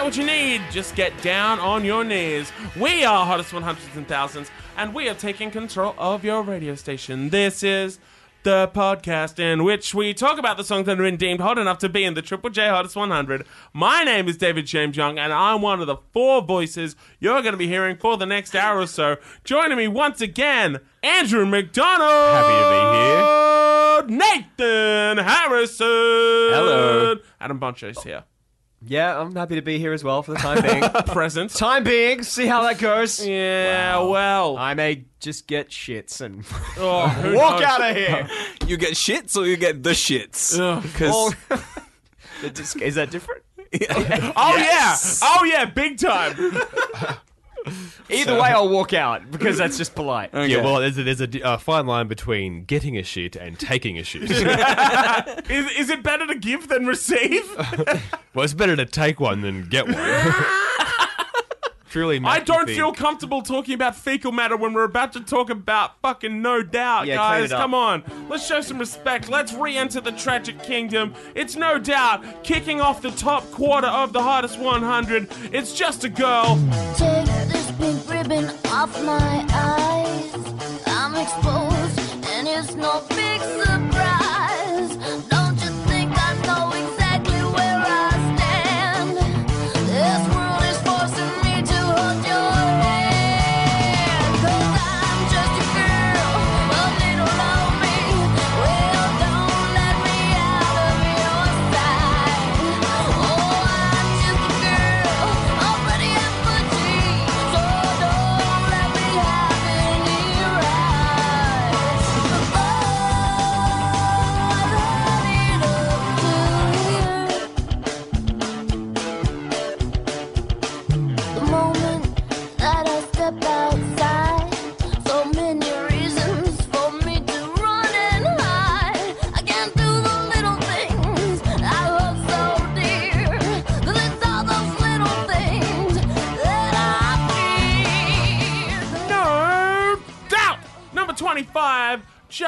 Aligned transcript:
get 0.00 0.06
what 0.06 0.16
you 0.16 0.24
need, 0.24 0.62
just 0.70 0.94
get 0.94 1.12
down 1.20 1.58
on 1.58 1.84
your 1.84 2.04
knees. 2.04 2.50
We 2.74 3.04
are 3.04 3.26
Hottest 3.26 3.52
100s 3.52 3.96
and 3.96 4.08
Thousands, 4.08 4.50
and 4.78 4.94
we 4.94 5.10
are 5.10 5.14
taking 5.14 5.50
control 5.50 5.94
of 5.98 6.24
your 6.24 6.42
radio 6.42 6.74
station. 6.74 7.28
This 7.28 7.62
is 7.62 7.98
the 8.42 8.70
podcast 8.74 9.38
in 9.38 9.62
which 9.62 9.94
we 9.94 10.14
talk 10.14 10.38
about 10.38 10.56
the 10.56 10.64
songs 10.64 10.86
that 10.86 10.96
have 10.96 11.04
been 11.04 11.18
deemed 11.18 11.40
hot 11.40 11.58
enough 11.58 11.76
to 11.78 11.90
be 11.90 12.02
in 12.02 12.14
the 12.14 12.22
Triple 12.22 12.48
J 12.48 12.68
Hottest 12.68 12.96
100. 12.96 13.44
My 13.74 14.02
name 14.02 14.26
is 14.26 14.38
David 14.38 14.64
James 14.64 14.96
Young, 14.96 15.18
and 15.18 15.34
I'm 15.34 15.60
one 15.60 15.82
of 15.82 15.86
the 15.86 15.98
four 16.14 16.40
voices 16.40 16.96
you're 17.18 17.42
going 17.42 17.52
to 17.52 17.58
be 17.58 17.68
hearing 17.68 17.98
for 17.98 18.16
the 18.16 18.24
next 18.24 18.54
hour 18.54 18.78
or 18.78 18.86
so. 18.86 19.18
Joining 19.44 19.76
me 19.76 19.86
once 19.86 20.22
again, 20.22 20.78
Andrew 21.02 21.44
McDonald. 21.44 22.08
Happy 22.08 24.06
to 24.06 24.08
be 24.08 24.14
here. 24.16 24.18
Nathan 24.18 25.18
Harrison. 25.18 25.86
Hello. 25.86 27.16
Adam 27.38 27.60
Boncho's 27.60 28.02
here. 28.02 28.24
Yeah, 28.82 29.20
I'm 29.20 29.34
happy 29.34 29.56
to 29.56 29.62
be 29.62 29.78
here 29.78 29.92
as 29.92 30.02
well 30.02 30.22
for 30.22 30.32
the 30.32 30.38
time 30.38 30.62
being. 30.62 30.82
Present. 31.14 31.54
time 31.54 31.84
being, 31.84 32.22
see 32.22 32.46
how 32.46 32.62
that 32.62 32.78
goes. 32.78 33.24
Yeah, 33.26 33.98
well. 34.04 34.56
I 34.56 34.72
may 34.74 35.04
just 35.20 35.46
get 35.46 35.68
shits 35.68 36.20
and 36.22 36.44
oh, 36.78 37.08
who 37.08 37.34
walk 37.36 37.60
knows? 37.60 37.62
out 37.68 37.90
of 37.90 37.96
here. 37.96 38.28
You 38.66 38.76
get 38.76 38.92
shits 38.94 39.36
or 39.36 39.46
you 39.46 39.56
get 39.56 39.82
the 39.82 39.90
shits? 39.90 40.58
Ugh. 40.58 40.82
Because 40.82 41.10
Well, 41.50 41.60
it 42.44 42.54
just- 42.54 42.80
is 42.80 42.94
that 42.94 43.10
different? 43.10 43.42
Oh, 43.72 44.56
yeah. 44.56 44.96
Oh, 45.22 45.44
yeah, 45.44 45.64
big 45.66 45.98
time. 45.98 46.34
Either 48.10 48.34
way, 48.34 48.48
I'll 48.48 48.68
walk 48.68 48.92
out 48.92 49.30
because 49.30 49.58
that's 49.58 49.78
just 49.78 49.94
polite. 49.94 50.30
Yeah, 50.32 50.62
well, 50.62 50.80
there's 50.80 50.98
a, 50.98 51.02
there's 51.02 51.20
a 51.20 51.26
di- 51.26 51.42
uh, 51.42 51.56
fine 51.58 51.86
line 51.86 52.08
between 52.08 52.64
getting 52.64 52.96
a 52.96 53.02
shit 53.02 53.36
and 53.36 53.58
taking 53.58 53.98
a 53.98 54.02
shit. 54.04 54.22
Is, 55.50 55.70
is 55.78 55.90
it 55.90 56.02
better 56.02 56.26
to 56.26 56.34
give 56.34 56.68
than 56.68 56.86
receive? 56.86 57.42
well, 58.34 58.44
it's 58.44 58.54
better 58.54 58.76
to 58.76 58.86
take 58.86 59.20
one 59.20 59.40
than 59.40 59.68
get 59.68 59.86
one. 59.86 59.96
Truly, 61.90 62.20
I 62.24 62.38
don't 62.40 62.66
think. 62.66 62.78
feel 62.78 62.92
comfortable 62.92 63.42
talking 63.42 63.74
about 63.74 63.96
fecal 63.96 64.30
matter 64.30 64.56
when 64.56 64.72
we're 64.72 64.84
about 64.84 65.12
to 65.14 65.20
talk 65.20 65.50
about 65.50 66.00
fucking 66.00 66.40
no 66.40 66.62
doubt, 66.62 67.06
Yeah, 67.08 67.16
clean 67.16 67.40
guys. 67.40 67.50
it 67.50 67.54
up. 67.54 67.60
Come 67.62 67.74
on. 67.74 68.04
Let's 68.28 68.46
show 68.46 68.60
some 68.60 68.78
respect. 68.78 69.28
Let's 69.28 69.52
re 69.52 69.76
enter 69.76 70.00
the 70.00 70.12
tragic 70.12 70.62
kingdom. 70.62 71.14
It's 71.34 71.56
no 71.56 71.78
doubt 71.80 72.44
kicking 72.44 72.80
off 72.80 73.02
the 73.02 73.10
top 73.10 73.50
quarter 73.50 73.88
of 73.88 74.12
the 74.12 74.22
hottest 74.22 74.58
100. 74.60 75.28
It's 75.52 75.72
just 75.74 76.04
a 76.04 76.08
girl. 76.08 76.56
Take 76.96 77.26
this 77.48 77.72
pink 77.72 78.08
ribbon 78.08 78.44
off 78.66 79.02
my 79.04 79.44
eyes. 79.50 80.34
I'm 80.86 81.16
exposed, 81.16 82.24
and 82.28 82.46
it's 82.46 82.74
no 82.76 83.02
big 83.08 83.40
surprise. 83.40 83.89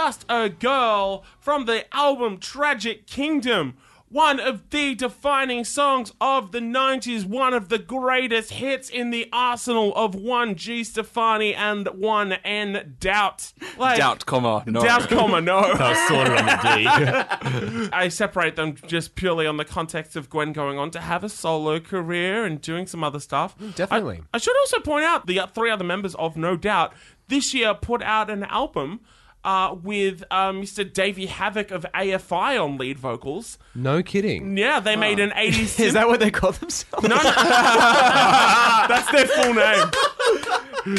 Just 0.05 0.25
a 0.29 0.49
Girl 0.49 1.23
from 1.39 1.67
the 1.67 1.85
album 1.95 2.39
Tragic 2.39 3.07
Kingdom. 3.07 3.77
One 4.09 4.41
of 4.41 4.71
the 4.71 4.97
defining 4.97 5.65
songs 5.65 6.13
of 6.21 6.51
the 6.51 6.59
90s, 6.59 7.25
one 7.25 7.55
of 7.55 7.69
the 7.69 7.79
greatest 7.79 8.51
hits 8.51 8.91
in 8.91 9.11
the 9.11 9.29
arsenal 9.33 9.95
of 9.95 10.17
one 10.17 10.57
G 10.57 10.83
Stefani 10.83 11.55
and 11.55 11.87
one 11.87 12.33
N 12.33 12.97
Doubt. 12.99 13.53
Like, 13.79 13.97
doubt, 13.97 14.27
comma, 14.27 14.65
no. 14.67 14.83
Doubt, 14.83 15.09
comma, 15.09 15.41
no. 15.41 15.59
I 15.59 15.91
was 15.91 16.09
sorted 16.09 16.37
on 16.37 16.47
the 16.47 17.81
D. 17.85 17.91
I 17.93 18.09
separate 18.09 18.57
them 18.57 18.75
just 18.89 19.15
purely 19.15 19.47
on 19.47 19.57
the 19.57 19.65
context 19.65 20.17
of 20.17 20.29
Gwen 20.29 20.53
going 20.53 20.79
on 20.81 20.91
to 20.91 21.01
have 21.01 21.23
a 21.23 21.29
solo 21.29 21.79
career 21.79 22.45
and 22.45 22.61
doing 22.61 22.89
some 22.89 23.05
other 23.05 23.21
stuff. 23.21 23.57
Mm, 23.57 23.77
definitely. 23.77 24.23
I, 24.35 24.37
I 24.37 24.39
should 24.41 24.59
also 24.59 24.81
point 24.81 25.05
out 25.05 25.29
the 25.29 25.39
uh, 25.39 25.47
three 25.47 25.71
other 25.71 25.85
members 25.85 26.17
of 26.17 26.37
No 26.37 26.57
Doubt 26.57 26.93
this 27.29 27.55
year 27.55 27.73
put 27.73 28.03
out 28.03 28.31
an 28.31 28.43
album 28.43 29.01
uh, 29.45 29.75
with 29.83 30.23
uh, 30.31 30.51
Mr. 30.53 30.91
Davey 30.91 31.27
Havok 31.27 31.71
of 31.71 31.85
AFI 31.95 32.63
on 32.63 32.79
lead 32.79 32.99
vocals. 32.99 33.59
No 33.75 34.03
kidding. 34.03 34.57
Yeah, 34.57 34.81
they 34.81 34.97
made 34.97 35.19
an 35.19 35.31
80s. 35.31 35.81
Is 35.85 35.95
that 35.95 36.07
what 36.09 36.21
they 36.21 36.31
call 36.31 36.53
themselves? 36.53 37.09
No, 37.09 37.17
no. 37.17 37.23
That's 38.89 39.11
their 39.11 39.27
full 39.27 39.55
name. 39.55 39.91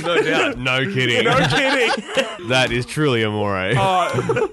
No 0.03 0.21
doubt. 0.21 0.57
No 0.57 0.79
kidding. 0.93 1.23
No 1.25 1.37
kidding. 1.47 2.03
That 2.49 2.73
is 2.73 2.85
truly 2.85 3.23
amore. 3.23 3.55
Uh, 3.57 4.47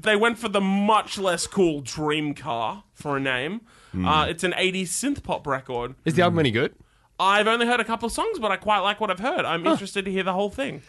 they 0.00 0.16
went 0.16 0.38
for 0.38 0.48
the 0.48 0.60
much 0.60 1.18
less 1.18 1.46
cool 1.46 1.80
Dream 1.82 2.34
Car 2.34 2.82
for 2.94 3.16
a 3.16 3.20
name. 3.20 3.60
Uh, 3.96 4.26
it's 4.28 4.42
an 4.42 4.52
80s 4.52 4.88
synth 4.88 5.22
pop 5.22 5.46
record. 5.46 5.94
is 6.04 6.14
the 6.14 6.22
album 6.22 6.40
any 6.40 6.50
good? 6.50 6.74
I've 7.20 7.46
only 7.46 7.66
heard 7.66 7.78
a 7.80 7.84
couple 7.84 8.06
of 8.06 8.12
songs, 8.12 8.38
but 8.40 8.50
I 8.50 8.56
quite 8.56 8.80
like 8.80 9.00
what 9.00 9.10
I've 9.10 9.18
heard. 9.20 9.44
I'm 9.44 9.64
interested 9.66 10.04
to 10.04 10.10
hear 10.10 10.22
the 10.24 10.32
whole 10.32 10.50
thing. 10.50 10.82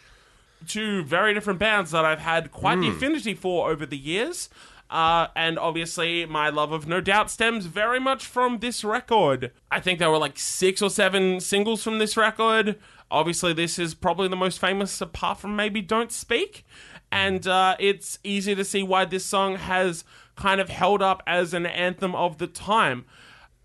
Two 0.67 1.03
very 1.03 1.33
different 1.33 1.59
bands 1.59 1.91
that 1.91 2.05
I've 2.05 2.19
had 2.19 2.51
quite 2.51 2.79
the 2.79 2.89
affinity 2.89 3.33
for 3.33 3.69
over 3.69 3.85
the 3.85 3.97
years. 3.97 4.49
Uh, 4.89 5.27
and 5.35 5.59
obviously, 5.59 6.25
my 6.25 6.49
love 6.49 6.71
of 6.71 6.87
No 6.87 6.99
Doubt 6.99 7.29
stems 7.29 7.67
very 7.67 7.99
much 7.99 8.25
from 8.25 8.59
this 8.59 8.83
record. 8.83 9.51
I 9.69 9.79
think 9.79 9.99
there 9.99 10.09
were 10.09 10.17
like 10.17 10.39
six 10.39 10.81
or 10.81 10.89
seven 10.89 11.39
singles 11.39 11.83
from 11.83 11.99
this 11.99 12.17
record. 12.17 12.79
Obviously, 13.11 13.53
this 13.53 13.77
is 13.77 13.93
probably 13.93 14.27
the 14.27 14.35
most 14.35 14.59
famous, 14.59 14.99
apart 14.99 15.39
from 15.39 15.55
maybe 15.55 15.81
Don't 15.81 16.11
Speak. 16.11 16.65
And 17.11 17.47
uh, 17.47 17.75
it's 17.79 18.19
easy 18.23 18.55
to 18.55 18.63
see 18.63 18.83
why 18.83 19.05
this 19.05 19.25
song 19.25 19.55
has 19.57 20.03
kind 20.35 20.59
of 20.59 20.69
held 20.69 21.01
up 21.01 21.21
as 21.27 21.53
an 21.53 21.65
anthem 21.65 22.15
of 22.15 22.37
the 22.37 22.47
time. 22.47 23.05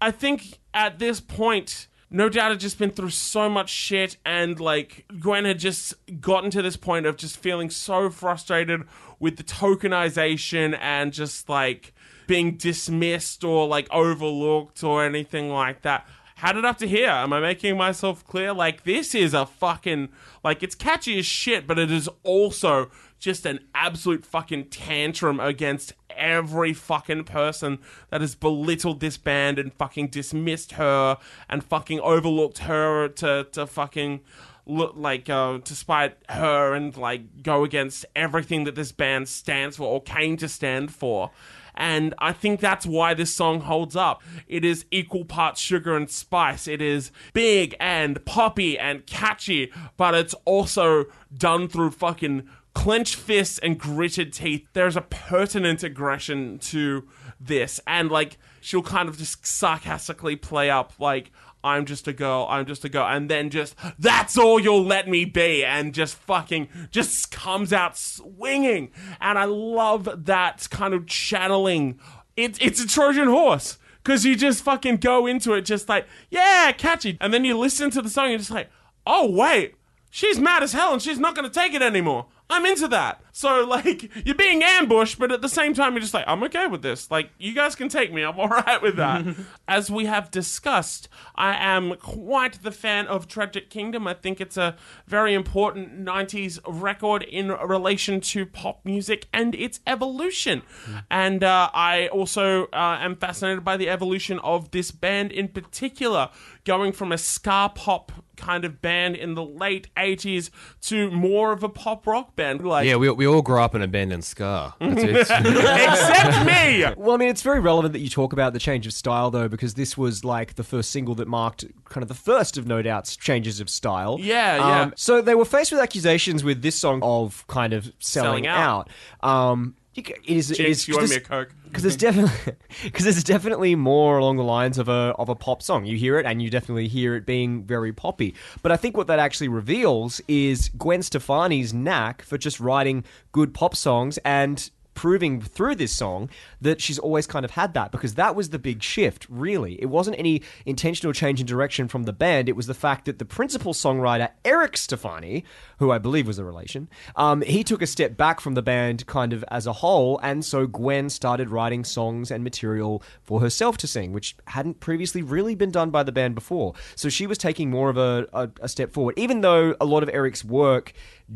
I 0.00 0.10
think 0.10 0.58
at 0.74 0.98
this 0.98 1.20
point, 1.20 1.86
no 2.14 2.28
doubt 2.28 2.52
had 2.52 2.60
just 2.60 2.78
been 2.78 2.92
through 2.92 3.10
so 3.10 3.50
much 3.50 3.68
shit, 3.68 4.16
and 4.24 4.60
like 4.60 5.04
Gwen 5.18 5.44
had 5.44 5.58
just 5.58 5.94
gotten 6.20 6.48
to 6.52 6.62
this 6.62 6.76
point 6.76 7.06
of 7.06 7.16
just 7.16 7.36
feeling 7.36 7.70
so 7.70 8.08
frustrated 8.08 8.82
with 9.18 9.36
the 9.36 9.42
tokenization 9.42 10.78
and 10.80 11.12
just 11.12 11.48
like 11.48 11.92
being 12.28 12.56
dismissed 12.56 13.42
or 13.42 13.66
like 13.66 13.88
overlooked 13.90 14.84
or 14.84 15.04
anything 15.04 15.50
like 15.50 15.82
that. 15.82 16.06
Had 16.36 16.56
it 16.56 16.64
up 16.64 16.78
to 16.78 16.86
here. 16.86 17.10
Am 17.10 17.32
I 17.32 17.40
making 17.40 17.76
myself 17.76 18.24
clear? 18.24 18.52
Like, 18.52 18.84
this 18.84 19.14
is 19.14 19.34
a 19.34 19.46
fucking. 19.46 20.08
Like, 20.42 20.62
it's 20.62 20.74
catchy 20.74 21.18
as 21.18 21.26
shit, 21.26 21.66
but 21.66 21.78
it 21.78 21.90
is 21.90 22.08
also 22.22 22.90
just 23.24 23.46
an 23.46 23.58
absolute 23.74 24.22
fucking 24.22 24.66
tantrum 24.66 25.40
against 25.40 25.94
every 26.10 26.74
fucking 26.74 27.24
person 27.24 27.78
that 28.10 28.20
has 28.20 28.34
belittled 28.34 29.00
this 29.00 29.16
band 29.16 29.58
and 29.58 29.72
fucking 29.72 30.08
dismissed 30.08 30.72
her 30.72 31.16
and 31.48 31.64
fucking 31.64 31.98
overlooked 32.00 32.58
her 32.58 33.08
to, 33.08 33.46
to 33.50 33.66
fucking 33.66 34.20
look 34.66 34.92
like 34.94 35.30
uh, 35.30 35.58
to 35.58 35.74
spite 35.74 36.18
her 36.28 36.74
and 36.74 36.98
like 36.98 37.42
go 37.42 37.64
against 37.64 38.04
everything 38.14 38.64
that 38.64 38.74
this 38.74 38.92
band 38.92 39.26
stands 39.26 39.78
for 39.78 39.84
or 39.84 40.02
came 40.02 40.36
to 40.36 40.46
stand 40.46 40.92
for. 40.92 41.30
And 41.74 42.14
I 42.18 42.32
think 42.32 42.60
that's 42.60 42.86
why 42.86 43.14
this 43.14 43.34
song 43.34 43.62
holds 43.62 43.96
up. 43.96 44.22
It 44.46 44.64
is 44.66 44.84
equal 44.90 45.24
parts 45.24 45.60
sugar 45.60 45.96
and 45.96 46.08
spice. 46.10 46.68
It 46.68 46.82
is 46.82 47.10
big 47.32 47.74
and 47.80 48.22
poppy 48.26 48.78
and 48.78 49.06
catchy, 49.06 49.72
but 49.96 50.14
it's 50.14 50.34
also 50.44 51.06
done 51.36 51.68
through 51.68 51.90
fucking 51.90 52.48
clenched 52.74 53.16
fists 53.16 53.58
and 53.58 53.78
gritted 53.78 54.32
teeth. 54.32 54.66
There's 54.72 54.96
a 54.96 55.00
pertinent 55.00 55.82
aggression 55.82 56.58
to 56.58 57.08
this, 57.40 57.80
and 57.86 58.10
like 58.10 58.38
she'll 58.60 58.82
kind 58.82 59.08
of 59.08 59.16
just 59.16 59.46
sarcastically 59.46 60.36
play 60.36 60.70
up 60.70 60.92
like. 60.98 61.30
I'm 61.66 61.86
just 61.86 62.06
a 62.06 62.12
girl, 62.12 62.46
I'm 62.50 62.66
just 62.66 62.84
a 62.84 62.90
girl, 62.90 63.06
and 63.06 63.30
then 63.30 63.48
just, 63.48 63.74
that's 63.98 64.36
all 64.36 64.60
you'll 64.60 64.84
let 64.84 65.08
me 65.08 65.24
be, 65.24 65.64
and 65.64 65.94
just 65.94 66.14
fucking, 66.14 66.68
just 66.90 67.30
comes 67.30 67.72
out 67.72 67.96
swinging. 67.96 68.90
And 69.18 69.38
I 69.38 69.44
love 69.46 70.26
that 70.26 70.68
kind 70.70 70.92
of 70.92 71.06
channeling. 71.06 71.98
It's, 72.36 72.58
it's 72.60 72.84
a 72.84 72.86
Trojan 72.86 73.28
horse 73.28 73.78
because 74.02 74.26
you 74.26 74.36
just 74.36 74.62
fucking 74.62 74.98
go 74.98 75.26
into 75.26 75.54
it 75.54 75.62
just 75.62 75.88
like, 75.88 76.06
yeah, 76.28 76.70
catchy. 76.72 77.16
And 77.18 77.32
then 77.32 77.46
you 77.46 77.56
listen 77.56 77.90
to 77.92 78.02
the 78.02 78.10
song 78.10 78.28
you're 78.28 78.38
just 78.38 78.50
like, 78.50 78.68
oh, 79.06 79.30
wait, 79.30 79.76
she's 80.10 80.38
mad 80.38 80.62
as 80.62 80.74
hell 80.74 80.92
and 80.92 81.00
she's 81.00 81.18
not 81.18 81.34
going 81.34 81.48
to 81.50 81.60
take 81.60 81.72
it 81.72 81.80
anymore. 81.80 82.26
I'm 82.54 82.66
into 82.66 82.86
that. 82.86 83.23
So, 83.36 83.64
like, 83.64 84.24
you're 84.24 84.36
being 84.36 84.62
ambushed, 84.62 85.18
but 85.18 85.32
at 85.32 85.42
the 85.42 85.48
same 85.48 85.74
time, 85.74 85.94
you're 85.94 86.00
just 86.00 86.14
like, 86.14 86.24
I'm 86.28 86.40
okay 86.44 86.68
with 86.68 86.82
this. 86.82 87.10
Like, 87.10 87.30
you 87.36 87.52
guys 87.52 87.74
can 87.74 87.88
take 87.88 88.12
me. 88.12 88.22
I'm 88.22 88.38
all 88.38 88.46
right 88.66 88.80
with 88.80 88.94
that. 88.94 89.26
As 89.66 89.90
we 89.90 90.04
have 90.04 90.30
discussed, 90.30 91.08
I 91.34 91.56
am 91.56 91.96
quite 91.96 92.62
the 92.62 92.70
fan 92.70 93.08
of 93.08 93.26
Tragic 93.26 93.70
Kingdom. 93.70 94.06
I 94.06 94.14
think 94.14 94.40
it's 94.40 94.56
a 94.56 94.76
very 95.08 95.34
important 95.34 96.04
90s 96.04 96.60
record 96.64 97.24
in 97.24 97.48
relation 97.48 98.20
to 98.20 98.46
pop 98.46 98.84
music 98.84 99.26
and 99.32 99.52
its 99.56 99.80
evolution. 99.84 100.62
And 101.10 101.42
uh, 101.42 101.70
I 101.74 102.06
also 102.12 102.66
uh, 102.66 102.98
am 103.00 103.16
fascinated 103.16 103.64
by 103.64 103.76
the 103.76 103.88
evolution 103.88 104.38
of 104.44 104.70
this 104.70 104.92
band 104.92 105.32
in 105.32 105.48
particular, 105.48 106.30
going 106.64 106.92
from 106.92 107.10
a 107.10 107.18
ska 107.18 107.72
pop 107.74 108.12
kind 108.36 108.64
of 108.64 108.82
band 108.82 109.14
in 109.16 109.34
the 109.34 109.44
late 109.44 109.88
80s 109.96 110.50
to 110.82 111.10
more 111.10 111.52
of 111.52 111.62
a 111.62 111.68
pop 111.68 112.06
rock 112.06 112.34
band. 112.36 112.66
Like, 112.66 112.86
Yeah, 112.86 112.96
we, 112.96 113.08
we 113.10 113.23
all 113.26 113.42
grew 113.42 113.60
up 113.60 113.74
in 113.74 113.82
abandoned 113.82 114.24
Scar. 114.24 114.74
That's 114.80 115.02
it. 115.02 115.16
except 115.20 116.46
me. 116.46 116.84
Well, 116.96 117.14
I 117.14 117.16
mean, 117.16 117.28
it's 117.28 117.42
very 117.42 117.60
relevant 117.60 117.92
that 117.92 118.00
you 118.00 118.08
talk 118.08 118.32
about 118.32 118.52
the 118.52 118.58
change 118.58 118.86
of 118.86 118.92
style, 118.92 119.30
though, 119.30 119.48
because 119.48 119.74
this 119.74 119.96
was 119.96 120.24
like 120.24 120.54
the 120.54 120.64
first 120.64 120.90
single 120.90 121.14
that 121.16 121.28
marked 121.28 121.64
kind 121.84 122.02
of 122.02 122.08
the 122.08 122.14
first 122.14 122.56
of 122.56 122.66
No 122.66 122.82
Doubt's 122.82 123.16
changes 123.16 123.60
of 123.60 123.68
style. 123.70 124.18
Yeah, 124.20 124.56
yeah. 124.56 124.80
Um, 124.82 124.92
so 124.96 125.20
they 125.20 125.34
were 125.34 125.44
faced 125.44 125.72
with 125.72 125.80
accusations 125.80 126.44
with 126.44 126.62
this 126.62 126.76
song 126.76 127.00
of 127.02 127.46
kind 127.46 127.72
of 127.72 127.92
selling, 127.98 128.44
Selling 128.44 128.46
out. 128.46 128.88
out. 129.22 129.28
Um, 129.50 129.76
you 129.94 130.02
it 130.06 130.18
is, 130.26 130.50
it 130.50 130.56
Jinx, 130.56 130.70
is 130.70 130.88
you 130.88 130.98
owe 130.98 131.06
me 131.06 131.16
a 131.16 131.20
Coke. 131.20 131.54
because 131.64 131.82
there's 131.82 131.96
definitely 131.96 132.54
because 132.82 133.24
definitely 133.24 133.74
more 133.74 134.18
along 134.18 134.36
the 134.36 134.44
lines 134.44 134.78
of 134.78 134.88
a 134.88 135.14
of 135.18 135.28
a 135.28 135.34
pop 135.34 135.62
song. 135.62 135.84
You 135.84 135.96
hear 135.96 136.18
it, 136.18 136.26
and 136.26 136.42
you 136.42 136.50
definitely 136.50 136.88
hear 136.88 137.14
it 137.14 137.26
being 137.26 137.64
very 137.64 137.92
poppy. 137.92 138.34
But 138.62 138.72
I 138.72 138.76
think 138.76 138.96
what 138.96 139.06
that 139.06 139.18
actually 139.18 139.48
reveals 139.48 140.20
is 140.28 140.70
Gwen 140.76 141.02
Stefani's 141.02 141.72
knack 141.72 142.22
for 142.22 142.38
just 142.38 142.60
writing 142.60 143.04
good 143.32 143.54
pop 143.54 143.76
songs 143.76 144.18
and 144.24 144.70
proving 144.94 145.40
through 145.40 145.74
this 145.74 145.94
song 145.94 146.30
that 146.60 146.80
she's 146.80 146.98
always 146.98 147.26
kind 147.26 147.44
of 147.44 147.52
had 147.52 147.74
that 147.74 147.90
because 147.90 148.14
that 148.14 148.34
was 148.34 148.50
the 148.50 148.58
big 148.58 148.82
shift 148.82 149.26
really 149.28 149.80
it 149.82 149.86
wasn't 149.86 150.18
any 150.18 150.42
intentional 150.64 151.12
change 151.12 151.40
in 151.40 151.46
direction 151.46 151.88
from 151.88 152.04
the 152.04 152.12
band 152.12 152.48
it 152.48 152.56
was 152.56 152.66
the 152.66 152.74
fact 152.74 153.04
that 153.04 153.18
the 153.18 153.24
principal 153.24 153.72
songwriter 153.72 154.28
eric 154.44 154.76
stefani 154.76 155.44
who 155.78 155.90
i 155.90 155.98
believe 155.98 156.26
was 156.26 156.38
a 156.38 156.44
relation 156.44 156.88
um, 157.16 157.42
he 157.42 157.64
took 157.64 157.82
a 157.82 157.86
step 157.86 158.16
back 158.16 158.40
from 158.40 158.54
the 158.54 158.62
band 158.62 159.06
kind 159.06 159.32
of 159.32 159.44
as 159.48 159.66
a 159.66 159.72
whole 159.72 160.18
and 160.22 160.44
so 160.44 160.66
gwen 160.66 161.10
started 161.10 161.50
writing 161.50 161.84
songs 161.84 162.30
and 162.30 162.44
material 162.44 163.02
for 163.22 163.40
herself 163.40 163.76
to 163.76 163.86
sing 163.86 164.12
which 164.12 164.36
hadn't 164.46 164.80
previously 164.80 165.22
really 165.22 165.54
been 165.54 165.70
done 165.70 165.90
by 165.90 166.02
the 166.02 166.12
band 166.12 166.34
before 166.34 166.72
so 166.94 167.08
she 167.08 167.26
was 167.26 167.38
taking 167.38 167.70
more 167.70 167.90
of 167.90 167.96
a, 167.96 168.26
a, 168.32 168.48
a 168.62 168.68
step 168.68 168.92
forward 168.92 169.14
even 169.18 169.40
though 169.40 169.74
a 169.80 169.84
lot 169.84 170.02
of 170.02 170.08
eric's 170.10 170.44
work 170.44 170.92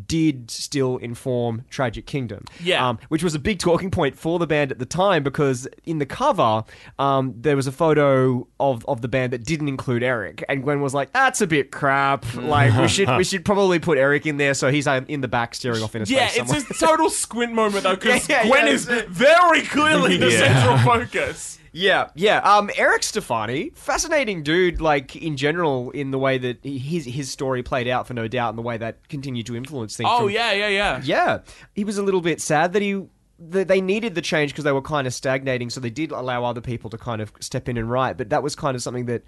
did 0.07 0.51
still 0.51 0.99
inform 0.99 1.65
Tragic 1.71 2.07
Kingdom. 2.07 2.45
Yeah. 2.61 2.87
Um, 2.87 2.99
which 3.09 3.23
was 3.23 3.35
a 3.35 3.39
big 3.49 3.59
talking 3.59 3.91
point 3.91 4.15
for 4.15 4.39
the 4.39 4.47
band 4.47 4.71
at 4.71 4.79
the 4.79 4.85
time 4.85 5.23
because 5.23 5.67
in 5.87 5.99
the 5.99 6.05
cover, 6.05 6.63
um, 6.99 7.33
there 7.35 7.57
was 7.57 7.67
a 7.67 7.73
photo 7.73 8.47
of, 8.61 8.85
of 8.87 9.01
the 9.01 9.09
band 9.09 9.33
that 9.33 9.43
didn't 9.43 9.69
include 9.69 10.03
Eric. 10.03 10.45
And 10.51 10.63
Gwen 10.63 10.83
was 10.83 10.93
like, 10.93 11.13
that's 11.13 11.41
a 11.41 11.47
bit 11.47 11.71
crap. 11.73 12.27
Like, 12.35 12.77
we 12.79 12.89
should 12.89 13.09
we 13.17 13.25
should 13.25 13.47
probably 13.47 13.79
put 13.79 13.97
Eric 13.97 14.27
in 14.27 14.37
there 14.37 14.53
so 14.53 14.71
he's 14.71 14.87
uh, 14.87 15.01
in 15.09 15.23
the 15.23 15.29
back 15.29 15.55
staring 15.55 15.83
off 15.83 15.95
in 15.97 16.03
a 16.03 16.05
Yeah, 16.05 16.27
space 16.29 16.41
it's 16.43 16.51
somewhere. 16.51 16.67
a 16.71 16.75
total 16.75 17.09
squint 17.11 17.53
moment 17.55 17.85
though, 17.85 17.95
because 17.95 18.29
Yeah, 18.29 18.43
yeah, 18.43 18.49
Gwen 18.49 18.67
yeah, 18.67 18.73
is 18.73 18.85
that's 18.87 19.09
very 19.09 19.63
clearly 19.63 20.19
the 20.19 20.31
Yeah. 20.31 20.39
central 20.39 20.79
focus. 20.99 21.59
Yeah, 21.73 22.09
yeah. 22.15 22.39
Um, 22.41 22.71
Eric 22.77 23.03
Stefani, 23.03 23.71
fascinating 23.75 24.43
dude. 24.43 24.81
Like 24.81 25.17
in 25.17 25.37
general, 25.37 25.91
in 25.93 26.11
the 26.11 26.19
way 26.19 26.37
that 26.39 26.65
his 26.65 27.05
his 27.05 27.31
story 27.31 27.63
played 27.63 27.87
out 27.89 28.07
for 28.07 28.15
No 28.15 28.27
Doubt, 28.27 28.49
and 28.51 28.59
the 28.59 28.63
way 28.63 28.79
that 28.79 29.07
continued 29.09 29.47
to 29.47 29.55
influence 29.57 29.97
things. 29.97 30.09
Oh 30.13 30.21
from- 30.25 30.31
yeah, 30.31 30.53
yeah, 30.53 30.69
yeah. 30.69 31.01
yeah. 31.05 31.39
He 31.75 31.85
was 31.85 31.97
a 31.99 32.03
little 32.03 32.21
bit 32.23 32.41
sad 32.41 32.73
that 32.73 32.83
he 32.83 32.93
that 32.95 33.09
they 33.39 33.81
needed 33.81 34.15
the 34.15 34.23
change 34.23 34.53
because 34.53 34.65
they 34.65 34.73
were 34.73 34.83
kind 34.83 35.07
of 35.07 35.15
stagnating, 35.15 35.71
so 35.71 35.81
they 35.81 35.91
did 35.91 36.11
allow 36.11 36.45
other 36.45 36.61
people 36.61 36.91
to 36.91 36.99
kind 36.99 37.21
of 37.23 37.33
step 37.41 37.69
in 37.69 37.77
and 37.77 37.91
write. 37.91 38.17
But 38.17 38.31
that 38.31 38.43
was 38.43 38.57
kind 38.57 38.75
of 38.75 38.83
something 38.83 39.07
that 39.07 39.23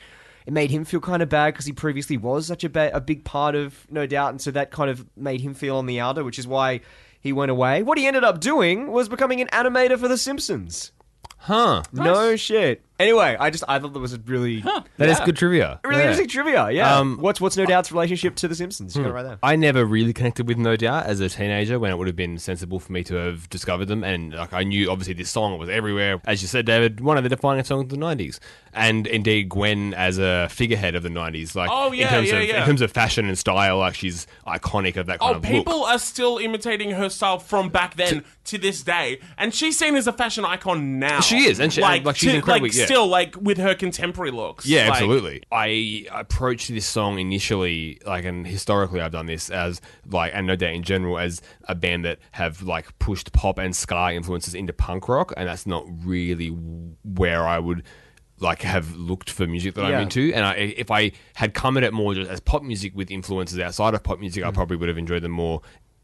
it 0.46 0.52
made 0.52 0.70
him 0.70 0.84
feel 0.84 1.00
kind 1.00 1.22
of 1.22 1.28
bad 1.28 1.54
because 1.54 1.66
he 1.66 1.72
previously 1.72 2.16
was 2.16 2.46
such 2.46 2.64
a 2.64 2.68
ba- 2.68 2.90
a 2.94 3.00
big 3.00 3.24
part 3.24 3.54
of 3.54 3.86
No 3.90 4.06
Doubt, 4.06 4.30
and 4.30 4.40
so 4.40 4.50
that 4.50 4.70
kind 4.70 4.90
of 4.90 5.06
made 5.16 5.40
him 5.40 5.54
feel 5.54 5.76
on 5.76 5.86
the 5.86 6.00
outer, 6.00 6.24
which 6.24 6.38
is 6.38 6.46
why 6.46 6.80
he 7.20 7.32
went 7.32 7.50
away. 7.50 7.82
What 7.82 7.98
he 7.98 8.06
ended 8.06 8.24
up 8.24 8.40
doing 8.40 8.90
was 8.90 9.08
becoming 9.08 9.40
an 9.40 9.48
animator 9.48 9.98
for 9.98 10.08
The 10.08 10.18
Simpsons. 10.18 10.92
Huh. 11.38 11.82
No 11.92 12.36
shit. 12.36 12.82
Anyway, 13.00 13.36
I 13.40 13.50
just 13.50 13.64
I 13.66 13.78
thought 13.78 13.94
that 13.94 13.98
was 13.98 14.12
a 14.12 14.18
really 14.18 14.60
That 14.98 15.08
is 15.08 15.18
good 15.20 15.36
trivia. 15.36 15.80
really 15.84 15.96
Yeah. 15.96 16.10
interesting 16.10 16.28
trivia. 16.28 16.70
Yeah. 16.70 16.96
Um, 16.98 17.16
what's 17.18 17.40
what's 17.40 17.56
No 17.56 17.64
Doubt's 17.64 17.90
relationship 17.90 18.36
to 18.36 18.46
The 18.48 18.54
Simpsons? 18.54 18.94
You 18.94 19.02
got 19.02 19.08
it 19.08 19.12
right 19.14 19.22
there. 19.22 19.38
I 19.42 19.56
never 19.56 19.84
really 19.84 20.12
connected 20.12 20.46
with 20.46 20.58
No 20.58 20.76
Doubt 20.76 21.06
as 21.06 21.18
a 21.20 21.28
teenager 21.28 21.78
when 21.78 21.90
it 21.90 21.96
would 21.98 22.06
have 22.06 22.16
been 22.16 22.38
sensible 22.38 22.78
for 22.78 22.92
me 22.92 23.02
to 23.04 23.14
have 23.16 23.48
discovered 23.50 23.86
them. 23.86 24.04
And 24.04 24.34
like 24.34 24.52
I 24.52 24.62
knew 24.64 24.90
obviously 24.90 25.14
this 25.14 25.30
song 25.30 25.58
was 25.58 25.68
everywhere. 25.70 26.20
As 26.26 26.42
you 26.42 26.48
said, 26.48 26.66
David, 26.66 27.00
one 27.00 27.16
of 27.16 27.22
the 27.22 27.30
defining 27.30 27.64
songs 27.64 27.84
of 27.84 27.88
the 27.88 27.96
nineties. 27.96 28.38
And 28.72 29.06
indeed 29.08 29.48
Gwen 29.48 29.94
as 29.94 30.18
a 30.18 30.46
figurehead 30.50 30.94
of 30.94 31.02
the 31.02 31.10
nineties. 31.10 31.56
Like 31.56 31.70
Oh, 31.72 31.90
yeah, 31.92 32.04
in 32.04 32.08
terms 32.10 32.28
yeah, 32.30 32.36
of 32.38 32.48
yeah. 32.48 32.60
in 32.60 32.66
terms 32.66 32.82
of 32.82 32.92
fashion 32.92 33.26
and 33.26 33.36
style, 33.36 33.78
like 33.78 33.94
she's 33.94 34.26
iconic 34.46 34.96
of 34.96 35.06
that 35.06 35.18
kind 35.20 35.34
Oh, 35.34 35.38
of 35.38 35.42
people 35.42 35.84
are 35.84 35.98
still 35.98 36.38
imitating 36.38 36.90
her 36.92 37.08
style 37.08 37.38
from 37.38 37.70
back 37.70 37.96
then 37.96 38.24
to, 38.44 38.58
this 38.58 38.82
day, 38.82 39.20
and 39.38 39.54
she's 39.54 39.78
seen 39.78 39.94
as 39.94 40.06
a 40.08 40.12
fashion 40.12 40.44
icon 40.44 40.98
now. 40.98 41.20
She 41.20 41.44
is, 41.48 41.60
and 41.60 41.72
she- 41.72 41.80
like, 41.80 42.02
she's 42.16 42.30
to- 42.30 42.36
incredibly- 42.36 42.68
like 42.70 42.76
yeah. 42.76 42.84
Still 42.90 43.06
like 43.06 43.36
with 43.40 43.58
her 43.58 43.74
contemporary 43.74 44.30
looks. 44.30 44.66
Yeah, 44.66 44.88
Like, 44.88 44.92
absolutely. 44.92 45.42
I 45.52 46.06
approached 46.12 46.68
this 46.68 46.86
song 46.86 47.18
initially, 47.18 48.00
like, 48.04 48.24
and 48.24 48.46
historically, 48.46 49.00
I've 49.00 49.12
done 49.12 49.26
this 49.26 49.50
as 49.50 49.80
like, 50.06 50.32
and 50.34 50.46
no 50.46 50.56
doubt 50.56 50.74
in 50.74 50.82
general, 50.82 51.18
as 51.18 51.40
a 51.64 51.74
band 51.74 52.04
that 52.04 52.18
have 52.32 52.62
like 52.62 52.98
pushed 52.98 53.32
pop 53.32 53.58
and 53.58 53.74
ska 53.74 54.12
influences 54.12 54.54
into 54.54 54.72
punk 54.72 55.08
rock, 55.08 55.32
and 55.36 55.48
that's 55.48 55.66
not 55.66 55.84
really 56.04 56.48
where 56.48 57.46
I 57.46 57.58
would 57.58 57.82
like 58.40 58.62
have 58.62 58.96
looked 58.96 59.28
for 59.28 59.46
music 59.46 59.74
that 59.74 59.82
Yeah. 59.88 59.96
I'm 59.96 60.02
into. 60.02 60.32
And 60.34 60.44
I, 60.44 60.54
if 60.54 60.90
I 60.90 61.12
had 61.34 61.52
come 61.52 61.76
at 61.76 61.82
it 61.82 61.92
more 61.92 62.14
just 62.14 62.30
as 62.30 62.40
pop 62.40 62.62
music 62.62 62.96
with 62.96 63.10
influences 63.10 63.58
outside 63.58 63.94
of 63.94 64.02
pop 64.02 64.18
music, 64.18 64.44
I 64.44 64.50
mm. 64.50 64.54
probably 64.54 64.76
would 64.76 64.88
have 64.88 64.98
enjoyed 64.98 65.22
them 65.22 65.32
more 65.32 65.60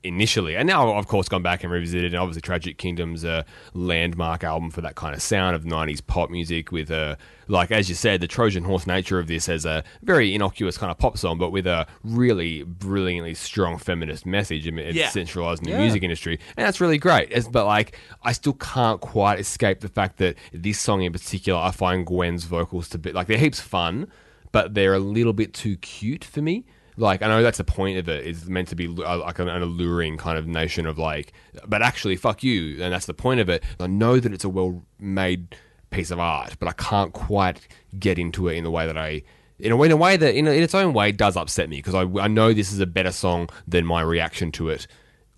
initially. 0.07 0.57
And 0.57 0.67
now, 0.67 0.91
I've, 0.93 0.99
of 0.99 1.09
course, 1.09 1.29
gone 1.29 1.43
back 1.43 1.63
and 1.65 1.73
revisited. 1.73 2.15
And 2.15 2.21
obviously, 2.21 2.43
Tragic 2.43 2.79
Kingdom's 2.79 3.25
a 3.25 3.45
landmark 3.75 4.45
album 4.45 4.71
for 4.71 4.81
that 4.81 4.95
kind 4.95 5.15
of 5.15 5.21
sound 5.23 5.55
of 5.57 5.65
90s 5.65 6.01
pop 6.07 6.31
music 6.31 6.73
with 6.73 6.91
a, 6.91 7.19
like, 7.49 7.71
as 7.71 7.89
you 7.89 7.95
said, 7.95 8.21
the 8.21 8.27
Trojan 8.27 8.65
horse 8.65 8.87
nature 8.87 9.19
of 9.19 9.27
this 9.27 9.49
as 9.49 9.65
a 9.65 9.85
very 10.03 10.35
innocuous 10.35 10.79
kind 10.79 10.91
of 10.91 10.99
pop 10.99 11.19
song, 11.19 11.39
but 11.39 11.51
with 11.51 11.67
a 11.67 11.87
really 12.03 12.63
brilliantly 12.63 13.35
strong 13.35 13.79
feminist 13.79 14.25
message. 14.27 14.67
It's 14.67 14.97
Yeah. 14.97 15.09
centralized 15.11 15.67
in 15.67 15.73
the 15.73 15.79
music 15.79 16.03
industry. 16.03 16.39
And 16.57 16.67
that's 16.67 16.81
really 16.81 16.99
great. 16.99 17.29
It's, 17.31 17.49
but, 17.49 17.67
like, 17.67 17.99
I 18.23 18.33
still 18.33 18.55
can't 18.55 19.01
quite 19.01 19.41
escape 19.41 19.81
the 19.81 19.89
fact 19.89 20.19
that 20.19 20.37
this 20.53 20.79
song 20.81 21.03
in 21.03 21.13
particular, 21.13 21.59
I 21.61 21.71
find 21.71 22.07
Gwen's 22.07 22.45
vocals 22.45 22.89
to 22.91 22.99
be, 22.99 23.13
like, 23.13 23.27
they're 23.27 23.39
heaps 23.39 23.61
fun, 23.61 24.09
but 24.53 24.75
they're 24.75 24.95
a 24.95 24.99
little 24.99 25.33
bit 25.33 25.53
too 25.53 25.77
cute 25.77 26.25
for 26.25 26.41
me. 26.41 26.65
Like 26.97 27.23
I 27.23 27.29
know 27.29 27.43
that's 27.43 27.59
the 27.59 27.65
point 27.65 27.99
of 27.99 28.09
it. 28.09 28.27
it 28.27 28.31
is 28.31 28.49
meant 28.49 28.69
to 28.69 28.75
be 28.75 28.87
uh, 28.87 29.19
like 29.19 29.39
an, 29.39 29.49
alluring 29.49 30.17
kind 30.17 30.39
of 30.39 30.47
nation 30.47 30.87
of 30.87 30.99
like, 30.99 31.33
but 31.67 31.83
actually 31.83 32.17
fuck 32.17 32.43
you, 32.43 32.83
and 32.83 32.93
that's 32.93 33.07
the 33.07 33.15
point 33.15 33.41
of 33.41 33.49
it. 33.49 33.63
I 33.79 33.87
know 33.87 34.19
that 34.19 34.33
it's 34.33 34.45
a 34.45 34.49
well 34.49 34.83
made 34.99 35.57
piece 35.91 36.11
of 36.11 36.19
art, 36.19 36.57
but 36.59 36.69
I 36.69 36.73
can't 36.73 37.13
quite 37.13 37.67
get 37.99 38.19
into 38.19 38.49
it 38.49 38.55
in 38.55 38.65
the 38.65 38.71
way 38.71 38.87
that 38.87 38.97
I. 38.97 39.23
In 39.59 39.73
a 39.73 39.77
way, 39.77 39.87
in 39.87 39.93
a 39.93 39.97
way 39.97 40.19
that, 40.19 40.35
in, 40.35 40.47
in 40.47 40.63
its 40.63 40.75
own 40.75 40.93
way, 40.93 41.13
does 41.13 41.35
upset 41.35 41.71
me 41.71 41.79
because 41.79 41.95
I, 41.95 42.03
I 42.21 42.29
know 42.29 42.53
this 42.53 42.73
is 42.73 42.81
a 42.81 42.87
better 42.87 43.11
song 43.11 43.49
than 43.67 43.87
my 43.87 44.03
reaction 44.03 44.53
to 44.53 44.69
it 44.69 44.87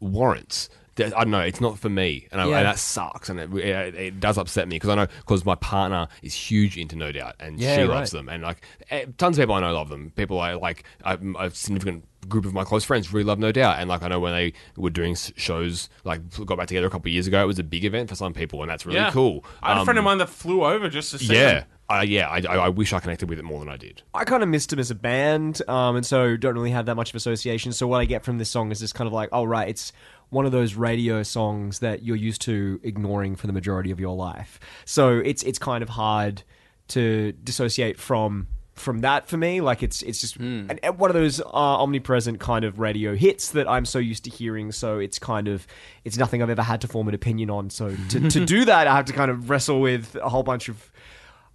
warrants. 0.00 0.69
I 1.00 1.09
don't 1.11 1.31
know. 1.31 1.40
It's 1.40 1.61
not 1.61 1.78
for 1.78 1.88
me, 1.88 2.28
and, 2.33 2.40
I, 2.40 2.47
Yeah. 2.49 2.57
and 2.59 2.67
that 2.67 2.78
sucks, 2.78 3.28
and 3.28 3.38
it, 3.40 3.52
it, 3.55 3.95
it 3.95 4.21
does 4.21 4.38
upset 4.38 4.69
me 4.69 4.76
because 4.76 4.90
I 4.90 4.95
know 4.95 5.07
because 5.21 5.45
my 5.45 5.55
partner 5.57 6.09
is 6.23 6.35
huge 6.35 6.76
into 6.76 6.97
No 6.97 7.12
Doubt, 7.12 7.35
and 7.40 7.59
Yeah, 7.61 7.75
she 7.76 7.81
right. 7.83 7.88
loves 7.90 8.11
them, 8.11 8.28
and 8.28 8.43
like 8.43 8.62
eh, 8.90 9.07
tons 9.17 9.38
of 9.38 9.43
people 9.43 9.55
I 9.55 9.61
know 9.61 9.73
love 9.73 9.88
them. 9.88 10.12
People 10.17 10.40
I 10.40 10.55
like, 10.55 10.85
I, 11.05 11.19
a 11.38 11.50
significant 11.50 12.05
group 12.28 12.45
of 12.45 12.52
my 12.52 12.64
close 12.64 12.85
friends 12.85 13.12
really 13.12 13.25
love 13.25 13.38
No 13.38 13.52
Doubt, 13.52 13.76
and 13.78 13.88
like 13.88 14.02
I 14.02 14.09
know 14.09 14.21
when 14.21 14.33
they 14.33 14.52
were 14.76 14.90
doing 14.90 15.14
shows, 15.14 15.88
like 16.05 16.21
got 16.47 16.59
back 16.59 16.69
together 16.69 16.87
a 16.87 16.90
couple 16.90 17.09
of 17.09 17.12
years 17.12 17.26
ago, 17.26 17.43
it 17.43 17.47
was 17.47 17.59
a 17.59 17.64
big 17.64 17.85
event 17.85 18.09
for 18.09 18.14
some 18.14 18.35
people, 18.35 18.61
and 18.62 18.71
that's 18.71 18.85
really 18.87 18.99
Yeah. 18.99 19.11
cool. 19.11 19.45
I 19.62 19.69
had 19.69 19.76
a 19.76 19.81
Um, 19.81 19.85
friend 19.87 19.99
of 19.99 20.05
mine 20.05 20.19
that 20.19 20.28
flew 20.28 20.64
over 20.64 20.88
just 20.88 21.11
to 21.12 21.19
see 21.19 21.35
Yeah, 21.35 21.64
uh, 21.88 22.05
yeah. 22.07 22.28
I, 22.28 22.40
I, 22.40 22.69
wish 22.69 22.93
I 22.93 23.00
connected 23.00 23.28
with 23.31 23.38
it 23.38 23.45
more 23.45 23.61
than 23.61 23.69
I 23.69 23.76
did. 23.76 24.02
I 24.12 24.25
kind 24.25 24.43
of 24.43 24.49
missed 24.49 24.71
them 24.71 24.78
as 24.78 24.90
a 24.90 24.95
band, 24.95 25.62
um, 25.69 25.97
and 25.97 26.05
so 26.05 26.37
don't 26.37 26.55
really 26.55 26.71
have 26.73 26.87
that 26.87 26.97
much 26.97 27.11
of 27.11 27.14
association. 27.17 27.73
So 27.73 27.87
what 27.87 28.00
I 28.00 28.05
get 28.05 28.25
from 28.25 28.38
this 28.38 28.50
song 28.50 28.71
is 28.73 28.81
just 28.81 28.95
kind 28.95 29.07
of 29.07 29.14
like, 29.14 29.28
oh 29.33 29.45
right, 29.45 29.69
it's 29.69 29.93
one 30.31 30.47
of 30.47 30.53
those 30.53 30.75
radio 30.75 31.23
songs 31.23 31.79
that 31.79 32.03
you're 32.03 32.17
used 32.17 32.43
to 32.43 32.81
ignoring 32.83 33.37
for 33.37 33.47
the 33.47 33.53
majority 33.53 33.91
of 33.91 33.99
your 33.99 34.15
life. 34.15 34.61
So 34.85 35.19
it's 35.19 35.43
it's 35.43 35.59
kind 35.59 35.83
of 35.83 35.91
hard 35.91 36.43
to 36.89 37.33
dissociate 37.33 37.99
from 37.99 38.49
from 38.79 39.01
that 39.01 39.27
for 39.27 39.37
me. 39.37 39.61
Like 39.61 39.83
it's 39.83 40.03
it's 40.03 40.21
just 40.21 40.37
and, 40.37 40.79
and 40.83 40.99
one 40.99 41.11
of 41.11 41.15
those 41.15 41.41
uh, 41.41 41.45
omnipresent 41.53 42.41
kind 42.41 42.65
of 42.65 42.79
radio 42.79 43.15
hits 43.15 43.51
that 43.51 43.69
I'm 43.69 43.85
so 43.85 43.99
used 43.99 44.25
to 44.25 44.31
hearing. 44.31 44.73
So 44.73 44.99
it's 44.99 45.19
kind 45.19 45.49
of 45.49 45.67
it's 46.05 46.17
nothing 46.17 46.43
I've 46.43 46.51
ever 46.51 46.63
had 46.63 46.81
to 46.83 46.89
form 46.89 47.09
an 47.09 47.15
opinion 47.15 47.51
on. 47.51 47.71
So 47.71 47.95
to, 48.11 48.31
to 48.31 48.45
do 48.45 48.65
that, 48.65 48.87
I 48.87 48.95
have 48.95 49.07
to 49.07 49.13
kind 49.13 49.31
of 49.31 49.51
wrestle 49.51 49.81
with 49.81 50.15
a 50.17 50.29
whole 50.29 50.43
bunch 50.43 50.69
of 50.69 50.91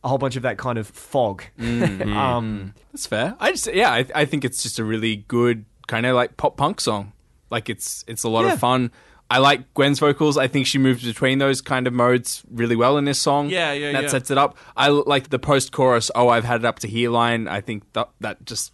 a 0.04 0.10
whole 0.10 0.18
bunch 0.18 0.36
of 0.36 0.44
that 0.44 0.58
kind 0.58 0.78
of 0.78 0.88
fog. 0.88 1.44
um, 1.60 2.74
That's 2.92 3.08
fair. 3.08 3.36
I 3.40 3.52
just 3.52 3.74
yeah, 3.74 3.92
I, 3.92 4.06
I 4.14 4.26
think 4.26 4.44
it's 4.46 4.62
just 4.62 4.80
a 4.80 4.84
really 4.84 5.18
good 5.28 5.66
kind 5.88 6.06
of 6.06 6.16
like 6.16 6.38
pop 6.38 6.58
punk 6.58 6.82
song. 6.82 7.13
Like 7.54 7.70
it's 7.70 8.04
it's 8.08 8.24
a 8.24 8.30
lot 8.30 8.44
Yeah. 8.46 8.54
of 8.54 8.60
fun. 8.60 8.92
I 9.32 9.38
like 9.38 9.74
Gwen's 9.74 10.00
vocals. 10.00 10.38
I 10.38 10.48
think 10.48 10.68
she 10.68 10.78
moves 10.78 11.04
between 11.04 11.40
those 11.40 11.62
kind 11.62 11.88
of 11.88 11.94
modes 11.94 12.44
really 12.52 12.76
well 12.76 12.98
in 12.98 13.06
this 13.06 13.20
song. 13.20 13.50
Yeah, 13.50 13.72
yeah, 13.72 13.92
That 13.94 14.04
yeah. 14.04 14.10
sets 14.10 14.30
it 14.30 14.38
up. 14.38 14.58
I 14.76 14.90
like 14.90 15.30
the 15.30 15.40
post 15.40 15.72
chorus. 15.72 16.12
Oh, 16.14 16.28
I've 16.28 16.44
had 16.44 16.60
it 16.62 16.66
up 16.66 16.80
to 16.80 16.88
here 16.88 17.10
line. 17.10 17.48
I 17.48 17.62
think 17.62 17.84
that 17.94 18.10
that 18.20 18.46
just 18.46 18.74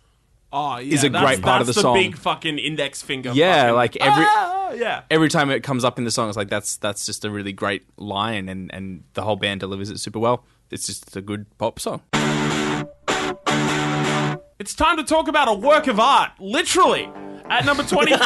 Oh, 0.51 0.77
yeah. 0.79 0.93
is 0.95 1.03
a 1.03 1.09
that's- 1.09 1.23
great 1.35 1.41
part 1.43 1.61
of 1.61 1.67
that's 1.67 1.75
the 1.77 1.81
song. 1.83 1.93
big 1.95 2.17
fucking 2.17 2.57
index 2.57 3.01
finger. 3.03 3.31
yeah, 3.35 3.61
fucking- 3.61 3.75
like 3.75 3.95
every 3.97 4.25
Ah, 4.27 4.71
yeah. 4.71 5.01
every 5.11 5.29
time 5.29 5.51
it 5.51 5.61
comes 5.61 5.85
up 5.85 5.97
in 5.99 6.03
the 6.05 6.11
song, 6.11 6.27
it's 6.27 6.37
like 6.37 6.49
that's 6.49 6.77
that's 6.77 7.05
just 7.05 7.23
a 7.23 7.29
really 7.29 7.53
great 7.53 7.83
line, 7.97 8.49
and 8.49 8.71
and 8.73 9.03
the 9.13 9.21
whole 9.21 9.35
band 9.37 9.59
delivers 9.59 9.89
it 9.91 9.99
super 9.99 10.19
well. 10.19 10.43
It's 10.71 10.87
just 10.87 11.15
a 11.15 11.21
good 11.21 11.45
pop 11.57 11.79
song. 11.79 12.01
It's 14.59 14.73
time 14.75 14.97
to 14.97 15.05
talk 15.05 15.29
about 15.29 15.47
a 15.47 15.53
work 15.53 15.87
of 15.87 16.01
art, 16.01 16.31
literally. 16.37 17.09
At 17.49 17.63
number 17.63 17.81
24, 17.81 18.09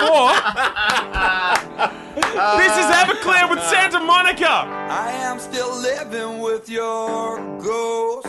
this 2.58 2.74
is 2.74 2.86
Everclear 2.90 3.48
with 3.52 3.62
Santa 3.66 4.00
Monica. 4.00 4.50
I 4.50 5.12
am 5.12 5.38
still 5.38 5.80
living 5.80 6.40
with 6.40 6.68
your 6.68 7.38
ghost. 7.62 8.26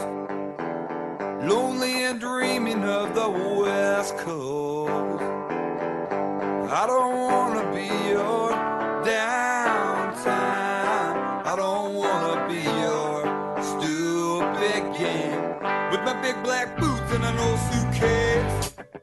Lonely 1.48 2.04
and 2.04 2.20
dreaming 2.20 2.84
of 2.84 3.14
the 3.14 3.30
West 3.30 4.18
Coast. 4.18 5.22
I 6.70 6.86
don't 6.86 7.16
wanna 7.16 7.72
be 7.72 7.86
your 8.10 8.50
downtime. 9.02 10.26
I 11.46 11.54
don't 11.56 11.94
wanna 11.94 12.46
be 12.48 12.60
your 12.82 13.24
stupid 13.62 14.92
game. 14.94 15.40
With 15.90 16.02
my 16.04 16.12
big 16.20 16.42
black 16.42 16.76
boots 16.78 16.93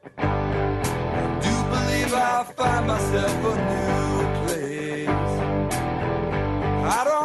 I 0.04 1.38
do 1.42 1.54
believe 1.70 2.12
I'll 2.12 2.44
find 2.44 2.86
myself 2.88 3.44
a 3.44 3.54
new 3.70 4.46
place. 4.46 5.08
I 6.98 7.04
don't 7.04 7.21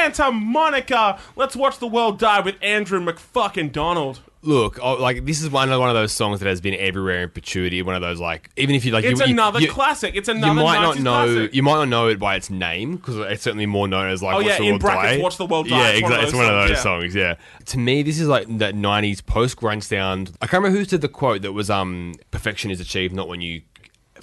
Santa 0.00 0.32
Monica. 0.32 1.18
Let's 1.36 1.54
watch 1.54 1.78
the 1.78 1.86
world 1.86 2.18
die 2.18 2.40
with 2.40 2.56
Andrew 2.62 3.00
McFucking 3.00 3.70
Donald. 3.72 4.20
Look, 4.42 4.78
oh, 4.82 4.94
like 4.94 5.26
this 5.26 5.42
is 5.42 5.50
one 5.50 5.70
of 5.70 5.78
one 5.78 5.90
of 5.90 5.94
those 5.94 6.12
songs 6.12 6.40
that 6.40 6.48
has 6.48 6.62
been 6.62 6.72
everywhere 6.74 7.24
in 7.24 7.28
perpetuity. 7.28 7.82
One 7.82 7.94
of 7.94 8.00
those 8.00 8.18
like 8.18 8.48
even 8.56 8.74
if 8.74 8.86
you 8.86 8.92
like, 8.92 9.04
It's 9.04 9.20
you, 9.20 9.26
you- 9.26 9.32
another 9.34 9.60
you- 9.60 9.68
classic. 9.70 10.14
It's 10.16 10.28
You 10.28 10.34
another 10.36 10.54
might 10.62 10.80
not 10.80 10.96
90s 10.96 11.02
know. 11.02 11.24
classic. 11.34 11.54
You 11.54 11.62
might 11.62 11.74
not 11.74 11.88
know 11.88 12.08
it 12.08 12.18
by 12.18 12.36
its 12.36 12.48
name 12.48 12.96
because 12.96 13.18
it's 13.18 13.42
certainly 13.42 13.66
more 13.66 13.86
known 13.86 14.08
as 14.08 14.22
like. 14.22 14.32
Oh, 14.32 14.38
Watch 14.38 14.46
yeah, 14.46 14.56
the 14.56 14.62
in 14.64 14.70
World 14.70 14.80
brackets, 14.80 15.16
Die. 15.18 15.22
Watch 15.22 15.36
the 15.36 15.44
World 15.46 15.68
Die. 15.68 15.76
Yeah, 15.78 15.88
It's 15.90 16.02
one 16.02 16.12
of 16.12 16.18
exactly. 16.20 16.22
It's 16.22 16.32
those 16.32 16.38
one 16.38 16.54
of 16.54 16.60
songs, 16.60 16.70
those 16.70 16.82
songs. 16.82 17.14
Yeah. 17.14 17.34
To 17.66 17.78
me, 17.78 18.02
this 18.02 18.18
is 18.18 18.28
like 18.28 18.58
that 18.58 18.74
'90s 18.74 19.26
post 19.26 19.58
grunge 19.58 19.82
sound. 19.82 20.32
I 20.40 20.46
can't 20.46 20.62
remember 20.62 20.78
who 20.78 20.86
said 20.86 21.02
the 21.02 21.08
quote 21.08 21.42
that 21.42 21.52
was 21.52 21.68
um 21.68 22.14
perfection 22.30 22.70
is 22.70 22.80
achieved 22.80 23.14
not 23.14 23.28
when 23.28 23.42
you 23.42 23.60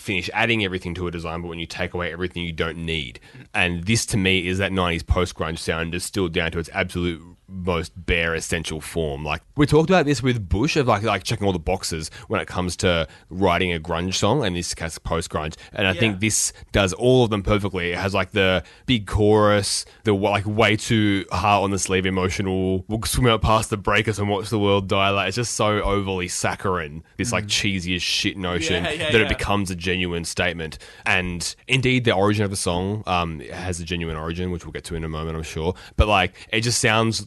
finish 0.07 0.29
adding 0.33 0.63
everything 0.63 0.93
to 0.95 1.05
a 1.07 1.11
design, 1.11 1.41
but 1.41 1.49
when 1.49 1.59
you 1.59 1.65
take 1.65 1.93
away 1.93 2.11
everything 2.11 2.43
you 2.43 2.53
don't 2.53 2.77
need. 2.77 3.19
And 3.53 3.83
this 3.83 4.05
to 4.07 4.17
me 4.17 4.47
is 4.47 4.57
that 4.57 4.71
90s 4.71 5.05
post 5.05 5.35
grunge 5.35 5.59
sound 5.59 5.91
distilled 5.91 6.31
down 6.31 6.51
to 6.51 6.59
its 6.59 6.69
absolute 6.73 7.36
most 7.47 7.93
bare 8.05 8.33
essential 8.35 8.81
form. 8.81 9.23
Like 9.23 9.41
we 9.55 9.65
talked 9.65 9.89
about 9.89 10.05
this 10.05 10.21
with 10.21 10.47
Bush 10.49 10.75
of 10.75 10.87
like 10.87 11.03
like 11.03 11.23
checking 11.23 11.47
all 11.47 11.53
the 11.53 11.59
boxes 11.59 12.11
when 12.27 12.41
it 12.41 12.47
comes 12.47 12.75
to 12.77 13.07
writing 13.29 13.73
a 13.73 13.79
grunge 13.79 14.15
song 14.15 14.45
and 14.45 14.55
this 14.55 14.73
case 14.73 14.97
post 14.97 15.29
grunge. 15.29 15.55
And 15.73 15.87
I 15.87 15.91
Yeah. 15.93 15.99
think 15.99 16.19
this 16.19 16.51
does 16.71 16.93
all 16.93 17.23
of 17.23 17.29
them 17.29 17.43
perfectly. 17.43 17.91
It 17.91 17.97
has 17.97 18.13
like 18.13 18.31
the 18.31 18.63
big 18.85 19.07
chorus, 19.07 19.85
the 20.03 20.13
like 20.13 20.45
way 20.45 20.75
too 20.75 21.25
heart 21.31 21.63
on 21.63 21.71
the 21.71 21.79
sleeve 21.79 22.05
emotional. 22.05 22.83
We'll 22.87 23.01
swim 23.03 23.27
out 23.27 23.41
past 23.41 23.69
the 23.69 23.77
breakers 23.77 24.19
and 24.19 24.29
watch 24.29 24.49
the 24.49 24.59
world 24.59 24.87
die. 24.87 25.09
Like 25.09 25.29
it's 25.29 25.35
just 25.37 25.55
so 25.55 25.81
overly 25.81 26.27
saccharine. 26.27 27.03
This 27.17 27.31
like 27.31 27.47
cheesy 27.47 27.95
as 27.95 28.03
shit 28.03 28.37
notion 28.37 28.67
Mm. 28.67 28.83
Yeah, 28.83 28.91
yeah, 28.91 29.11
that 29.11 29.17
yeah. 29.19 29.25
it 29.25 29.29
becomes 29.29 29.71
a 29.71 29.75
genuine 29.75 30.25
statement. 30.25 30.77
And 31.05 31.55
indeed, 31.67 32.03
the 32.03 32.11
origin 32.11 32.43
of 32.43 32.49
the 32.51 32.57
song 32.57 33.03
um, 33.07 33.39
has 33.39 33.79
a 33.79 33.83
genuine 33.85 34.15
origin, 34.17 34.51
which 34.51 34.65
we'll 34.65 34.71
get 34.73 34.83
to 34.85 34.95
in 34.95 35.03
a 35.03 35.09
moment, 35.09 35.37
I'm 35.37 35.43
sure. 35.43 35.73
But 35.95 36.07
like, 36.07 36.33
it 36.51 36.61
just 36.61 36.79
sounds 36.81 37.25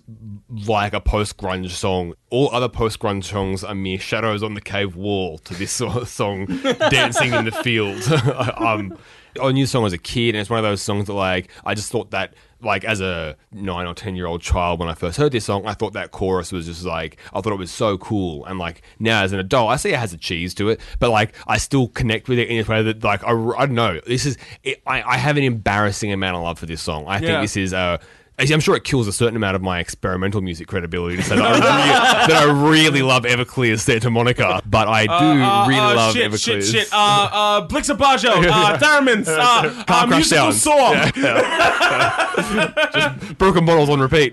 like 0.67 0.93
a 0.93 1.01
post 1.01 1.37
grunge 1.37 1.71
song. 1.71 2.15
All 2.31 2.51
other 2.53 2.69
post 2.69 2.99
grunge 2.99 3.25
songs 3.25 3.65
are 3.65 3.75
mere 3.75 3.99
shadows 3.99 4.43
on 4.43 4.55
the 4.55 4.61
cave 4.61 4.97
wall 4.97 5.39
to 5.39 5.55
this 5.55 5.73
song, 6.07 6.47
dancing 6.91 7.33
in 7.33 7.45
the 7.45 7.53
field. 7.63 8.03
um, 8.57 8.97
I 9.41 9.53
knew 9.53 9.65
the 9.65 9.69
song 9.69 9.87
as 9.87 9.93
a 9.93 9.99
kid, 9.99 10.35
and 10.35 10.41
it's 10.41 10.51
one 10.51 10.59
of 10.59 10.65
those 10.65 10.83
songs 10.83 11.07
that 11.07 11.15
like 11.15 11.51
I 11.65 11.75
just 11.75 11.93
thought 11.93 12.11
that 12.11 12.35
like 12.63 12.85
as 12.85 13.01
a 13.01 13.37
nine 13.53 13.87
or 13.87 13.95
ten 13.95 14.17
year 14.17 14.27
old 14.27 14.43
child 14.43 14.81
when 14.81 14.89
I 14.89 14.95
first 14.95 15.17
heard 15.17 15.33
this 15.33 15.45
song, 15.45 15.67
I 15.67 15.75
thought 15.75 15.93
that 15.93 16.11
chorus 16.11 16.53
was 16.53 16.67
just 16.67 16.85
like 16.85 17.19
I 17.33 17.41
thought 17.41 17.53
it 17.53 17.59
was 17.59 17.71
so 17.71 17.97
cool. 17.99 18.45
And 18.47 18.59
like 18.59 18.83
now 18.99 19.23
as 19.23 19.33
an 19.33 19.39
adult, 19.39 19.71
I 19.71 19.77
see 19.77 19.91
it 19.91 19.99
has 19.99 20.13
a 20.13 20.19
cheese 20.19 20.55
to 20.55 20.69
it, 20.71 20.81
but 20.99 21.11
like 21.11 21.35
I 21.47 21.59
still 21.59 21.89
connect 21.89 22.29
with 22.29 22.39
it 22.39 22.49
in 22.49 22.65
a 22.65 22.69
way 22.69 22.83
that 22.83 23.05
like 23.05 23.25
I, 23.25 23.33
I 23.33 23.67
don't 23.67 23.75
know. 23.75 24.01
This 24.07 24.27
is 24.27 24.37
it, 24.63 24.83
I, 24.87 25.03
I 25.03 25.17
have 25.17 25.37
an 25.37 25.45
embarrassing 25.45 26.13
amount 26.13 26.37
of 26.37 26.43
love 26.43 26.59
for 26.59 26.67
this 26.67 26.83
song. 26.83 27.05
I 27.07 27.19
think 27.19 27.41
this 27.43 27.57
is 27.57 27.73
uh 27.73 27.99
I'm 28.41 28.61
sure 28.61 28.75
it 28.77 28.85
kills 28.85 29.07
a 29.07 29.13
certain 29.13 29.37
amount 29.37 29.57
of 29.57 29.63
my 29.63 29.81
experimental 29.81 30.41
music 30.41 30.67
credibility 30.67 31.17
to 31.17 31.23
say 31.23 31.37
that 31.37 31.45
I 31.45 31.51
really, 31.53 31.63
that 32.33 32.33
I 32.33 32.71
really 32.71 33.03
love 33.03 33.25
Everclear's 33.25 33.83
Santa 33.83 34.11
Monica, 34.11 34.63
but 34.67 34.89
I 34.89 35.07
do 35.07 35.13
Uh, 35.13 35.67
really 35.69 35.81
uh, 35.81 35.95
love 35.97 36.15
shit, 36.15 36.31
Everclear's. 36.31 36.71
shit, 36.71 36.83
shit. 36.87 36.89
Uh, 36.93 37.29
uh, 37.33 37.69
Blixabajo, 37.69 38.31
uh, 38.51 38.79
Theremins, 38.79 39.29
uh, 39.29 39.41
uh, 39.41 39.85
Car 39.85 40.07
musical. 40.07 40.53
Yeah, 40.93 41.11
yeah. 41.17 42.91
Just 42.95 43.39
broken 43.39 43.65
bottles 43.67 43.89
on 43.91 44.01
repeat. 44.01 44.33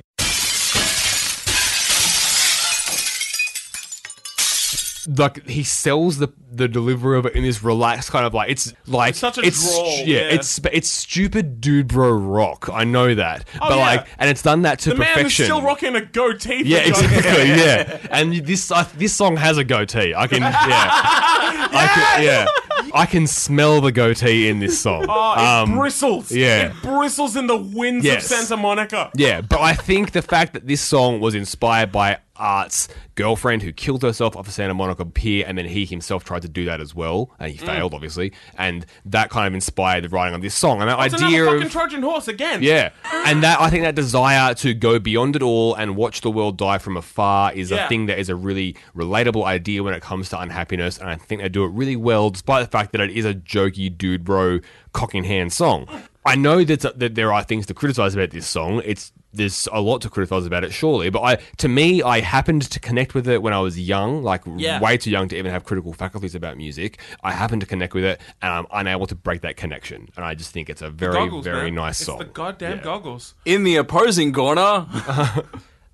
Like 5.07 5.47
he 5.47 5.63
sells 5.63 6.17
the 6.17 6.27
the 6.51 6.67
delivery 6.67 7.17
of 7.17 7.25
it 7.25 7.33
in 7.35 7.43
this 7.43 7.63
relaxed 7.63 8.11
kind 8.11 8.25
of 8.25 8.33
like 8.33 8.49
it's 8.49 8.73
like 8.87 9.11
It's 9.11 9.19
such 9.19 9.37
a 9.37 9.41
it's 9.41 9.63
drawl, 9.73 9.97
yeah, 9.99 10.03
yeah. 10.05 10.19
it's 10.35 10.59
it's 10.71 10.89
stupid 10.89 11.61
dude 11.61 11.87
bro 11.89 12.11
rock 12.11 12.69
I 12.73 12.83
know 12.83 13.13
that 13.15 13.45
Oh, 13.55 13.69
but 13.69 13.77
yeah. 13.77 13.85
like 13.85 14.07
and 14.17 14.29
it's 14.29 14.41
done 14.41 14.63
that 14.63 14.79
to 14.79 14.89
The 14.89 14.95
man 14.95 15.25
is 15.25 15.33
still 15.33 15.61
rocking 15.61 15.95
a 15.95 16.01
goatee. 16.01 16.63
yeah, 16.65 16.79
exactly. 16.79 17.47
Yeah, 17.47 17.99
and 18.11 18.33
this 18.45 18.71
uh, 18.71 18.85
this 18.97 19.15
song 19.15 19.37
has 19.37 19.57
a 19.57 19.63
goatee. 19.63 20.13
I 20.15 20.27
can, 20.27 20.41
yeah, 20.41 20.57
I 21.01 21.91
can, 21.93 22.23
yeah, 22.23 22.45
I 22.93 23.05
can 23.05 23.27
smell 23.27 23.81
the 23.81 23.91
goatee 23.91 24.47
in 24.49 24.59
this 24.59 24.79
song. 24.81 25.05
Oh, 25.07 25.33
it 25.33 25.39
Um, 25.39 25.77
bristles. 25.77 26.31
yeah. 26.31 26.67
It 26.67 26.81
bristles 26.81 27.35
in 27.35 27.47
the 27.47 27.57
winds 27.57 28.05
Yes. 28.05 28.29
of 28.31 28.37
Santa 28.47 28.61
Monica. 28.61 29.11
yeah, 29.15 29.41
but 29.41 29.59
I 29.61 29.73
think 29.73 30.11
the 30.11 30.21
fact 30.21 30.53
that 30.53 30.67
this 30.67 30.81
song 30.81 31.19
was 31.19 31.35
inspired 31.35 31.91
by 31.91 32.17
Art's 32.39 32.88
girlfriend 33.15 33.63
who 33.63 33.72
killed 33.72 34.01
herself 34.01 34.36
off 34.36 34.48
a 34.48 34.51
Santa 34.51 34.74
Monica 34.74 35.06
pier, 35.06 35.46
and 35.48 35.58
then 35.58 35.65
he 35.65 35.86
himself 35.86 36.24
tried 36.24 36.41
to 36.44 36.50
do 36.50 36.65
that 36.65 36.82
as 36.82 36.94
well, 36.94 37.32
and 37.39 37.51
he 37.51 37.58
mm. 37.58 37.65
failed, 37.65 37.94
obviously, 37.94 38.34
and 38.58 38.86
that 39.06 39.29
kind 39.29 39.48
of 39.48 39.53
inspired 39.53 40.03
the 40.03 40.10
writing 40.10 40.36
of 40.36 40.41
this 40.41 40.56
song. 40.56 40.82
And 40.82 40.89
that 40.89 41.00
It's 41.06 41.15
idea 41.15 41.44
another 41.44 41.58
of 41.58 41.63
fucking 41.63 41.72
Trojan 41.72 42.01
horse 42.03 42.27
again. 42.27 42.62
Yeah, 42.62 42.91
and 43.25 43.44
that 43.44 43.60
I 43.60 43.70
think 43.70 43.84
that 43.84 43.96
desire 43.96 44.53
to 44.56 44.74
go 44.74 45.00
beyond 45.00 45.36
it 45.36 45.41
all 45.41 45.75
and 45.75 45.96
watch 45.96 46.22
the 46.22 46.32
world 46.32 46.58
die 46.58 46.77
from 46.77 46.98
afar 46.98 47.53
is 47.53 47.72
Yeah. 47.72 47.86
a 47.86 47.89
thing 47.89 48.08
that 48.08 48.20
is 48.20 48.29
a 48.29 48.36
really 48.36 48.75
relatable 48.96 49.44
idea 49.44 49.84
when 49.84 49.94
it 49.94 50.01
comes 50.01 50.29
to 50.29 50.39
unhappiness, 50.39 50.98
and 50.98 51.10
I 51.10 51.15
think 51.15 51.41
they 51.41 51.50
do 51.50 51.63
it 51.65 51.72
really 51.72 51.96
well, 51.96 52.29
despite 52.29 52.65
the 52.65 52.72
fact 52.72 52.91
that 52.91 53.01
it 53.01 53.12
is 53.12 53.25
a 53.25 53.34
jokey 53.34 53.96
dude 53.96 54.24
bro 54.24 54.60
cock 54.94 55.13
in 55.13 55.24
hand 55.24 55.53
song. 55.53 55.88
I 56.25 56.36
know 56.36 56.63
that 56.65 57.00
that 57.00 57.15
there 57.15 57.32
are 57.32 57.44
things 57.44 57.65
to 57.67 57.74
criticize 57.74 58.13
about 58.13 58.32
this 58.32 58.46
song. 58.46 58.82
It's 58.84 59.13
there's 59.38 59.67
a 59.72 59.79
lot 59.82 60.01
to 60.01 60.10
criticize 60.10 60.46
about 60.46 60.63
it, 60.63 60.74
surely. 60.74 61.10
But 61.10 61.22
I, 61.22 61.36
to 61.58 61.67
me, 61.67 62.03
I 62.03 62.20
happened 62.20 62.63
to 62.63 62.79
connect 62.79 63.13
with 63.13 63.27
it 63.27 63.41
when 63.41 63.53
I 63.53 63.60
was 63.60 63.79
young, 63.79 64.24
like 64.24 64.41
Yeah. 64.58 64.79
way 64.82 64.98
too 64.98 65.10
young 65.12 65.27
to 65.29 65.38
even 65.38 65.51
have 65.51 65.63
critical 65.63 65.94
faculties 65.94 66.36
about 66.36 66.58
music. 66.58 67.00
I 67.24 67.32
happened 67.32 67.62
to 67.62 67.67
connect 67.67 67.94
with 67.94 68.03
it, 68.03 68.20
and 68.41 68.51
I'm 68.51 68.65
unable 68.72 69.08
to 69.08 69.15
break 69.15 69.41
that 69.41 69.56
connection. 69.58 70.10
And 70.15 70.25
I 70.25 70.34
just 70.36 70.51
think 70.51 70.70
it's 70.70 70.82
a 70.82 70.89
very, 70.89 71.13
Goggles, 71.13 71.46
very 71.46 71.72
man. 71.72 71.75
nice 71.75 72.00
it's 72.01 72.06
song. 72.08 72.17
the 72.20 72.25
goddamn 72.25 72.77
Yeah. 72.79 72.84
goggles. 72.84 73.34
In 73.46 73.63
the 73.63 73.77
opposing 73.77 74.34
corner, 74.34 74.86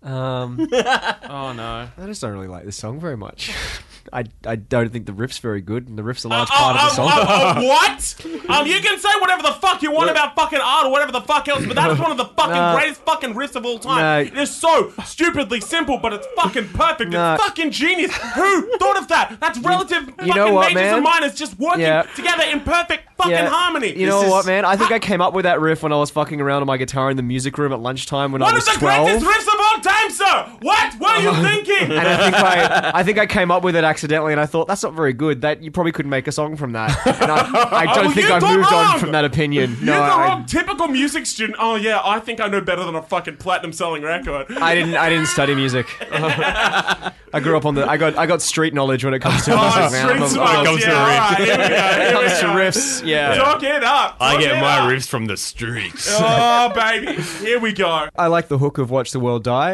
Um, 0.03 0.59
Oh 0.71 1.53
no. 1.55 1.87
I 1.97 2.05
just 2.07 2.21
don't 2.21 2.33
really 2.33 2.47
like 2.49 2.65
this 2.65 2.75
song 2.75 2.99
very 2.99 3.15
much. 3.15 3.51
I, 4.11 4.25
I 4.45 4.55
don't 4.57 4.91
think 4.91 5.05
the 5.05 5.13
riff's 5.13 5.37
very 5.39 5.61
good, 5.61 5.87
and 5.87 5.97
the 5.97 6.03
riff's 6.03 6.23
a 6.23 6.27
large 6.27 6.49
Oh, 6.51 6.55
part 6.55 6.75
of 6.75 6.81
the 6.95 7.01
oh, 7.01 7.07
song. 7.07 7.11
oh, 7.15 7.53
oh, 7.57 7.67
what? 8.49 8.59
Um, 8.59 8.67
you 8.67 8.79
can 8.81 8.99
say 8.99 9.09
whatever 9.21 9.41
the 9.43 9.53
fuck 9.53 9.81
you 9.81 9.91
want 9.91 10.09
about 10.09 10.35
fucking 10.35 10.59
art 10.61 10.85
or 10.85 10.91
whatever 10.91 11.11
the 11.11 11.21
fuck 11.21 11.47
else, 11.47 11.65
but 11.65 11.75
that 11.75 11.89
is 11.91 11.99
one 11.99 12.11
of 12.11 12.17
the 12.17 12.25
fucking 12.37 12.53
Nah. 12.53 12.75
greatest 12.75 13.01
fucking 13.03 13.33
riffs 13.33 13.55
of 13.55 13.65
all 13.65 13.79
time. 13.79 14.01
Nah. 14.25 14.31
It 14.31 14.37
is 14.37 14.53
so 14.53 14.91
stupidly 15.05 15.61
simple, 15.61 15.97
but 15.97 16.11
it's 16.13 16.27
fucking 16.35 16.69
perfect. 16.69 17.11
Nah. 17.11 17.35
It's 17.35 17.43
fucking 17.43 17.71
genius. 17.71 18.13
Who 18.15 18.77
thought 18.77 18.97
of 18.97 19.07
that? 19.07 19.37
That's 19.39 19.57
relative 19.59 20.05
you 20.07 20.11
fucking 20.13 20.35
know 20.35 20.53
what, 20.53 20.73
majors 20.73 20.81
man? 20.81 20.93
and 20.95 21.03
minors 21.03 21.35
just 21.35 21.57
working 21.57 21.81
Yeah. 21.81 22.01
together 22.15 22.43
in 22.43 22.59
perfect 22.61 23.07
fucking 23.17 23.31
Yeah. 23.31 23.49
harmony. 23.49 23.97
You 23.97 24.07
know 24.07 24.21
This 24.21 24.29
what, 24.31 24.39
is 24.41 24.45
man? 24.47 24.65
I 24.65 24.75
think 24.75 24.91
I 24.91 24.99
came 24.99 25.21
up 25.21 25.33
with 25.33 25.43
that 25.43 25.61
riff 25.61 25.81
when 25.83 25.93
I 25.93 25.97
was 25.97 26.09
fucking 26.09 26.41
around 26.41 26.61
on 26.61 26.67
my 26.67 26.77
guitar 26.77 27.09
in 27.09 27.17
the 27.17 27.23
music 27.23 27.57
room 27.57 27.71
at 27.71 27.79
lunchtime 27.79 28.31
when 28.31 28.41
I 28.41 28.45
One 28.45 28.55
was 28.55 28.67
of 28.67 28.73
the 28.73 28.79
12. 28.81 29.05
greatest 29.21 29.25
riffs 29.25 29.53
of 29.53 29.59
time, 29.83 30.09
sir. 30.09 30.57
What 30.61 30.99
were 30.99 31.17
you 31.17 31.33
thinking? 31.43 31.91
and 31.97 32.07
I 32.07 32.17
think 32.23 32.35
I, 32.35 32.91
I 32.95 33.03
think 33.03 33.17
I 33.19 33.25
came 33.25 33.51
up 33.51 33.63
with 33.63 33.75
it 33.75 33.83
accidentally, 33.83 34.31
and 34.31 34.39
I 34.41 34.45
thought 34.45 34.67
that's 34.67 34.83
not 34.83 34.93
very 34.93 35.13
good. 35.13 35.41
That 35.41 35.61
you 35.61 35.71
probably 35.71 35.91
couldn't 35.91 36.09
make 36.09 36.27
a 36.27 36.31
song 36.31 36.55
from 36.55 36.71
that. 36.73 36.89
And 37.05 37.31
I, 37.31 37.37
I 37.71 37.85
don't 37.93 38.07
Oh, 38.07 38.11
think 38.11 38.27
you 38.27 38.33
I've 38.33 38.41
got 38.41 38.57
moved 38.57 38.71
wrong. 38.71 38.85
on 38.85 38.99
from 38.99 39.11
that 39.11 39.25
opinion. 39.25 39.77
No, 39.81 39.93
You're 39.93 40.01
No, 40.01 40.05
the 40.07 40.11
I, 40.13 40.27
wrong 40.27 40.45
typical 40.45 40.87
music 40.87 41.25
student. 41.25 41.57
Oh 41.59 41.75
yeah, 41.75 42.01
I 42.03 42.19
think 42.19 42.39
I 42.41 42.47
know 42.47 42.61
better 42.61 42.83
than 42.83 42.95
a 42.95 43.01
fucking 43.03 43.37
platinum 43.37 43.73
selling 43.73 44.01
record. 44.03 44.47
I 44.57 44.73
didn't. 44.75 44.95
I 44.95 45.09
didn't 45.09 45.27
study 45.27 45.53
music. 45.55 45.85
I 46.11 47.39
grew 47.41 47.57
up 47.57 47.65
on 47.65 47.75
the. 47.75 47.85
I 47.89 47.97
got. 47.97 48.17
I 48.17 48.25
got 48.25 48.41
street 48.41 48.73
knowledge 48.73 49.03
when 49.03 49.13
it 49.13 49.19
comes 49.19 49.43
to 49.45 49.53
oh, 49.53 49.61
music. 49.61 49.81
Oh, 49.81 49.89
man. 49.91 49.91
street 49.91 50.11
I'm- 50.11 50.21
I'm- 50.21 50.29
smarts. 50.29 50.69
comes 50.69 50.83
to 50.83 50.89
yeah, 50.89 50.99
all 50.99 51.07
right, 51.07 51.37
here 51.37 51.47
we 51.47 51.57
go. 51.57 51.63
When 51.63 51.71
it 51.73 52.03
Here 52.03 52.07
we 52.07 52.27
comes 52.27 52.39
to 52.39 52.45
go. 52.45 52.53
riffs, 52.53 53.05
yeah. 53.07 53.35
Talk 53.35 53.63
it 53.63 53.83
up. 53.83 54.17
I 54.19 54.31
talk 54.33 54.41
get 54.41 54.51
it 54.57 54.61
my 54.61 54.77
up. 54.79 54.89
riffs 54.89 55.07
from 55.07 55.25
the 55.25 55.37
streets. 55.37 56.07
Oh 56.11 56.71
baby, 56.75 57.21
here 57.21 57.59
we 57.59 57.73
go. 57.73 58.07
I 58.15 58.27
like 58.27 58.47
the 58.49 58.57
hook 58.59 58.77
of 58.77 58.91
"Watch 58.91 59.11
the 59.11 59.19
World 59.19 59.43
Die." 59.43 59.72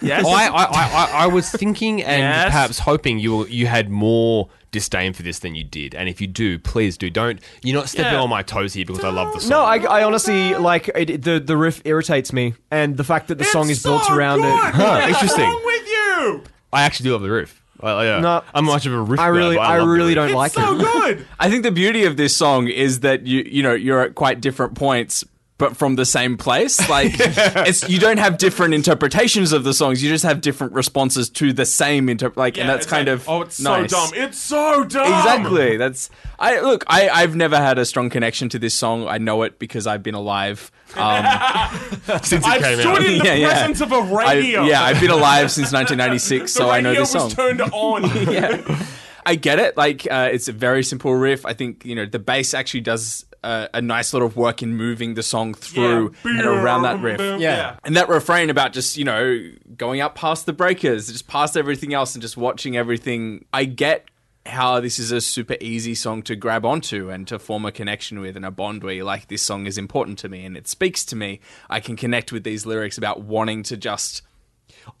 Yes. 0.00 0.24
I, 0.26 0.46
I, 0.48 0.64
I, 0.64 0.70
I- 0.72 1.10
I 1.24 1.26
was 1.26 1.50
thinking 1.50 2.02
and 2.02 2.20
Yes. 2.22 2.44
perhaps 2.46 2.78
hoping 2.78 3.18
you 3.18 3.46
you 3.46 3.66
had 3.66 3.90
more 3.90 4.48
disdain 4.72 5.12
for 5.12 5.22
this 5.22 5.40
than 5.40 5.54
you 5.54 5.64
did. 5.64 5.94
And 5.94 6.08
if 6.08 6.20
you 6.20 6.26
do, 6.26 6.58
please 6.58 6.96
do. 6.96 7.10
Don't 7.10 7.40
you're 7.62 7.74
not 7.76 7.88
stepping 7.88 8.12
Yeah. 8.12 8.20
on 8.22 8.30
my 8.30 8.42
toes 8.42 8.72
here 8.72 8.84
because 8.86 9.04
I 9.04 9.10
love 9.10 9.32
the 9.34 9.40
song. 9.40 9.50
No, 9.50 9.60
I, 9.62 9.76
I 9.78 10.04
honestly 10.04 10.54
like 10.54 10.88
it, 10.94 11.22
the 11.22 11.40
the 11.40 11.56
riff 11.56 11.82
irritates 11.84 12.32
me, 12.32 12.54
and 12.70 12.96
the 12.96 13.04
fact 13.04 13.28
that 13.28 13.38
the 13.38 13.44
song 13.44 13.68
It's 13.68 13.78
is 13.78 13.82
built 13.82 14.08
around 14.10 14.40
good. 14.40 14.48
it. 14.48 14.74
What's 14.78 15.08
interesting. 15.08 15.44
wrong 15.44 15.62
with 15.64 15.86
you? 15.88 16.42
I 16.72 16.82
actually 16.82 17.04
do 17.04 17.12
love 17.12 17.22
the 17.22 17.30
riff. 17.30 17.60
I, 17.82 18.04
yeah. 18.04 18.20
No. 18.20 18.42
I'm 18.54 18.66
much 18.66 18.84
of 18.86 18.92
a 18.92 19.00
riff. 19.00 19.18
I 19.18 19.28
really, 19.28 19.56
but 19.56 19.62
I, 19.62 19.78
love 19.78 19.88
the 19.88 19.92
really 19.94 20.14
don't 20.14 20.28
It's 20.28 20.34
like 20.36 20.52
so 20.52 20.76
it. 20.76 20.80
good. 20.82 21.26
I 21.40 21.48
think 21.50 21.62
the 21.62 21.72
beauty 21.72 22.04
of 22.04 22.16
this 22.16 22.36
song 22.36 22.68
is 22.68 23.00
that 23.00 23.26
you 23.26 23.42
you 23.46 23.62
know 23.62 23.72
you're 23.74 24.02
at 24.02 24.14
quite 24.14 24.40
different 24.40 24.74
points, 24.76 25.24
but 25.60 25.76
from 25.76 25.94
the 25.94 26.04
same 26.04 26.36
place. 26.36 26.88
Like 26.88 27.12
it's 27.18 27.88
you 27.88 28.00
don't 28.00 28.16
have 28.18 28.38
different 28.38 28.74
interpretations 28.74 29.52
of 29.52 29.62
the 29.62 29.72
songs. 29.74 30.02
You 30.02 30.08
just 30.08 30.24
have 30.24 30.40
different 30.40 30.72
responses 30.72 31.30
to 31.30 31.52
the 31.52 31.66
same 31.66 32.08
inter. 32.08 32.32
Like, 32.34 32.58
and 32.58 32.68
that's 32.68 32.86
kind 32.86 33.06
like, 33.06 33.14
of 33.20 33.28
oh, 33.28 33.42
it's 33.42 33.60
nice. 33.60 33.90
so 33.92 33.96
dumb. 33.96 34.10
It's 34.14 34.38
so 34.38 34.84
dumb. 34.84 35.06
Exactly. 35.06 35.76
That's 35.76 36.10
I 36.38 36.60
look. 36.60 36.84
I 36.88 37.08
I've 37.10 37.36
never 37.36 37.58
had 37.58 37.78
a 37.78 37.84
strong 37.84 38.10
connection 38.10 38.48
to 38.48 38.58
this 38.58 38.74
song. 38.74 39.06
I 39.06 39.18
know 39.18 39.42
it 39.42 39.60
because 39.60 39.86
I've 39.86 40.02
been 40.02 40.14
alive. 40.16 40.72
Um, 40.96 41.24
since 42.22 42.32
it 42.32 42.44
I've 42.46 42.62
came 42.62 42.78
stood 42.80 42.86
out. 42.96 43.04
in 43.04 43.18
the 43.18 43.24
Yeah, 43.24 43.34
yeah. 43.34 43.48
presence 43.52 43.80
of 43.82 43.92
a 43.92 44.00
radio. 44.02 44.64
yeah, 44.64 44.82
I've 44.82 45.00
been 45.00 45.12
alive 45.12 45.52
since 45.52 45.72
1996, 45.72 46.52
so 46.54 46.68
I 46.68 46.80
know 46.80 46.88
radio 46.88 47.02
this 47.02 47.12
song. 47.12 47.24
was 47.26 47.34
turned 47.34 47.60
on. 47.60 48.02
yeah. 48.32 48.86
I 49.26 49.34
get 49.34 49.58
it. 49.58 49.76
Like, 49.76 50.06
uh, 50.10 50.28
it's 50.32 50.48
a 50.48 50.52
very 50.52 50.82
simple 50.82 51.14
riff. 51.14 51.44
I 51.46 51.52
think, 51.54 51.84
you 51.84 51.94
know, 51.94 52.06
the 52.06 52.18
bass 52.18 52.54
actually 52.54 52.80
does 52.82 53.24
uh, 53.42 53.68
a 53.72 53.80
nice 53.80 54.12
lot 54.12 54.22
of 54.22 54.36
work 54.36 54.62
in 54.62 54.76
moving 54.76 55.14
the 55.14 55.22
song 55.22 55.54
through 55.54 56.12
Yeah. 56.24 56.30
and 56.30 56.40
around 56.46 56.82
that 56.82 57.00
riff. 57.00 57.40
Yeah. 57.40 57.76
And 57.84 57.96
that 57.96 58.08
refrain 58.08 58.50
about 58.50 58.72
just, 58.72 58.96
you 58.96 59.04
know, 59.04 59.50
going 59.76 60.00
up 60.00 60.14
past 60.14 60.46
the 60.46 60.52
breakers, 60.52 61.08
just 61.10 61.26
past 61.26 61.56
everything 61.56 61.94
else 61.94 62.14
and 62.14 62.20
just 62.22 62.36
watching 62.36 62.76
everything. 62.76 63.44
I 63.52 63.64
get 63.64 64.06
how 64.46 64.80
this 64.80 64.98
is 64.98 65.12
a 65.12 65.20
super 65.20 65.56
easy 65.60 65.94
song 65.94 66.22
to 66.22 66.34
grab 66.34 66.64
onto 66.64 67.10
and 67.10 67.28
to 67.28 67.38
form 67.38 67.64
a 67.66 67.72
connection 67.72 68.20
with 68.20 68.36
and 68.36 68.44
a 68.44 68.50
bond 68.50 68.82
where 68.82 68.94
you're 68.94 69.04
like, 69.04 69.28
this 69.28 69.42
song 69.42 69.66
is 69.66 69.76
important 69.78 70.18
to 70.18 70.28
me 70.28 70.44
and 70.44 70.56
it 70.56 70.66
speaks 70.66 71.04
to 71.06 71.16
me. 71.16 71.40
I 71.68 71.80
can 71.80 71.94
connect 71.96 72.32
with 72.32 72.42
these 72.44 72.66
lyrics 72.66 72.98
about 72.98 73.20
wanting 73.22 73.62
to 73.64 73.76
just. 73.76 74.22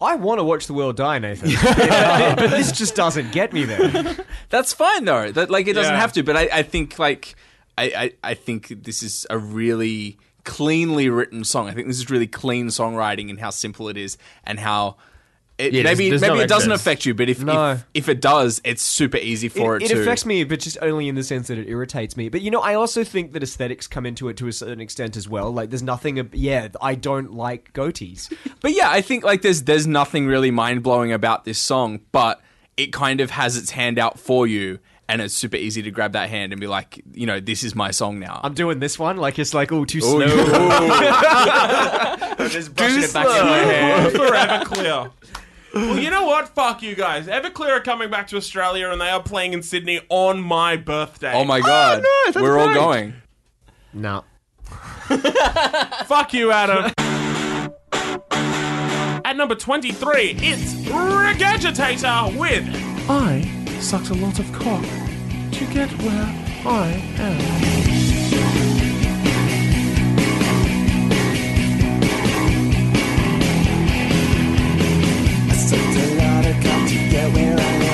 I 0.00 0.14
want 0.16 0.38
to 0.38 0.44
watch 0.44 0.66
the 0.66 0.74
world 0.74 0.96
die, 0.96 1.18
Nathan, 1.18 1.50
but, 1.62 2.36
but 2.36 2.50
this 2.50 2.72
just 2.72 2.94
doesn't 2.94 3.32
get 3.32 3.52
me 3.52 3.64
there. 3.64 4.16
That's 4.48 4.72
fine 4.72 5.04
though. 5.04 5.30
That 5.32 5.50
like 5.50 5.66
it 5.68 5.74
doesn't 5.74 5.92
Yeah. 5.94 6.00
have 6.00 6.12
to. 6.14 6.22
But 6.22 6.36
I, 6.36 6.48
I 6.52 6.62
think 6.62 6.98
like 6.98 7.34
I, 7.76 7.84
I 7.84 8.30
I 8.30 8.34
think 8.34 8.68
this 8.84 9.02
is 9.02 9.26
a 9.30 9.38
really 9.38 10.18
cleanly 10.44 11.08
written 11.08 11.44
song. 11.44 11.68
I 11.68 11.72
think 11.72 11.86
this 11.86 11.98
is 11.98 12.10
really 12.10 12.26
clean 12.26 12.68
songwriting 12.68 13.28
and 13.30 13.38
how 13.38 13.50
simple 13.50 13.88
it 13.88 13.96
is 13.96 14.16
and 14.44 14.58
how 14.58 14.96
it 15.60 15.72
Yeah, 15.74 15.82
maybe 15.82 16.08
there's 16.08 16.20
maybe 16.22 16.36
no 16.36 16.40
it 16.40 16.48
doesn't 16.48 16.70
excess. 16.72 16.80
affect 16.86 17.06
you, 17.06 17.14
but 17.14 17.28
if, 17.28 17.42
No. 17.42 17.72
if 17.72 17.84
if 17.94 18.08
it 18.08 18.20
does, 18.20 18.60
it's 18.64 18.82
super 18.82 19.18
easy 19.18 19.48
for 19.48 19.76
it, 19.76 19.80
to. 19.80 19.84
it, 19.84 19.88
to. 19.90 20.00
affects 20.00 20.24
me, 20.26 20.44
but 20.44 20.60
just 20.60 20.78
only 20.82 21.08
in 21.08 21.14
the 21.14 21.22
sense 21.22 21.48
that 21.48 21.58
it 21.58 21.68
irritates 21.68 22.16
me. 22.16 22.28
But 22.28 22.42
you 22.42 22.50
know, 22.50 22.60
I 22.60 22.74
also 22.74 23.04
think 23.04 23.32
that 23.32 23.42
aesthetics 23.42 23.86
come 23.86 24.06
into 24.06 24.28
it 24.28 24.36
to 24.38 24.48
a 24.48 24.52
certain 24.52 24.80
extent 24.80 25.16
as 25.16 25.28
well. 25.28 25.50
Like, 25.52 25.70
there's 25.70 25.82
nothing. 25.82 26.18
ab- 26.18 26.34
Yeah, 26.34 26.68
I 26.80 26.94
don't 26.94 27.32
like 27.34 27.72
goatees. 27.72 28.32
But 28.60 28.72
yeah, 28.72 28.90
I 28.90 29.00
think 29.00 29.24
like 29.24 29.42
there's 29.42 29.62
there's 29.62 29.86
nothing 29.86 30.26
really 30.26 30.50
mind 30.50 30.82
blowing 30.82 31.12
about 31.12 31.44
this 31.44 31.58
song, 31.58 32.00
but 32.12 32.40
it 32.76 32.92
kind 32.92 33.20
of 33.20 33.30
has 33.30 33.56
its 33.56 33.70
hand 33.70 33.98
out 33.98 34.18
for 34.18 34.46
you. 34.46 34.78
And 35.08 35.20
it's 35.20 35.34
super 35.34 35.56
easy 35.56 35.82
to 35.82 35.90
grab 35.90 36.12
that 36.12 36.30
hand 36.30 36.52
and 36.52 36.60
be 36.60 36.68
like, 36.68 37.02
you 37.14 37.26
know, 37.26 37.40
this 37.40 37.64
is 37.64 37.74
my 37.74 37.90
song 37.90 38.20
now. 38.20 38.40
I'm 38.44 38.54
doing 38.54 38.78
this 38.78 38.96
one, 38.96 39.16
like 39.16 39.40
it's 39.40 39.54
like, 39.54 39.72
oh, 39.72 39.84
too 39.84 40.00
slow. 40.00 40.20
just 42.48 42.74
brushing 42.76 43.02
it 43.02 43.12
back 43.12 43.26
in 43.26 43.46
my 43.46 43.58
hair. 43.58 44.10
Forever 44.10 44.64
clear. 44.66 45.10
Well, 45.72 45.98
you 45.98 46.10
know 46.10 46.24
what? 46.24 46.48
Fuck 46.48 46.82
you 46.82 46.94
guys. 46.94 47.26
Everclear 47.26 47.70
are 47.78 47.80
coming 47.80 48.10
back 48.10 48.26
to 48.28 48.36
Australia 48.36 48.90
and 48.90 49.00
they 49.00 49.10
are 49.10 49.22
playing 49.22 49.52
in 49.52 49.62
Sydney 49.62 50.00
on 50.08 50.40
my 50.40 50.76
birthday. 50.76 51.32
oh 51.34 51.44
my 51.44 51.58
oh, 51.58 51.62
god, 51.62 52.02
no, 52.02 52.08
that's 52.26 52.36
we're 52.36 52.58
all 52.58 52.66
great. 52.66 52.74
going. 52.74 53.14
No. 53.92 54.24
Fuck 56.06 56.32
you, 56.32 56.52
Adam. 56.52 56.92
At 59.24 59.36
number 59.36 59.54
23, 59.54 60.36
it's 60.38 60.74
Regurgitator 60.88 62.36
with 62.36 62.64
I 63.08 63.42
sucked 63.80 64.10
a 64.10 64.14
lot 64.14 64.38
of 64.38 64.52
cock 64.52 64.82
to 65.52 65.66
get 65.72 65.90
where 66.02 66.26
I 66.66 67.02
am. 67.18 67.99
Regurgitator 77.32 77.56
making 77.56 77.86
a 77.86 77.89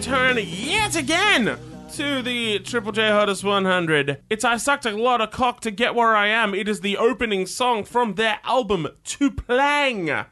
return 0.00 0.38
yet 0.42 0.96
again 0.96 1.58
to 1.92 2.22
the 2.22 2.58
Triple 2.60 2.90
J 2.90 3.10
Hottest 3.10 3.44
100. 3.44 4.22
It's 4.30 4.44
I 4.46 4.56
sucked 4.56 4.86
a 4.86 4.92
lot 4.92 5.20
of 5.20 5.30
cock 5.30 5.60
to 5.60 5.70
get 5.70 5.94
where 5.94 6.16
I 6.16 6.28
am. 6.28 6.54
It 6.54 6.68
is 6.68 6.80
the 6.80 6.96
opening 6.96 7.44
song 7.44 7.84
from 7.84 8.14
their 8.14 8.38
album 8.44 8.88
Tu-Plang. 9.04 10.24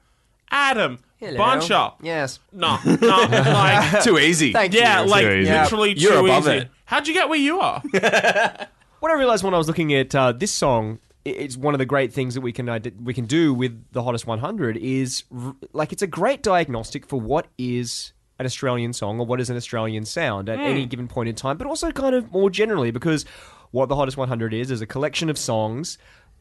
Adam, 0.51 0.99
Buncher. 1.21 1.93
Yes. 2.01 2.39
No, 2.51 2.79
no, 2.87 2.97
like, 3.29 4.03
Too 4.05 4.19
easy. 4.19 4.55
Thank 4.55 4.73
yeah, 4.73 5.03
you. 5.05 5.11
like 5.11 5.27
Too 5.27 5.33
easy. 5.37 5.53
literally 5.53 5.93
You're 5.99 6.19
above 6.25 6.45
easy. 6.45 6.57
it. 6.57 6.69
How'd 6.87 7.07
you 7.07 7.13
get 7.13 7.29
where 7.29 7.39
you 7.39 7.61
are? 7.61 7.83
What 9.01 9.13
I 9.13 9.15
realized 9.15 9.45
when 9.45 9.55
I 9.55 9.59
was 9.59 9.69
looking 9.69 9.95
at 9.95 10.13
uh, 10.13 10.33
this 10.33 10.51
song, 10.51 10.99
i- 11.25 11.29
it's 11.29 11.57
one 11.57 11.73
of 11.73 11.79
the 11.79 11.87
great 11.87 12.13
things 12.13 12.35
that 12.35 12.41
we 12.41 12.53
can 12.53 12.69
ide- 12.69 12.97
we 13.05 13.15
can 13.15 13.27
do 13.27 13.55
with 13.55 13.81
the 13.93 14.03
hottest 14.03 14.27
100 14.27 14.77
is 14.79 15.23
r- 15.33 15.55
like 15.73 15.93
it's 15.93 16.03
a 16.03 16.09
great 16.09 16.43
diagnostic 16.43 17.07
for 17.07 17.21
what 17.21 17.47
is 17.59 18.13
an 18.39 18.47
Australian 18.47 18.93
song 18.93 19.19
or 19.19 19.27
what 19.27 19.41
is 19.41 19.51
an 19.51 19.57
Australian 19.57 20.05
sound 20.05 20.49
at 20.49 20.59
any 20.61 20.87
given 20.87 21.09
point 21.09 21.29
in 21.29 21.35
time, 21.35 21.57
but 21.57 21.67
also 21.67 21.91
kind 21.91 22.15
of 22.15 22.31
more 22.33 22.51
generally 22.51 22.91
because 22.91 23.25
what 23.71 23.89
the 23.89 23.97
hottest 23.97 24.17
100 24.17 24.55
is 24.55 24.71
is 24.71 24.81
a 24.81 24.87
collection 24.87 25.29
of 25.29 25.37
songs. 25.37 25.99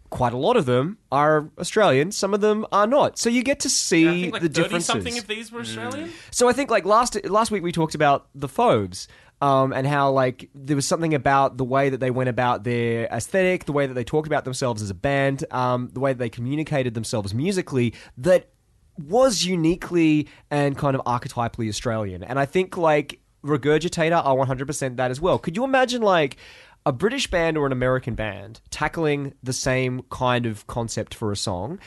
Quite 0.09 0.31
a 0.31 0.37
lot 0.37 0.55
of 0.55 0.65
them 0.65 0.99
are 1.11 1.49
Australian. 1.57 2.11
Some 2.11 2.33
of 2.33 2.39
them 2.39 2.65
are 2.71 2.87
not. 2.87 3.17
So 3.17 3.29
you 3.29 3.43
get 3.43 3.59
to 3.61 3.69
see 3.69 4.07
I 4.07 4.11
think 4.11 4.33
like 4.33 4.41
the 4.41 4.47
30 4.47 4.63
differences. 4.63 4.87
something 4.87 5.17
if 5.17 5.27
these 5.27 5.51
were 5.51 5.61
Australian. 5.61 6.11
So 6.31 6.47
I 6.47 6.53
think 6.53 6.69
like 6.69 6.85
last 6.85 7.17
last 7.25 7.51
week 7.51 7.63
we 7.63 7.71
talked 7.71 7.95
about 7.95 8.27
the 8.33 8.47
Fauves. 8.47 9.07
Um, 9.39 9.71
and 9.71 9.85
how 9.85 10.09
like 10.09 10.49
there 10.55 10.75
was 10.75 10.87
something 10.87 11.13
about 11.13 11.57
the 11.57 11.63
way 11.63 11.89
that 11.89 11.99
they 11.99 12.09
went 12.09 12.27
about 12.27 12.63
their 12.63 13.05
aesthetic, 13.05 13.65
the 13.65 13.71
way 13.71 13.85
that 13.85 13.93
they 13.93 14.03
talked 14.03 14.25
about 14.25 14.45
themselves 14.45 14.81
as 14.81 14.89
a 14.89 14.95
band, 14.95 15.45
um, 15.51 15.91
the 15.93 15.99
way 15.99 16.11
that 16.11 16.17
they 16.17 16.29
communicated 16.29 16.95
themselves 16.95 17.35
musically 17.35 17.93
that 18.17 18.49
was 18.97 19.45
uniquely 19.45 20.27
and 20.49 20.77
kind 20.77 20.95
of 20.95 21.03
archetypally 21.05 21.69
Australian. 21.69 22.23
And 22.23 22.39
I 22.39 22.45
think 22.45 22.77
like 22.77 23.19
Regurgitator 23.43 24.23
are 24.23 24.35
100% 24.35 24.97
that 24.97 25.11
as 25.11 25.21
well. 25.21 25.37
Could 25.39 25.55
you 25.55 25.63
imagine 25.63 26.01
like 26.01 26.37
a 26.85 26.91
British 26.91 27.29
band 27.29 27.57
or 27.57 27.65
an 27.65 27.71
American 27.71 28.15
band 28.15 28.61
tackling 28.69 29.33
the 29.43 29.53
same 29.53 30.03
kind 30.09 30.45
of 30.45 30.65
concept 30.67 31.13
for 31.13 31.31
a 31.31 31.37
song? 31.37 31.79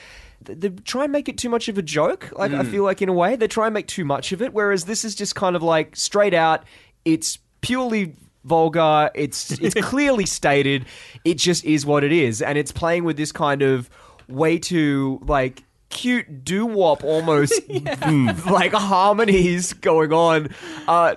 They 0.42 0.70
try 0.70 1.04
and 1.04 1.12
make 1.12 1.28
it 1.28 1.36
too 1.36 1.48
much 1.48 1.68
of 1.68 1.76
a 1.76 1.82
joke. 1.82 2.32
Like 2.36 2.52
I 2.52 2.62
mm. 2.62 2.70
feel 2.70 2.84
like 2.84 3.02
in 3.02 3.08
a 3.08 3.12
way 3.12 3.36
they 3.36 3.48
try 3.48 3.66
and 3.66 3.74
make 3.74 3.86
too 3.86 4.04
much 4.04 4.32
of 4.32 4.40
it. 4.40 4.54
Whereas 4.54 4.84
this 4.84 5.04
is 5.04 5.14
just 5.14 5.34
kind 5.34 5.54
of 5.54 5.62
like 5.62 5.96
straight 5.96 6.32
out. 6.32 6.64
It's 7.04 7.38
purely 7.60 8.16
vulgar. 8.44 9.10
It's 9.14 9.52
it's 9.60 9.74
clearly 9.86 10.26
stated. 10.26 10.86
It 11.24 11.34
just 11.34 11.64
is 11.64 11.84
what 11.84 12.04
it 12.04 12.12
is, 12.12 12.40
and 12.40 12.56
it's 12.56 12.72
playing 12.72 13.04
with 13.04 13.16
this 13.16 13.32
kind 13.32 13.62
of 13.62 13.90
way 14.28 14.58
too 14.58 15.20
like 15.26 15.62
cute 15.90 16.44
doo 16.44 16.64
wop 16.66 17.04
almost 17.04 17.60
like 17.68 18.72
harmonies 18.72 19.72
going 19.74 20.12
on. 20.12 20.48
Uh, 20.88 21.16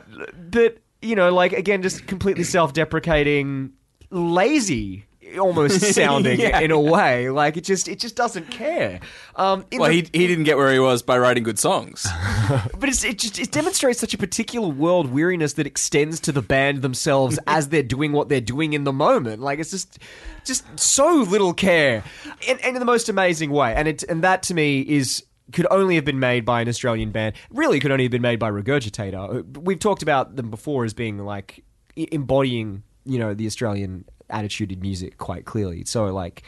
but 0.51 0.77
you 1.01 1.15
know, 1.15 1.33
like 1.33 1.53
again, 1.53 1.81
just 1.81 2.05
completely 2.07 2.43
self 2.43 2.73
deprecating, 2.73 3.71
lazy. 4.09 5.05
Almost 5.39 5.81
sounding 5.93 6.39
Yeah. 6.39 6.59
in 6.59 6.71
a 6.71 6.79
way 6.79 7.29
like 7.29 7.57
it 7.57 7.63
just 7.63 7.87
it 7.87 7.99
just 7.99 8.15
doesn't 8.15 8.49
care. 8.51 8.99
Um, 9.35 9.65
Well, 9.71 9.89
the- 9.89 9.95
he, 9.95 10.19
he 10.19 10.27
didn't 10.27 10.43
get 10.45 10.57
where 10.57 10.71
he 10.71 10.79
was 10.79 11.01
by 11.01 11.17
writing 11.17 11.43
good 11.43 11.59
songs. 11.59 12.07
but 12.79 12.89
it's, 12.89 13.03
it 13.03 13.17
just 13.19 13.39
it 13.39 13.51
demonstrates 13.51 13.99
such 13.99 14.13
a 14.13 14.17
particular 14.17 14.67
world 14.67 15.11
weariness 15.11 15.53
that 15.53 15.65
extends 15.67 16.19
to 16.21 16.31
the 16.31 16.41
band 16.41 16.81
themselves 16.81 17.39
as 17.47 17.69
they're 17.69 17.83
doing 17.83 18.11
what 18.11 18.29
they're 18.29 18.41
doing 18.41 18.73
in 18.73 18.83
the 18.83 18.93
moment. 18.93 19.41
Like 19.41 19.59
it's 19.59 19.71
just 19.71 19.99
just 20.45 20.65
so 20.77 21.25
little 21.29 21.53
care, 21.53 22.03
and, 22.49 22.59
and 22.61 22.75
in 22.75 22.79
the 22.79 22.85
most 22.85 23.07
amazing 23.09 23.49
way. 23.51 23.73
And 23.73 23.87
it 23.87 24.03
and 24.03 24.23
that 24.23 24.43
to 24.43 24.53
me 24.53 24.81
is 24.81 25.23
could 25.51 25.67
only 25.71 25.95
have 25.95 26.05
been 26.05 26.19
made 26.19 26.45
by 26.45 26.61
an 26.61 26.67
Australian 26.67 27.11
band. 27.11 27.35
Really, 27.49 27.79
could 27.79 27.91
only 27.91 28.03
have 28.05 28.11
been 28.11 28.21
made 28.21 28.39
by 28.39 28.49
Regurgitator. 28.49 29.57
We've 29.57 29.79
talked 29.79 30.01
about 30.01 30.35
them 30.35 30.49
before 30.49 30.83
as 30.85 30.93
being 30.93 31.17
like 31.19 31.63
embodying 31.95 32.83
you 33.05 33.19
know 33.19 33.33
the 33.33 33.45
Australian 33.45 34.05
attitude 34.29 34.71
in 34.71 34.79
music 34.79 35.17
quite 35.17 35.45
clearly. 35.45 35.85
So 35.85 36.05
like 36.05 36.43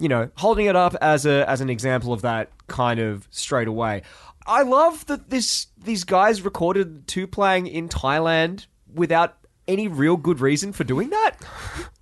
you 0.00 0.08
know, 0.08 0.30
holding 0.36 0.66
it 0.66 0.74
up 0.74 0.96
as 1.00 1.26
a 1.26 1.48
as 1.48 1.60
an 1.60 1.68
example 1.68 2.12
of 2.12 2.22
that 2.22 2.50
kind 2.66 2.98
of 2.98 3.28
straight 3.30 3.68
away. 3.68 4.02
I 4.46 4.62
love 4.62 5.06
that 5.06 5.28
this 5.30 5.66
these 5.76 6.04
guys 6.04 6.42
recorded 6.42 7.06
Tu-Plang 7.06 7.66
in 7.66 7.88
Thailand 7.88 8.66
without 8.92 9.36
any 9.68 9.86
real 9.86 10.16
good 10.16 10.40
reason 10.40 10.72
for 10.72 10.84
doing 10.84 11.10
that. 11.10 11.36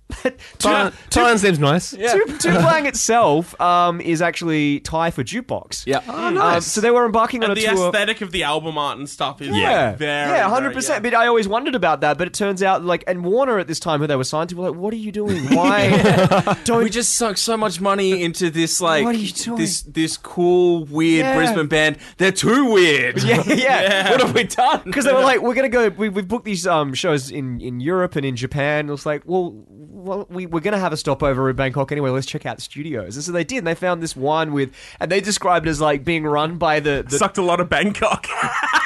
Thailand, 0.09 0.93
Thailand 1.09 1.39
seems 1.39 1.59
nice. 1.59 1.91
Two, 1.91 2.25
Tu-Plang 2.39 2.85
itself 2.85 3.59
um, 3.61 3.99
is 4.01 4.21
actually 4.21 4.79
Thai 4.79 5.11
for 5.11 5.23
jukebox. 5.23 5.85
Yeah. 5.85 6.01
Oh, 6.07 6.37
Um, 6.55 6.61
so 6.61 6.81
they 6.81 6.91
were 6.91 7.05
embarking 7.05 7.43
on 7.43 7.51
And 7.51 7.59
a 7.59 7.61
the 7.61 7.67
tour. 7.75 7.87
aesthetic 7.89 8.21
of 8.21 8.29
of 8.29 8.33
the 8.33 8.43
album 8.43 8.77
art 8.77 8.99
and 8.99 9.09
stuff 9.09 9.41
is 9.41 9.47
Yeah, 9.49 9.87
like 9.89 9.97
very, 9.97 10.29
yeah, 10.37 10.47
hundred 10.49 10.65
very- 10.69 10.75
percent. 10.75 11.03
But 11.03 11.15
I 11.15 11.25
always 11.25 11.47
wondered 11.47 11.73
about 11.73 12.01
that. 12.01 12.19
But 12.19 12.27
it 12.27 12.33
turns 12.35 12.61
out, 12.61 12.85
like, 12.85 13.03
and 13.07 13.23
Warner 13.25 13.57
at 13.57 13.67
this 13.67 13.79
time, 13.79 13.99
who 14.01 14.05
they 14.07 14.15
were 14.15 14.23
signed 14.23 14.49
to, 14.51 14.55
were 14.55 14.69
like, 14.69 14.79
"What 14.79 14.93
are 14.93 14.97
you 14.97 15.11
doing? 15.11 15.45
Why 15.55 16.55
don't 16.63 16.83
we 16.83 16.91
just 16.91 17.15
sunk 17.15 17.37
so 17.39 17.57
much 17.57 17.81
money 17.81 18.21
into 18.21 18.51
this 18.51 18.79
like 18.81 19.03
What 19.03 19.15
are 19.15 19.17
you 19.17 19.31
doing? 19.31 19.57
this 19.57 19.81
this 19.81 20.15
cool 20.15 20.85
weird 20.85 21.25
Yeah. 21.25 21.35
Brisbane 21.35 21.67
band. 21.67 21.97
They're 22.17 22.31
too 22.31 22.71
weird. 22.71 23.23
Yeah, 23.23 23.41
yeah. 23.47 24.11
what 24.11 24.21
have 24.21 24.33
we 24.35 24.43
done? 24.43 24.81
because 24.85 25.05
they 25.05 25.13
were 25.13 25.21
like, 25.21 25.41
we're 25.41 25.55
gonna 25.55 25.69
go. 25.69 25.89
We, 25.89 26.09
we've 26.09 26.27
booked 26.27 26.45
these 26.45 26.67
um, 26.67 26.93
shows 26.93 27.31
in, 27.31 27.59
in 27.61 27.79
Europe 27.79 28.15
and 28.15 28.25
in 28.25 28.35
Japan. 28.35 28.89
It 28.89 28.91
was 28.91 29.05
like, 29.07 29.23
well, 29.25 29.63
well, 29.99 30.25
we 30.29 30.45
we're 30.45 30.59
gonna 30.61 30.79
have 30.79 30.93
a 30.93 30.97
stopover 30.97 31.49
in 31.49 31.55
Bangkok 31.55 31.91
anyway. 31.91 32.09
Let's 32.09 32.25
check 32.27 32.45
out 32.45 32.61
studios. 32.61 33.15
And 33.15 33.23
so 33.25 33.31
they 33.31 33.43
did. 33.43 33.59
And 33.59 33.67
they 33.67 33.75
found 33.75 34.01
this 34.01 34.15
one 34.15 34.53
with, 34.53 34.71
and 34.99 35.11
they 35.11 35.21
described 35.21 35.67
it 35.67 35.69
as 35.69 35.81
like 35.81 36.03
being 36.03 36.23
run 36.23 36.57
by 36.57 36.79
the. 36.79 37.05
the 37.07 37.17
Sucked 37.17 37.37
a 37.37 37.41
lot 37.41 37.59
of 37.59 37.69
Bangkok. 37.69 38.25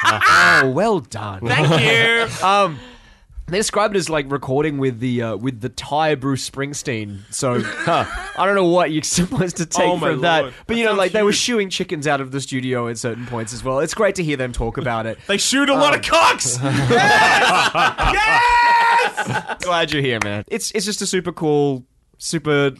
oh, 0.04 0.72
well 0.74 1.00
done. 1.00 1.40
Thank 1.46 1.80
you. 1.80 2.26
Um, 2.46 2.78
they 3.46 3.58
described 3.58 3.94
it 3.94 3.98
as 3.98 4.08
like 4.08 4.32
recording 4.32 4.78
with 4.78 5.00
the 5.00 5.20
uh, 5.20 5.36
with 5.36 5.60
the 5.60 5.68
Thai 5.68 6.14
Bruce 6.14 6.48
Springsteen. 6.48 7.20
So 7.30 7.60
I 7.86 8.32
don't 8.38 8.54
know 8.54 8.64
what 8.68 8.90
you're 8.90 9.02
supposed 9.02 9.58
to 9.58 9.66
take 9.66 9.86
Oh, 9.86 9.98
from 9.98 10.22
that, 10.22 10.40
Lord. 10.44 10.54
but 10.66 10.76
you 10.78 10.84
That 10.84 10.92
know, 10.92 10.96
like 10.96 11.12
they 11.12 11.22
were 11.22 11.32
shooing 11.34 11.68
chickens 11.68 12.06
out 12.06 12.22
of 12.22 12.30
the 12.30 12.40
studio 12.40 12.88
at 12.88 12.96
certain 12.96 13.26
points 13.26 13.52
as 13.52 13.62
well. 13.62 13.80
It's 13.80 13.92
great 13.92 14.14
to 14.14 14.24
hear 14.24 14.38
them 14.38 14.52
talk 14.52 14.78
about 14.78 15.04
it. 15.04 15.18
They 15.26 15.36
shoot 15.36 15.68
a 15.68 15.74
lot 15.74 15.94
of 15.94 16.00
cocks. 16.02 16.58
Glad 19.60 19.92
you're 19.92 20.02
here, 20.02 20.18
man. 20.22 20.44
It's 20.48 20.70
it's 20.72 20.84
just 20.84 21.02
a 21.02 21.06
super 21.06 21.32
cool, 21.32 21.84
super 22.18 22.72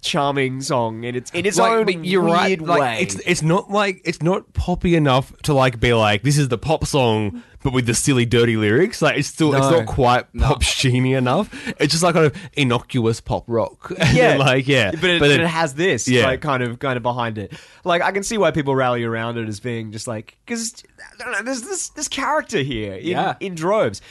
charming 0.00 0.60
song, 0.60 1.04
and 1.04 1.16
it's 1.16 1.30
in 1.30 1.46
its 1.46 1.58
Like, 1.58 1.70
own 1.88 2.04
you're 2.04 2.22
weird 2.22 2.34
right. 2.34 2.60
Like, 2.60 2.80
way. 2.80 2.98
it's 3.02 3.14
it's 3.26 3.42
not 3.42 3.70
like 3.70 4.00
it's 4.04 4.20
not 4.22 4.52
poppy 4.52 4.96
enough 4.96 5.32
to 5.42 5.54
like 5.54 5.78
be 5.78 5.94
like 5.94 6.22
this 6.22 6.38
is 6.38 6.48
the 6.48 6.58
pop 6.58 6.84
song, 6.84 7.42
but 7.62 7.72
with 7.72 7.86
the 7.86 7.94
silly, 7.94 8.26
dirty 8.26 8.56
lyrics. 8.56 9.00
Like 9.00 9.16
it's 9.18 9.28
still 9.28 9.54
it's 9.54 9.70
not 9.70 9.86
quite 9.86 10.24
pop 10.38 10.60
sheeny 10.62 11.16
enough. 11.16 11.48
It's 11.80 11.92
just 11.92 12.02
like 12.02 12.14
kind 12.14 12.26
of 12.26 12.36
innocuous 12.54 13.20
pop 13.20 13.44
rock. 13.46 13.92
Yeah, 14.12 14.36
like 14.38 14.66
yeah, 14.66 14.90
but 14.90 15.04
it, 15.04 15.20
but 15.20 15.20
but 15.20 15.28
then- 15.28 15.40
it 15.42 15.46
has 15.46 15.74
this, 15.74 16.08
Yeah. 16.08 16.24
like 16.26 16.40
kind 16.40 16.62
of 16.64 16.80
kind 16.80 16.96
of 16.96 17.02
behind 17.04 17.38
it. 17.38 17.52
Like 17.84 18.02
I 18.02 18.10
can 18.10 18.24
see 18.24 18.36
why 18.38 18.50
people 18.50 18.74
rally 18.74 19.04
around 19.04 19.38
it 19.38 19.48
as 19.48 19.60
being 19.60 19.92
just 19.92 20.08
like 20.08 20.36
because 20.44 20.82
I 21.20 21.22
don't 21.22 21.32
know, 21.32 21.42
there's 21.42 21.62
this 21.62 21.90
this 21.90 22.08
character 22.08 22.58
here 22.58 22.94
in, 22.94 23.06
Yeah. 23.06 23.36
in 23.38 23.54
droves. 23.54 24.02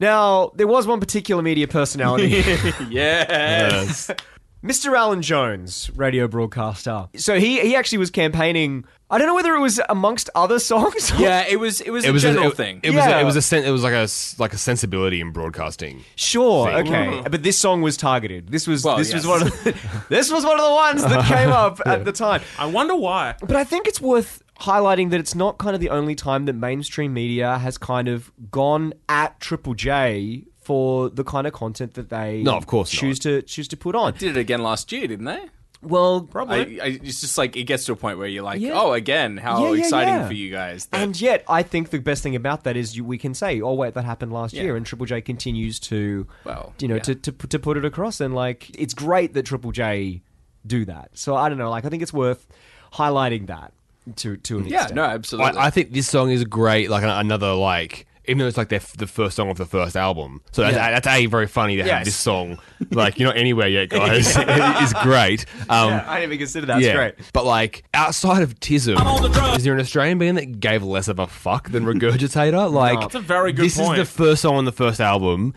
Now 0.00 0.50
there 0.54 0.66
was 0.66 0.86
one 0.86 0.98
particular 1.00 1.42
media 1.42 1.68
personality. 1.68 2.42
Yes. 2.90 4.10
Mr. 4.62 4.94
Alan 4.94 5.22
Jones, 5.22 5.90
radio 5.96 6.28
broadcaster. 6.28 7.08
So 7.16 7.40
he 7.40 7.60
he 7.62 7.74
actually 7.76 7.96
was 7.96 8.10
campaigning. 8.10 8.84
I 9.08 9.16
don't 9.16 9.26
know 9.26 9.34
whether 9.34 9.54
it 9.54 9.58
was 9.60 9.80
amongst 9.88 10.28
other 10.34 10.58
songs. 10.58 11.10
or- 11.12 11.16
Yeah, 11.16 11.46
it 11.48 11.58
was 11.58 11.80
it 11.80 11.90
was 11.90 12.04
it 12.04 12.10
a 12.10 12.12
was 12.12 12.20
general 12.22 12.44
a, 12.44 12.48
it, 12.50 12.56
thing. 12.58 12.80
It 12.82 12.90
was 12.90 12.96
Yeah. 13.06 13.16
a, 13.16 13.20
it 13.22 13.24
was 13.24 13.36
a 13.36 13.42
sen- 13.42 13.64
it 13.64 13.70
was 13.70 13.82
like 13.82 13.94
a 13.94 14.04
s- 14.04 14.36
like 14.38 14.52
a 14.52 14.58
sensibility 14.58 15.22
in 15.22 15.30
broadcasting. 15.32 16.04
Sure, 16.14 16.66
thing. 16.70 16.86
okay, 16.88 17.06
mm. 17.22 17.30
but 17.30 17.42
this 17.42 17.56
song 17.58 17.80
was 17.80 17.96
targeted. 17.96 18.48
This 18.50 18.66
was 18.66 18.84
Well, 18.84 18.98
this 18.98 19.14
was 19.14 19.26
one 19.26 19.40
of 19.42 19.64
the, 19.64 19.74
this 20.10 20.30
was 20.30 20.44
one 20.44 20.60
of 20.60 20.64
the 20.66 20.72
ones 20.74 21.02
that 21.04 21.24
came 21.24 21.50
up 21.50 21.80
at 21.86 22.04
the 22.04 22.12
time. 22.12 22.42
I 22.58 22.66
wonder 22.66 22.94
why. 22.94 23.36
But 23.40 23.56
I 23.56 23.64
think 23.64 23.88
it's 23.88 24.00
worth 24.00 24.42
highlighting 24.60 25.10
that 25.10 25.20
it's 25.20 25.34
not 25.34 25.58
kind 25.58 25.74
of 25.74 25.80
the 25.80 25.90
only 25.90 26.14
time 26.14 26.44
that 26.46 26.54
mainstream 26.54 27.12
media 27.14 27.58
has 27.58 27.78
kind 27.78 28.08
of 28.08 28.30
gone 28.50 28.92
at 29.08 29.38
Triple 29.40 29.74
J 29.74 30.44
for 30.58 31.08
the 31.10 31.24
kind 31.24 31.46
of 31.46 31.52
content 31.52 31.94
that 31.94 32.10
they 32.10 32.42
No, 32.42 32.56
of 32.56 32.66
course 32.66 32.90
choose 32.90 33.18
to 33.20 33.42
choose 33.42 33.68
to 33.68 33.76
put 33.76 33.94
on. 33.94 34.14
Did 34.14 34.36
it 34.36 34.40
again 34.40 34.62
last 34.62 34.92
year, 34.92 35.06
didn't 35.06 35.24
they? 35.26 35.46
Well, 35.82 36.20
Probably. 36.30 36.78
I, 36.78 36.84
I, 36.84 36.88
it's 37.02 37.22
just 37.22 37.38
like 37.38 37.56
it 37.56 37.64
gets 37.64 37.86
to 37.86 37.92
a 37.92 37.96
point 37.96 38.18
where 38.18 38.28
you're 38.28 38.42
like, 38.42 38.60
Yeah. 38.60 38.72
oh, 38.74 38.92
again, 38.92 39.38
how 39.38 39.64
Yeah, 39.64 39.72
yeah, 39.72 39.78
exciting 39.80 40.12
yeah. 40.14 40.26
for 40.26 40.34
you 40.34 40.50
guys. 40.50 40.84
that- 40.86 41.00
And 41.00 41.18
yet, 41.18 41.42
I 41.48 41.62
think 41.62 41.88
the 41.88 41.98
best 42.00 42.22
thing 42.22 42.36
about 42.36 42.64
that 42.64 42.76
is 42.76 42.94
you, 42.98 43.02
we 43.02 43.16
can 43.16 43.32
say, 43.32 43.62
"Oh, 43.62 43.72
wait, 43.72 43.94
that 43.94 44.04
happened 44.04 44.30
last 44.30 44.52
Yeah. 44.52 44.64
year," 44.64 44.76
and 44.76 44.84
Triple 44.84 45.06
J 45.06 45.22
continues 45.22 45.80
to, 45.80 46.26
Well, 46.44 46.74
you 46.80 46.86
know, 46.88 46.96
yeah. 46.96 47.02
to, 47.04 47.14
to 47.14 47.32
to 47.32 47.58
put 47.58 47.78
it 47.78 47.86
across. 47.86 48.20
And 48.20 48.34
like, 48.34 48.68
it's 48.78 48.92
great 48.92 49.32
that 49.32 49.46
Triple 49.46 49.72
J 49.72 50.20
do 50.66 50.84
that. 50.84 51.12
So 51.14 51.34
I 51.34 51.48
don't 51.48 51.56
know, 51.56 51.70
like, 51.70 51.86
I 51.86 51.88
think 51.88 52.02
it's 52.02 52.12
worth 52.12 52.46
highlighting 52.92 53.46
that 53.46 53.72
to 54.18 54.36
to 54.38 54.58
an 54.58 54.66
yeah, 54.66 54.76
extent. 54.78 54.94
no, 54.96 55.04
absolutely. 55.04 55.58
I, 55.58 55.66
I 55.66 55.70
think 55.70 55.92
this 55.92 56.08
song 56.08 56.30
is 56.30 56.44
great. 56.44 56.90
Like 56.90 57.02
another 57.04 57.52
like. 57.54 58.06
Even 58.26 58.38
though 58.40 58.46
it's 58.46 58.58
like 58.58 58.68
their, 58.68 58.76
f- 58.80 58.92
the 58.96 59.08
first 59.08 59.34
song 59.34 59.48
of 59.50 59.56
the 59.56 59.64
first 59.66 59.96
album, 59.96 60.40
so 60.52 60.62
that's, 60.62 60.76
Yeah. 60.76 60.90
that's 60.92 61.06
a 61.06 61.26
very 61.26 61.48
funny 61.48 61.76
to 61.76 61.82
Yes. 61.82 61.90
have 61.90 62.04
this 62.04 62.14
song. 62.14 62.58
Like 62.90 63.18
you're 63.18 63.26
not 63.28 63.36
anywhere 63.36 63.66
yet, 63.66 63.88
guys. 63.88 64.36
it 64.38 64.82
is 64.82 64.92
great. 65.02 65.46
Um, 65.68 65.88
Yeah, 65.88 66.04
I 66.06 66.20
didn't 66.20 66.28
even 66.34 66.38
consider 66.38 66.66
that. 66.66 66.80
That's 66.80 66.94
great. 66.94 67.14
But 67.32 67.44
like 67.44 67.82
outside 67.92 68.42
of 68.42 68.60
Tism, 68.60 69.56
is 69.56 69.64
there 69.64 69.72
an 69.74 69.80
Australian 69.80 70.18
band 70.18 70.36
that 70.36 70.60
gave 70.60 70.84
less 70.84 71.08
of 71.08 71.18
a 71.18 71.26
fuck 71.26 71.70
than 71.70 71.84
Regurgitator? 71.84 72.70
Like 72.72 73.00
That's 73.00 73.14
a 73.16 73.20
very 73.20 73.52
good 73.52 73.64
this 73.64 73.78
point. 73.78 73.98
is 73.98 74.08
the 74.08 74.22
first 74.22 74.42
song 74.42 74.56
on 74.56 74.64
the 74.64 74.72
first 74.72 75.00
album 75.00 75.54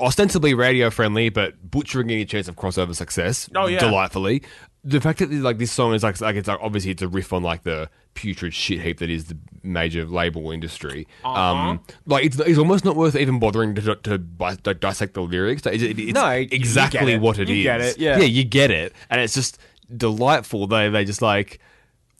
ostensibly 0.00 0.54
radio 0.54 0.90
friendly, 0.90 1.30
but 1.30 1.54
butchering 1.68 2.10
any 2.10 2.24
chance 2.24 2.46
of 2.46 2.54
crossover 2.54 2.94
success. 2.94 3.48
Oh, 3.56 3.66
yeah. 3.66 3.80
delightfully. 3.80 4.42
The 4.86 5.00
fact 5.00 5.20
that 5.20 5.30
like 5.32 5.56
this 5.58 5.72
song 5.72 5.94
is 5.94 6.02
like 6.02 6.20
like 6.20 6.36
it's 6.36 6.46
like, 6.48 6.58
obviously 6.60 6.90
it's 6.90 7.00
a 7.02 7.08
riff 7.08 7.32
on 7.32 7.42
like 7.42 7.62
the 7.62 7.88
putrid 8.12 8.52
shit 8.52 8.80
heap 8.82 8.98
that 8.98 9.08
is 9.10 9.24
the 9.24 9.36
major 9.62 10.04
label 10.04 10.50
industry. 10.50 11.06
Uh-huh. 11.24 11.40
Um, 11.40 11.80
like 12.06 12.24
it's, 12.26 12.38
it's 12.38 12.58
almost 12.58 12.84
not 12.84 12.94
worth 12.94 13.16
even 13.16 13.38
bothering 13.38 13.74
to, 13.76 13.96
to, 13.96 14.18
bi- 14.18 14.56
to 14.56 14.74
dissect 14.74 15.14
the 15.14 15.22
lyrics. 15.22 15.64
It- 15.66 15.82
it- 15.82 15.98
it's 15.98 16.12
No, 16.12 16.30
you- 16.32 16.40
you 16.42 16.46
get 16.48 16.56
exactly 16.56 17.12
it. 17.14 17.20
what 17.22 17.38
it 17.38 17.48
is. 17.48 17.56
You 17.56 17.62
get 17.62 17.80
it, 17.80 17.98
yeah. 17.98 18.18
yeah, 18.18 18.24
you 18.24 18.44
get 18.44 18.70
it, 18.70 18.92
and 19.08 19.20
it's 19.22 19.34
just 19.34 19.58
delightful. 19.96 20.66
They 20.66 20.88
they 20.90 21.04
just 21.04 21.22
like 21.22 21.60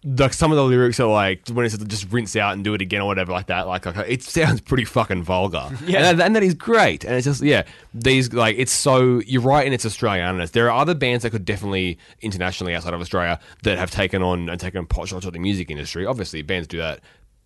like 0.04 0.34
some 0.34 0.52
of 0.52 0.56
the 0.56 0.64
lyrics 0.64 1.00
are 1.00 1.10
like 1.10 1.48
when 1.48 1.64
it's 1.64 1.76
just 1.78 2.12
rinse 2.12 2.36
out 2.36 2.52
and 2.52 2.62
do 2.62 2.74
it 2.74 2.82
again 2.82 3.00
or 3.00 3.06
whatever 3.06 3.32
like 3.32 3.46
that. 3.46 3.66
Like, 3.66 3.86
like 3.86 3.96
it 4.08 4.22
sounds 4.22 4.60
pretty 4.60 4.84
fucking 4.84 5.22
vulgar. 5.22 5.68
Yeah. 5.86 6.10
and, 6.10 6.20
that- 6.20 6.26
and 6.26 6.36
that 6.36 6.42
is 6.42 6.54
great. 6.54 7.04
And 7.04 7.14
it's 7.14 7.24
just 7.24 7.42
yeah, 7.42 7.62
these 7.94 8.32
like 8.32 8.56
it's 8.58 8.72
so 8.72 9.20
you're 9.26 9.40
right 9.42 9.66
in 9.66 9.72
its 9.72 9.86
australian 9.86 10.04
Australianness. 10.36 10.50
There 10.52 10.70
are 10.70 10.78
other 10.80 10.94
bands 10.94 11.22
that 11.22 11.30
could 11.30 11.44
definitely 11.44 11.98
internationally 12.20 12.74
outside 12.74 12.92
of 12.94 13.00
Australia 13.00 13.40
that 13.62 13.78
have 13.78 13.90
taken 13.90 14.22
on 14.22 14.48
and 14.48 14.60
taken 14.60 14.84
pot 14.86 15.08
shots 15.08 15.26
at 15.26 15.32
the 15.32 15.38
music 15.38 15.70
industry. 15.70 16.04
Obviously, 16.04 16.42
bands 16.42 16.68
do 16.68 16.78
that 16.78 17.00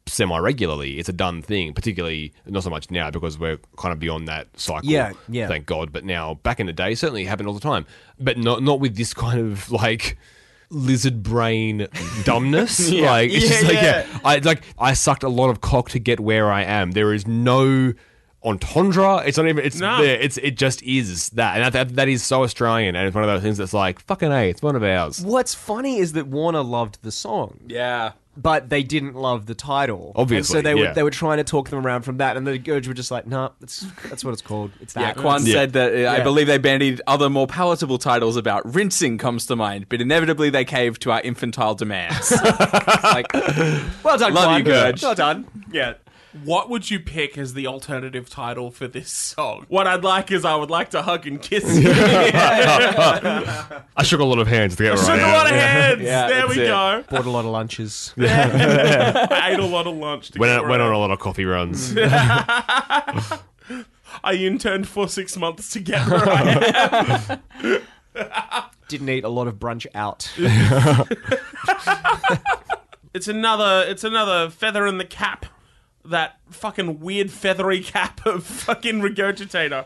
semi 0.06 0.38
regularly. 0.38 0.98
It's 0.98 1.08
a 1.08 1.12
done 1.12 1.42
thing, 1.42 1.74
particularly 1.74 2.32
not 2.46 2.64
so 2.64 2.70
much 2.70 2.90
now 2.90 3.10
because 3.10 3.38
we're 3.38 3.58
kind 3.76 3.92
of 3.92 3.98
beyond 4.00 4.26
that 4.26 4.48
cycle. 4.58 4.88
Yeah, 4.88 5.12
yeah. 5.28 5.46
Thank 5.46 5.66
God. 5.66 5.92
But 5.92 6.04
now, 6.04 6.34
back 6.34 6.58
in 6.60 6.66
the 6.66 6.72
day, 6.72 6.94
certainly 6.94 7.24
happened 7.24 7.46
all 7.48 7.54
the 7.54 7.60
time. 7.60 7.86
But 8.18 8.38
not 8.38 8.62
not 8.62 8.80
with 8.80 8.96
this 8.96 9.14
kind 9.14 9.38
of 9.38 9.70
like 9.84 10.16
lizard 10.70 11.22
brain 11.22 11.86
dumbness. 12.24 12.90
Like 12.92 13.30
it's 13.30 13.48
just 13.48 13.62
Yeah, 13.62 13.68
like 13.68 13.76
yeah. 13.82 14.06
yeah, 14.10 14.18
I 14.24 14.36
like 14.38 14.62
I 14.78 14.92
sucked 14.94 15.22
a 15.22 15.28
lot 15.28 15.50
of 15.50 15.60
cock 15.60 15.90
to 15.90 15.98
get 15.98 16.20
where 16.20 16.50
I 16.50 16.62
am. 16.62 16.90
There 16.92 17.12
is 17.12 17.26
no 17.26 17.92
entendre. 18.44 19.22
It's 19.26 19.36
not 19.36 19.46
even. 19.48 19.64
It's 19.64 19.80
No. 19.80 20.02
there. 20.02 20.18
It's 20.20 20.36
it 20.38 20.56
just 20.56 20.82
is 20.82 21.30
that, 21.30 21.56
and 21.56 21.64
that, 21.64 21.72
that 21.72 21.96
that 21.96 22.08
is 22.08 22.22
so 22.22 22.42
Australian, 22.44 22.96
and 22.96 23.06
it's 23.06 23.14
one 23.14 23.24
of 23.24 23.28
those 23.28 23.42
things 23.42 23.58
that's 23.58 23.72
like 23.74 23.98
fucking 24.00 24.30
a. 24.32 24.48
It's 24.50 24.62
one 24.62 24.76
of 24.76 24.82
ours. 24.82 25.20
What's 25.24 25.54
funny 25.54 25.98
is 25.98 26.12
that 26.12 26.26
Warner 26.28 26.62
loved 26.62 26.98
the 27.02 27.10
song, 27.12 27.58
Yeah. 27.66 28.12
But 28.40 28.68
they 28.68 28.82
didn't 28.82 29.14
love 29.14 29.46
the 29.46 29.54
title. 29.54 30.12
Obviously, 30.14 30.58
and 30.58 30.64
so 30.64 30.70
they 30.70 30.80
yeah. 30.80 30.88
were 30.90 30.94
they 30.94 31.02
were 31.02 31.10
trying 31.10 31.38
to 31.38 31.44
talk 31.44 31.70
them 31.70 31.84
around 31.84 32.02
from 32.02 32.18
that, 32.18 32.36
and 32.36 32.46
the 32.46 32.56
Gurge 32.58 32.86
were 32.86 32.94
just 32.94 33.10
like, 33.10 33.26
"Nah, 33.26 33.50
that's 33.60 33.80
that's 34.08 34.24
what 34.24 34.32
it's 34.32 34.42
called. 34.42 34.70
It's 34.80 34.92
that." 34.94 35.00
Yeah, 35.00 35.12
that." 35.14 35.20
Quan 35.20 35.44
Yeah. 35.44 35.52
said 35.54 35.72
that 35.72 36.06
uh, 36.06 36.10
I 36.10 36.20
believe 36.20 36.46
they 36.46 36.58
bandied 36.58 37.00
other 37.06 37.28
more 37.28 37.46
palatable 37.48 37.98
titles 37.98 38.36
about 38.36 38.74
rinsing 38.74 39.18
comes 39.18 39.46
to 39.46 39.56
mind, 39.56 39.86
but 39.88 40.00
inevitably 40.00 40.50
they 40.50 40.64
caved 40.64 41.02
to 41.02 41.10
our 41.10 41.20
infantile 41.22 41.74
demands. 41.74 42.32
Like, 43.08 43.32
well 44.04 44.18
done, 44.18 44.34
Love 44.34 44.44
Quan. 44.44 44.58
you, 44.58 44.64
Gurge. 44.64 45.02
Well 45.02 45.14
done. 45.14 45.46
Yeah. 45.72 45.94
What 46.44 46.70
would 46.70 46.90
you 46.90 47.00
pick 47.00 47.36
as 47.38 47.54
the 47.54 47.66
alternative 47.66 48.28
title 48.30 48.70
for 48.70 48.86
this 48.88 49.10
song? 49.10 49.66
What 49.68 49.86
I'd 49.86 50.04
like 50.04 50.30
is 50.30 50.44
I 50.44 50.54
would 50.56 50.70
like 50.70 50.90
to 50.90 51.02
hug 51.02 51.26
and 51.26 51.40
kiss 51.40 51.64
you. 51.78 51.90
I 51.94 53.82
shook 54.02 54.20
a 54.20 54.24
lot 54.24 54.38
of 54.38 54.46
hands 54.46 54.76
to 54.76 54.82
get 54.84 54.98
Shook 54.98 55.08
right. 55.08 55.20
a 55.20 55.26
lot 55.32 55.46
of 55.46 55.52
hands. 55.52 56.02
Yeah, 56.02 56.28
there 56.28 56.42
that's 56.46 56.56
we 56.56 56.62
it. 56.62 56.66
go. 56.66 57.04
Bought 57.10 57.26
a 57.26 57.30
lot 57.30 57.44
of 57.44 57.50
lunches. 57.50 58.14
I 58.18 59.50
ate 59.52 59.58
a 59.60 59.64
lot 59.66 59.86
of 59.86 59.96
lunch. 59.96 60.30
To 60.32 60.38
Went, 60.38 60.50
get 60.52 60.64
on- 60.64 60.68
went 60.70 60.82
on 60.82 60.92
a 60.92 60.98
lot 60.98 61.10
of 61.10 61.18
coffee 61.18 61.44
runs. 61.44 61.94
I 61.96 63.38
interned 64.34 64.88
for 64.88 65.08
six 65.08 65.36
months 65.36 65.70
to 65.70 65.80
get 65.80 66.06
where 66.08 66.28
I 66.28 67.40
am. 68.14 68.62
Didn't 68.88 69.08
eat 69.10 69.24
a 69.24 69.28
lot 69.28 69.46
of 69.48 69.56
brunch 69.56 69.86
out. 69.94 70.30
It's 73.14 73.28
another. 73.28 73.84
It's 73.88 74.04
another 74.04 74.50
feather 74.50 74.86
in 74.86 74.98
the 74.98 75.04
cap. 75.04 75.46
That 76.08 76.38
fucking 76.50 77.00
weird 77.00 77.30
feathery 77.30 77.80
cap 77.82 78.24
of 78.26 78.44
fucking 78.44 79.00
regurgitator, 79.02 79.84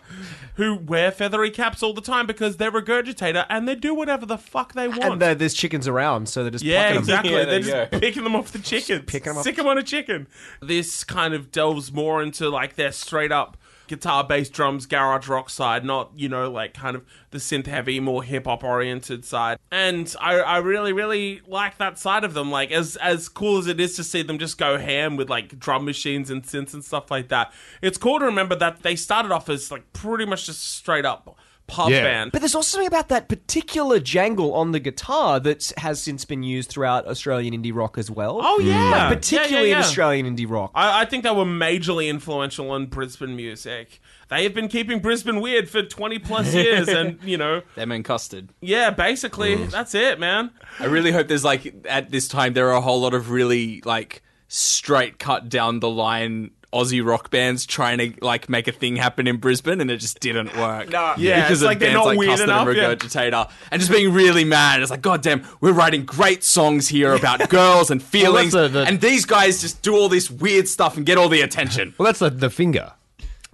who 0.55 0.77
wear 0.77 1.11
feathery 1.11 1.51
caps 1.51 1.83
all 1.83 1.93
the 1.95 2.01
time 2.01 2.27
because 2.27 2.59
they're 2.59 2.71
regurgitator 2.71 3.45
and 3.49 3.67
they 3.67 3.75
do 3.75 3.95
whatever 3.95 4.25
the 4.27 4.39
fuck 4.39 4.73
they 4.75 4.87
want. 4.89 5.03
and 5.05 5.23
there- 5.23 5.35
there's 5.35 5.55
chickens 5.55 5.89
around, 5.89 6.29
so 6.29 6.43
they're 6.43 6.51
just 6.53 6.65
Yeah, 6.65 6.79
plucking 6.93 6.97
'em. 6.97 7.03
exactly. 7.03 7.31
Yeah, 7.33 7.37
there 7.39 7.47
They're 7.47 7.59
you 7.59 7.65
just 7.65 7.91
go. 7.93 7.99
picking 7.99 8.25
them 8.25 8.37
off 8.37 8.53
the 8.53 8.59
chickens. 8.61 9.05
picking 9.07 9.31
'em 9.31 9.39
off 9.39 9.45
Sick 9.45 9.57
them 9.57 9.67
on 9.67 9.79
a 9.79 9.83
chicken. 9.83 10.27
This 10.61 11.03
kind 11.05 11.35
of 11.35 11.51
delves 11.51 11.93
more 11.93 12.23
into 12.23 12.49
like 12.49 12.77
their 12.77 12.93
straight 12.93 13.33
up 13.33 13.57
guitar, 13.87 14.25
bass, 14.25 14.49
drums, 14.49 14.87
garage 14.87 15.29
rock 15.29 15.51
side, 15.51 15.85
not, 15.85 16.13
you 16.15 16.29
know, 16.29 16.51
like 16.51 16.75
kind 16.75 16.97
of 16.97 17.05
the 17.31 17.39
synth 17.39 17.67
heavy, 17.67 18.01
more 18.01 18.23
hip 18.23 18.47
hop 18.47 18.65
oriented 18.65 19.25
side. 19.25 19.59
And 19.71 20.15
I, 20.21 20.41
I 20.41 20.59
really, 20.59 20.93
really 20.93 21.41
like 21.47 21.79
that 21.79 21.99
side 21.99 22.25
of 22.25 22.35
them. 22.35 22.51
Like 22.51 22.71
as 22.71 22.97
as 22.97 23.29
cool 23.29 23.59
as 23.59 23.67
it 23.67 23.81
is 23.81 23.97
to 23.97 24.05
see 24.05 24.23
them 24.23 24.39
just 24.39 24.59
go 24.59 24.79
ham 24.79 25.17
with 25.17 25.29
like 25.29 25.59
drum 25.59 25.85
machines 25.85 26.31
and 26.31 26.43
synths 26.43 26.75
and 26.75 26.85
stuff 26.85 27.11
like 27.11 27.29
that. 27.29 27.53
It's 27.81 27.99
cool 27.99 28.19
to 28.19 28.25
remember 28.25 28.55
that 28.57 28.83
they 28.83 28.97
started 28.97 29.33
off 29.33 29.49
as 29.49 29.71
like 29.71 29.93
pretty 29.93 30.27
much 30.27 30.47
just 30.47 30.63
straight 30.63 31.05
up 31.05 31.37
pub 31.67 31.91
Yeah. 31.91 32.03
band. 32.03 32.33
But 32.33 32.41
there's 32.41 32.55
also 32.55 32.77
something 32.77 32.89
about 32.89 33.09
that 33.09 33.29
particular 33.29 33.99
jangle 33.99 34.55
on 34.55 34.73
the 34.73 34.81
guitar 34.81 35.41
that 35.41 35.73
has 35.79 36.03
since 36.03 36.25
been 36.25 36.43
used 36.43 36.71
throughout 36.71 37.07
Australian 37.07 37.55
indie 37.55 37.75
rock 37.75 37.99
as 37.99 38.11
well. 38.11 38.41
Oh 38.43 38.59
mm. 38.61 38.67
yeah, 38.67 38.85
Like, 38.85 38.93
Yeah, 38.93 39.09
particularly 39.09 39.71
yeah, 39.71 39.77
in. 39.77 39.83
Australian 39.83 40.37
indie 40.37 40.49
rock. 40.49 40.71
I, 40.75 41.03
I 41.03 41.05
think 41.05 41.25
they 41.25 41.31
were 41.31 41.45
majorly 41.45 42.09
influential 42.09 42.71
on 42.71 42.87
Brisbane 42.87 43.37
music. 43.37 44.01
They 44.29 44.45
have 44.45 44.55
been 44.55 44.69
keeping 44.69 45.01
Brisbane 45.01 45.41
weird 45.41 45.69
for 45.69 45.83
20 45.83 46.19
plus 46.21 46.55
years, 46.55 46.89
and, 46.89 47.19
you 47.23 47.37
know, 47.37 47.63
them 47.75 47.93
and 47.93 48.05
custard. 48.05 48.49
yeah, 48.61 48.91
basically, 48.91 49.57
mm. 49.57 49.71
that's 49.71 49.95
it, 49.95 50.19
man. 50.19 50.51
I 50.79 50.87
really 50.87 51.13
hope 51.13 51.29
there's 51.29 51.45
like 51.45 51.75
at 51.89 52.11
this 52.11 52.29
time 52.29 52.55
there 52.55 52.69
are 52.69 52.77
a 52.77 52.81
whole 52.81 53.01
lot 53.01 53.15
of 53.15 53.31
really 53.31 53.83
like 53.85 54.23
straight 54.49 55.19
cut 55.19 55.49
down 55.49 55.81
the 55.81 55.89
line 55.89 56.51
Aussie 56.73 57.05
rock 57.05 57.31
bands 57.31 57.67
trying 57.67 57.99
to 57.99 58.13
like 58.25 58.49
make 58.49 58.67
a 58.69 58.73
thing 58.73 58.97
happen 58.97 59.27
in 59.27 59.37
Brisbane 59.37 59.81
and 59.81 59.91
it 59.91 59.99
just 59.99 60.21
didn't 60.21 60.57
work. 60.57 60.91
Yeah, 60.91 61.15
because 61.43 61.51
it's 61.51 61.63
of 61.63 61.67
like 61.67 61.79
they're 61.79 61.89
bands 61.91 61.99
not 61.99 62.07
like 62.07 62.19
weird 62.19 62.31
Custard 62.31 62.49
and 62.49 62.69
enough, 62.69 62.77
yeah. 62.77 62.95
Regurgitator 62.95 63.51
and 63.71 63.81
just 63.81 63.93
being 63.93 64.13
really 64.13 64.45
mad. 64.45 64.81
It's 64.81 64.91
like, 64.91 65.03
God 65.03 65.21
damn, 65.23 65.47
we're 65.61 65.73
writing 65.73 66.05
great 66.05 66.43
songs 66.43 66.89
here 66.89 67.13
about 67.15 67.49
girls 67.51 67.91
and 67.91 68.03
feelings, 68.03 68.53
the- 68.53 68.69
the- 68.69 68.85
and 68.85 69.01
these 69.01 69.25
guys 69.27 69.61
just 69.61 69.83
do 69.83 69.95
all 69.95 70.09
this 70.09 70.31
weird 70.31 70.67
stuff 70.69 70.97
and 70.97 71.05
get 71.05 71.19
all 71.19 71.29
the 71.29 71.43
attention. 71.43 71.95
well, 71.99 72.07
that's 72.07 72.21
the, 72.21 72.31
the 72.31 72.49
finger. 72.51 72.93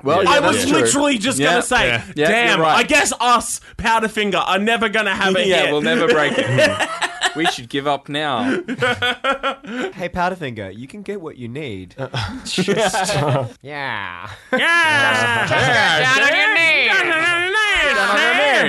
Well, 0.05 0.27
I 0.29 0.39
was 0.41 0.63
true. 0.65 0.79
literally 0.81 1.19
just 1.19 1.39
Yeah. 1.39 1.51
gonna 1.51 1.63
say, 1.63 1.87
Yeah. 1.89 2.03
Yeah, 2.15 2.29
damn, 2.29 2.61
right. 2.61 2.77
I 2.79 2.83
guess 2.85 3.13
us, 3.21 3.61
Powderfinger, 3.77 4.43
are 4.47 4.59
never 4.59 4.89
gonna 4.89 5.15
have 5.15 5.35
it. 5.37 5.47
yeah, 5.49 5.63
hit. 5.65 5.73
we'll 5.73 5.81
never 5.83 6.07
break 6.07 6.35
it. 6.37 6.89
we 7.37 7.47
should 7.47 7.69
give 7.69 7.87
up 7.89 8.09
now. 8.09 8.45
Hey, 8.45 10.09
Powderfinger, 10.09 10.77
you 10.77 10.87
can 10.87 11.03
get 11.03 11.21
what 11.21 11.37
you 11.37 11.49
need. 11.49 11.97
Just, 12.45 13.15
yeah. 13.63 14.31
Yeah. 14.53 15.47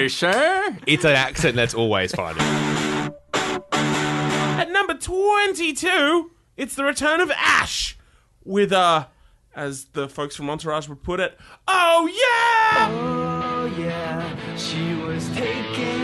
sure. 0.08 0.78
It's 0.88 1.04
an 1.06 1.12
accent 1.16 1.56
that's 1.56 1.74
always 1.74 2.12
fun. 2.14 2.36
At 3.72 4.72
number 4.72 4.94
22, 4.96 6.32
it's 6.58 6.76
the 6.76 6.84
return 6.84 7.20
of 7.22 7.32
Ash 7.32 7.98
with, 8.44 8.72
uh, 8.72 9.06
as 9.56 9.86
the 9.94 10.08
folks 10.08 10.36
from 10.36 10.50
Entourage 10.50 10.88
would 10.88 11.04
put 11.04 11.20
it, 11.20 11.38
oh 11.68 12.08
yeah! 12.08 12.90
Oh 12.92 13.66
yeah, 13.78 14.56
she 14.56 14.96
was 14.96 15.30
taking 15.36 15.99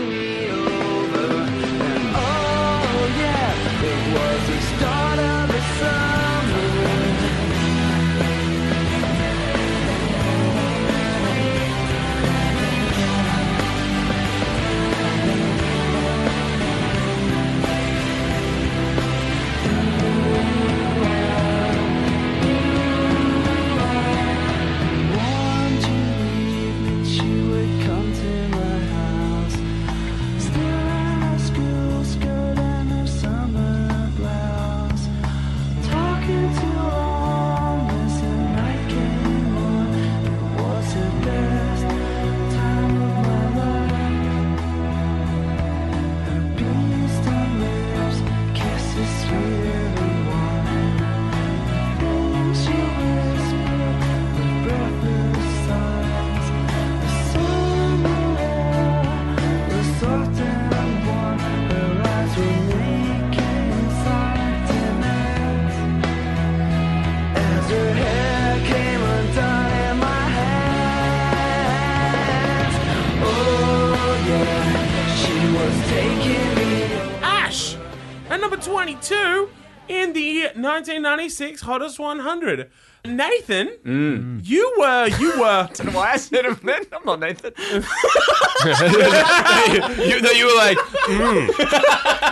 at 78.36 78.40
number 78.42 78.56
22 78.58 79.48
in 79.88 80.12
the 80.12 80.42
1996 80.54 81.62
Hottest 81.62 81.98
100. 81.98 82.70
Nathan, 83.06 83.68
Mm. 83.84 84.40
you 84.44 84.74
were 84.78 85.06
you 85.18 85.40
were 85.40 85.68
Why 85.92 86.12
I 86.12 86.16
said 86.16 86.44
him 86.44 86.58
then? 86.62 86.82
I'm 86.92 87.04
not 87.04 87.20
Nathan. 87.20 87.52
you, 90.04 90.20
no, 90.20 90.30
you 90.32 90.46
were 90.46 90.56
like, 90.56 90.76
hmm. 90.80 91.46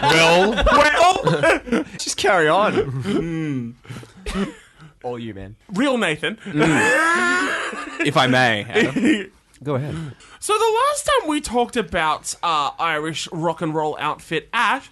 well, 0.02 0.64
well 0.66 1.84
Just 1.98 2.16
carry 2.16 2.48
on. 2.48 3.76
All 5.04 5.18
you, 5.18 5.32
man. 5.32 5.54
real 5.72 5.96
Nathan. 5.96 6.38
if 8.00 8.16
I 8.16 8.26
may. 8.26 8.64
Adam. 8.64 9.30
Go 9.62 9.76
ahead. 9.76 9.94
So 10.40 10.52
the 10.52 10.80
last 10.88 11.06
time 11.06 11.28
we 11.28 11.40
talked 11.40 11.76
about 11.76 12.34
uh, 12.42 12.72
Irish 12.78 13.28
rock 13.32 13.62
and 13.62 13.74
roll 13.74 13.96
outfit 13.98 14.48
Ash, 14.52 14.90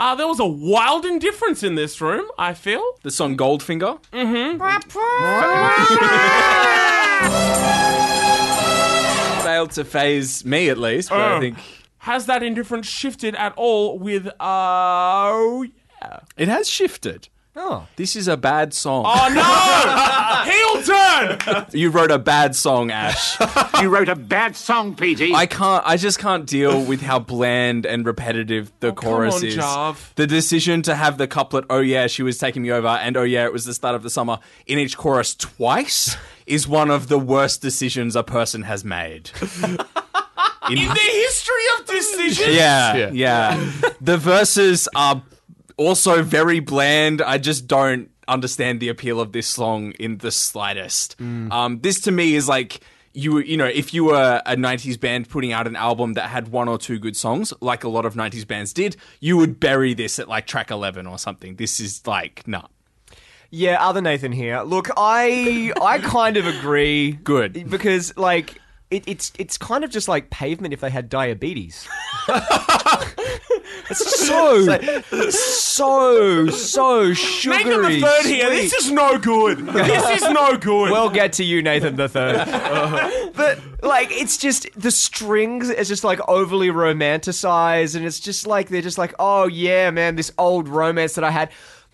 uh, 0.00 0.14
there 0.16 0.26
was 0.26 0.40
a 0.40 0.46
wild 0.46 1.04
indifference 1.04 1.62
in 1.62 1.74
this 1.76 2.00
room. 2.00 2.26
I 2.38 2.54
feel. 2.54 2.82
the 3.02 3.10
song 3.10 3.36
Goldfinger. 3.36 4.00
Mm-hmm. 4.12 4.58
Failed 9.42 9.70
to 9.72 9.84
phase 9.84 10.44
me 10.44 10.68
at 10.68 10.78
least, 10.78 11.08
but 11.10 11.20
I 11.20 11.36
Oh. 11.36 11.40
think 11.40 11.58
Has 12.04 12.26
that 12.26 12.42
indifference 12.42 12.86
shifted 12.86 13.34
at 13.34 13.52
all 13.56 13.98
with 13.98 14.26
uh 14.26 14.32
oh 14.40 15.66
yeah. 16.02 16.20
it 16.36 16.48
has 16.48 16.68
shifted. 16.68 17.28
Oh. 17.62 17.86
This 17.96 18.16
is 18.16 18.26
a 18.26 18.36
bad 18.38 18.72
song. 18.72 19.04
Oh 19.06 19.28
no! 19.34 20.50
Heel 20.50 20.82
turn! 20.82 21.66
You 21.72 21.90
wrote 21.90 22.10
a 22.10 22.18
bad 22.18 22.56
song, 22.56 22.90
Ash. 22.90 23.36
You 23.82 23.90
wrote 23.90 24.08
a 24.08 24.16
bad 24.16 24.56
song, 24.56 24.94
Petey. 24.96 25.34
I 25.34 25.44
can't. 25.44 25.84
I 25.86 25.98
just 25.98 26.18
can't 26.18 26.46
deal 26.46 26.82
with 26.82 27.02
how 27.02 27.18
bland 27.18 27.84
and 27.84 28.06
repetitive 28.06 28.72
the 28.80 28.88
oh, 28.88 28.92
chorus 28.92 29.34
Oh, 29.34 29.38
on, 29.38 29.44
is. 29.44 29.54
Jav. 29.56 30.12
The 30.16 30.26
decision 30.26 30.80
to 30.82 30.94
have 30.94 31.18
the 31.18 31.28
couplet 31.28 31.66
"Oh 31.68 31.80
yeah, 31.80 32.06
she 32.06 32.22
was 32.22 32.38
taking 32.38 32.62
me 32.62 32.72
over," 32.72 32.88
and 32.88 33.14
"Oh 33.16 33.24
yeah, 33.24 33.44
it 33.44 33.52
was 33.52 33.66
the 33.66 33.74
start 33.74 33.94
of 33.94 34.02
the 34.02 34.10
summer" 34.10 34.38
in 34.66 34.78
each 34.78 34.96
chorus 34.96 35.34
twice 35.34 36.16
is 36.46 36.66
one 36.66 36.90
of 36.90 37.08
the 37.08 37.18
worst 37.18 37.60
decisions 37.60 38.16
a 38.16 38.22
person 38.22 38.62
has 38.62 38.84
made. 38.84 39.30
In 40.70 40.76
the 40.76 40.84
history 40.94 41.64
of 41.78 41.86
decisions. 41.86 42.54
Yeah, 42.56 42.94
Yeah. 42.94 43.10
yeah. 43.12 43.70
the 44.00 44.16
verses 44.16 44.88
are 44.94 45.20
also 45.80 46.22
very 46.22 46.60
bland. 46.60 47.22
I 47.22 47.38
just 47.38 47.66
don't 47.66 48.10
understand 48.28 48.80
the 48.80 48.88
appeal 48.90 49.18
of 49.18 49.32
this 49.32 49.46
song 49.46 49.92
in 49.92 50.18
the 50.18 50.30
slightest. 50.30 51.18
Um, 51.20 51.80
this 51.80 52.00
to 52.02 52.10
me 52.12 52.34
is 52.34 52.48
like 52.48 52.80
you, 53.12 53.38
you 53.38 53.56
know, 53.56 53.66
if 53.66 53.92
you 53.92 54.04
were 54.04 54.40
a 54.46 54.54
'90s 54.56 55.00
band 55.00 55.28
putting 55.28 55.52
out 55.52 55.66
an 55.66 55.74
album 55.74 56.14
that 56.14 56.28
had 56.28 56.48
one 56.48 56.68
or 56.68 56.78
two 56.78 56.98
good 56.98 57.16
songs, 57.16 57.52
like 57.60 57.82
a 57.82 57.88
lot 57.88 58.04
of 58.04 58.14
'90s 58.14 58.46
bands 58.46 58.72
did, 58.72 58.96
you 59.20 59.36
would 59.38 59.58
bury 59.58 59.94
this 59.94 60.18
at 60.18 60.28
like 60.28 60.46
track 60.46 60.70
11 60.70 61.06
or 61.06 61.18
something. 61.18 61.56
This 61.56 61.80
is 61.80 62.06
like 62.06 62.46
nah. 62.46 62.66
Yeah, 63.52 63.84
other 63.84 64.00
Nathan 64.00 64.32
here. 64.32 64.60
Look, 64.60 64.90
I 64.96 65.72
I 65.80 65.98
kind 65.98 66.36
of 66.36 66.46
agree. 66.46 67.12
Good. 67.12 67.68
because 67.68 68.16
like 68.16 68.60
it, 68.90 69.04
it's 69.06 69.32
it's 69.38 69.56
kind 69.56 69.84
of 69.84 69.90
just 69.90 70.08
like 70.08 70.30
pavement 70.30 70.74
if 70.74 70.80
they 70.80 70.90
had 70.90 71.08
diabetes. 71.08 71.88
it's 73.88 74.26
so 74.26 74.66
so 75.30 76.46
so 76.48 77.14
sugary. 77.14 77.64
Nathan 77.64 77.82
the 77.82 78.00
third 78.00 78.26
here. 78.26 78.50
This 78.50 78.72
is 78.72 78.90
no 78.90 79.16
good. 79.16 79.58
This 79.58 80.22
is 80.22 80.28
no 80.30 80.56
good. 80.56 80.90
We'll 80.90 81.08
get 81.10 81.34
to 81.34 81.44
you, 81.44 81.62
Nathan 81.62 81.94
the 81.94 82.08
third. 82.08 83.32
but 83.36 83.60
like, 83.82 84.08
it's 84.10 84.36
just 84.36 84.66
the 84.76 84.90
strings 84.90 85.70
is 85.70 85.86
just 85.86 86.02
like 86.02 86.18
overly 86.28 86.68
romanticized, 86.68 87.94
and 87.94 88.04
it's 88.04 88.18
just 88.18 88.44
like 88.46 88.70
they're 88.70 88.82
just 88.82 88.98
like, 88.98 89.14
oh 89.20 89.46
yeah, 89.46 89.90
man, 89.90 90.16
this 90.16 90.32
old 90.36 90.68
romance 90.68 91.14
that 91.14 91.24
I 91.24 91.30
had. 91.30 91.50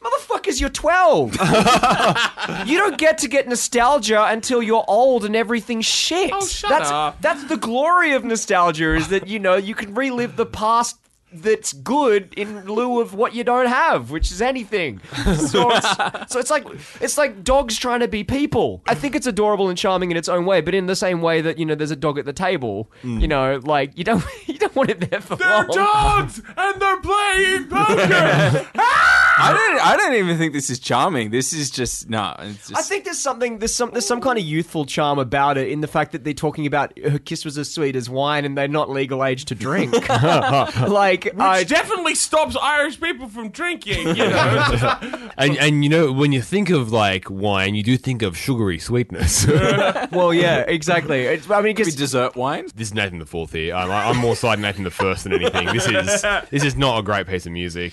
Motherfuckers, 0.07 0.61
you're 0.61 0.71
12. 0.71 1.33
you 2.66 2.79
don't 2.79 2.99
get 2.99 3.19
to 3.19 3.29
get 3.29 3.49
nostalgia 3.49 4.25
until 4.27 4.62
you're 4.62 4.85
old 4.87 5.25
and 5.25 5.35
everything's 5.35 5.87
shit. 5.87 6.31
Oh, 6.33 6.47
shut 6.47 6.71
that's, 6.71 6.90
up. 6.90 7.21
That's 7.21 7.45
the 7.45 7.57
glory 7.57 8.12
of 8.12 8.25
nostalgia 8.25 8.95
is 8.95 9.09
that, 9.09 9.27
you 9.27 9.38
know, 9.38 9.57
you 9.57 9.75
can 9.75 9.95
relive 9.95 10.37
the 10.37 10.47
past 10.47 10.97
that's 11.33 11.73
good 11.73 12.33
in 12.37 12.64
lieu 12.66 13.01
of 13.01 13.14
what 13.14 13.35
you 13.35 13.42
don't 13.42 13.66
have, 13.66 14.11
which 14.11 14.31
is 14.31 14.40
anything. 14.40 15.01
So 15.37 15.71
it's, 15.71 16.33
so 16.33 16.40
it's 16.40 16.51
like 16.51 16.66
it's 17.01 17.19
like 17.19 17.45
dogs 17.45 17.79
trying 17.79 18.01
to 18.01 18.09
be 18.09 18.25
people. 18.25 18.83
I 18.87 18.95
think 18.95 19.14
it's 19.14 19.27
adorable 19.27 19.69
and 19.69 19.77
charming 19.77 20.11
in 20.11 20.16
its 20.16 20.29
own 20.29 20.45
way, 20.45 20.61
but 20.61 20.75
in 20.75 20.87
the 20.87 20.97
same 20.97 21.21
way 21.21 21.40
that 21.40 21.59
you 21.59 21.64
know 21.64 21.75
there's 21.75 21.90
a 21.90 21.97
dog 21.97 22.19
at 22.19 22.25
the 22.25 22.33
table, 22.33 22.90
mm. 23.03 23.21
you 23.21 23.29
know, 23.29 23.61
like 23.62 23.97
you 23.97 24.05
don't 24.05 24.25
you 24.47 24.59
don't 24.59 24.75
want 24.75 24.90
it 24.90 25.11
there 25.11 25.21
for 25.21 25.37
they're 25.37 25.49
long. 25.49 25.69
dogs 25.69 26.40
and 26.57 26.81
they're 26.81 27.01
playing 27.01 27.69
poker. 27.69 28.69
Ah! 28.77 29.25
I 29.38 29.53
don't. 29.53 29.87
I 29.87 29.96
don't 29.96 30.14
even 30.14 30.38
think 30.38 30.53
this 30.53 30.70
is 30.70 30.79
charming. 30.79 31.31
This 31.31 31.53
is 31.53 31.70
just 31.70 32.09
no. 32.09 32.35
It's 32.38 32.68
just, 32.68 32.79
I 32.79 32.83
think 32.83 33.05
there's 33.05 33.18
something 33.18 33.59
there's 33.59 33.75
some 33.75 33.90
there's 33.90 34.07
some 34.07 34.20
kind 34.20 34.38
of 34.38 34.44
youthful 34.44 34.87
charm 34.87 35.18
about 35.18 35.59
it 35.59 35.68
in 35.68 35.81
the 35.81 35.87
fact 35.87 36.12
that 36.12 36.25
they're 36.25 36.33
talking 36.33 36.66
about 36.66 36.99
her 36.99 37.18
kiss 37.18 37.44
was 37.44 37.59
as 37.59 37.70
sweet 37.70 37.96
as 37.96 38.09
wine 38.09 38.44
and 38.44 38.57
they're 38.57 38.68
not 38.68 38.88
legal 38.88 39.25
age 39.25 39.44
to 39.46 39.55
drink. 39.55 39.92
like 40.09 41.25
Which 41.25 41.35
I 41.38 41.64
definitely 41.64 42.14
stops 42.14 42.57
Irish 42.61 43.01
people 43.01 43.29
from 43.29 43.51
drinking, 43.51 44.09
you 44.09 44.29
know. 44.29 44.99
and 45.37 45.57
and 45.59 45.85
you 45.85 45.90
know 45.90 46.12
when 46.12 46.33
you 46.33 46.40
think 46.40 46.70
of 46.70 46.90
like 46.90 47.29
wine, 47.29 47.75
you 47.75 47.83
do 47.83 47.96
think 47.99 48.22
of 48.22 48.37
sugary 48.37 48.79
sweetness. 48.79 49.46
well 50.12 50.33
yeah 50.33 50.61
exactly. 50.61 51.22
It's, 51.22 51.51
I 51.51 51.57
mean 51.57 51.64
Maybe 51.64 51.75
because 51.75 51.94
dessert 51.94 52.37
wine. 52.37 52.66
This 52.75 52.88
is 52.88 52.94
Nathan 52.94 53.18
the 53.18 53.27
Fourth 53.27 53.53
here. 53.53 53.75
I'm, 53.75 53.90
I'm 53.90 54.16
more 54.16 54.37
side 54.37 54.61
Nathan 54.61 54.85
the 54.85 54.90
First 54.90 55.25
than 55.25 55.35
anything. 55.35 55.66
This 55.66 55.87
is 55.87 56.22
this 56.51 56.64
is 56.64 56.77
not 56.77 56.99
a 56.99 57.03
great 57.03 57.27
piece 57.27 57.44
of 57.44 57.53
music. 57.53 57.92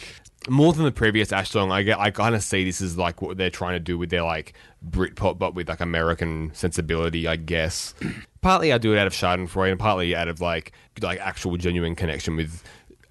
More 0.50 0.74
than 0.74 0.84
the 0.84 0.92
previous 0.92 1.32
Ash 1.32 1.50
song, 1.50 1.72
I 1.72 1.84
get 1.84 2.00
I 2.00 2.12
kind 2.12 2.36
of 2.36 2.44
see 2.44 2.66
this 2.66 2.82
as 2.82 2.98
like 2.98 3.22
what 3.22 3.38
they're 3.38 3.50
trying 3.50 3.74
to 3.74 3.80
do 3.80 3.98
with 3.98 4.10
their 4.10 4.24
like 4.24 4.54
Britpop, 4.88 5.38
but 5.38 5.56
with 5.56 5.70
like 5.70 5.80
American 5.80 6.52
sensibility, 6.54 7.28
I 7.28 7.38
guess. 7.38 7.94
partly 8.42 8.74
I 8.74 8.78
do 8.78 8.94
it 8.94 9.00
out 9.00 9.08
of 9.08 9.14
Schadenfreude, 9.14 9.72
and 9.72 9.80
partly 9.80 10.16
out 10.16 10.28
of 10.28 10.42
like 10.42 10.74
like 11.02 11.20
actual 11.20 11.58
genuine 11.58 11.96
connection 11.96 12.36
with 12.36 12.64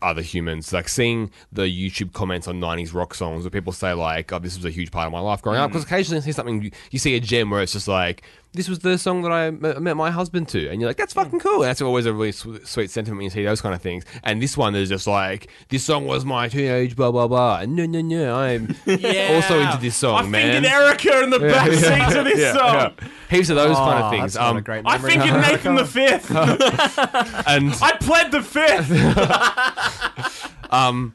other 0.03 0.23
humans. 0.23 0.73
Like 0.73 0.89
seeing 0.89 1.31
the 1.53 1.63
YouTube 1.63 2.13
comments 2.13 2.47
on 2.49 2.61
90s 2.61 2.93
rock 2.93 3.15
songs 3.15 3.45
where 3.45 3.51
people 3.51 3.73
say 3.73 3.93
like, 3.95 4.33
"Oh, 4.33 4.39
this 4.39 4.57
was 4.57 4.65
a 4.65 4.71
huge 4.71 4.91
part 4.91 5.07
of 5.07 5.13
my 5.13 5.21
life 5.21 5.41
growing 5.43 5.59
up." 5.59 5.71
Mm. 5.71 5.73
Because 5.73 5.85
occasionally 5.85 6.19
you 6.19 6.23
see 6.23 6.33
something, 6.33 6.73
you 6.91 6.99
see 6.99 7.15
a 7.17 7.21
gem 7.21 7.51
where 7.51 7.63
it's 7.63 7.73
just 7.73 7.89
like, 7.89 8.23
"This 8.55 8.69
was 8.69 8.81
the 8.81 8.99
song 8.99 9.23
that 9.23 9.33
I 9.33 9.51
met, 9.51 9.81
met 9.81 9.97
my 9.97 10.11
husband 10.11 10.49
to," 10.51 10.69
and 10.69 10.81
you're 10.81 10.89
like, 10.91 10.97
"That's 10.99 11.13
fucking 11.15 11.41
cool." 11.41 11.63
And 11.63 11.65
that's 11.71 11.81
always 11.83 12.07
a 12.07 12.13
really 12.13 12.33
sw- 12.33 12.65
sweet 12.65 12.91
sentiment 12.91 13.19
when 13.19 13.25
you 13.25 13.31
see 13.31 13.45
those 13.45 13.61
kind 13.61 13.75
of 13.75 13.81
things. 13.83 14.05
And 14.25 14.43
this 14.43 14.57
one 14.57 14.75
is 14.75 14.89
just 14.89 15.07
like, 15.07 15.49
"This 15.69 15.85
song 15.85 16.07
was 16.07 16.25
my 16.25 16.49
teenage 16.49 16.95
blah 16.97 17.11
blah 17.11 17.29
blah." 17.29 17.61
And 17.61 17.75
no, 17.77 17.87
no, 17.87 18.01
no, 18.03 18.35
I'm 18.37 18.69
also 18.87 19.61
into 19.61 19.79
this 19.81 19.97
song, 19.97 20.31
man. 20.31 20.57
I'm 20.57 20.63
man. 20.63 20.63
thinking 20.63 20.71
Erica 20.71 21.23
in 21.25 21.31
the 21.31 21.39
back 21.41 21.71
seat 21.73 22.15
to 22.17 22.25
this 22.25 22.39
Yeah, 22.41 22.53
song. 22.53 22.75
yeah. 22.75 23.09
Heaps 23.31 23.49
of 23.49 23.57
those 23.57 23.77
kind 23.77 24.05
of 24.05 24.11
things. 24.11 24.37
Um, 24.37 24.57
I'm 24.69 24.83
memory. 24.85 25.11
thinking 25.13 25.33
Nathan 25.41 25.75
the 25.75 25.85
Fifth. 25.87 26.31
and 27.47 27.73
I 27.83 27.97
pled 28.01 28.31
the 28.33 28.43
fifth. 28.43 28.91
Um, 30.73 31.15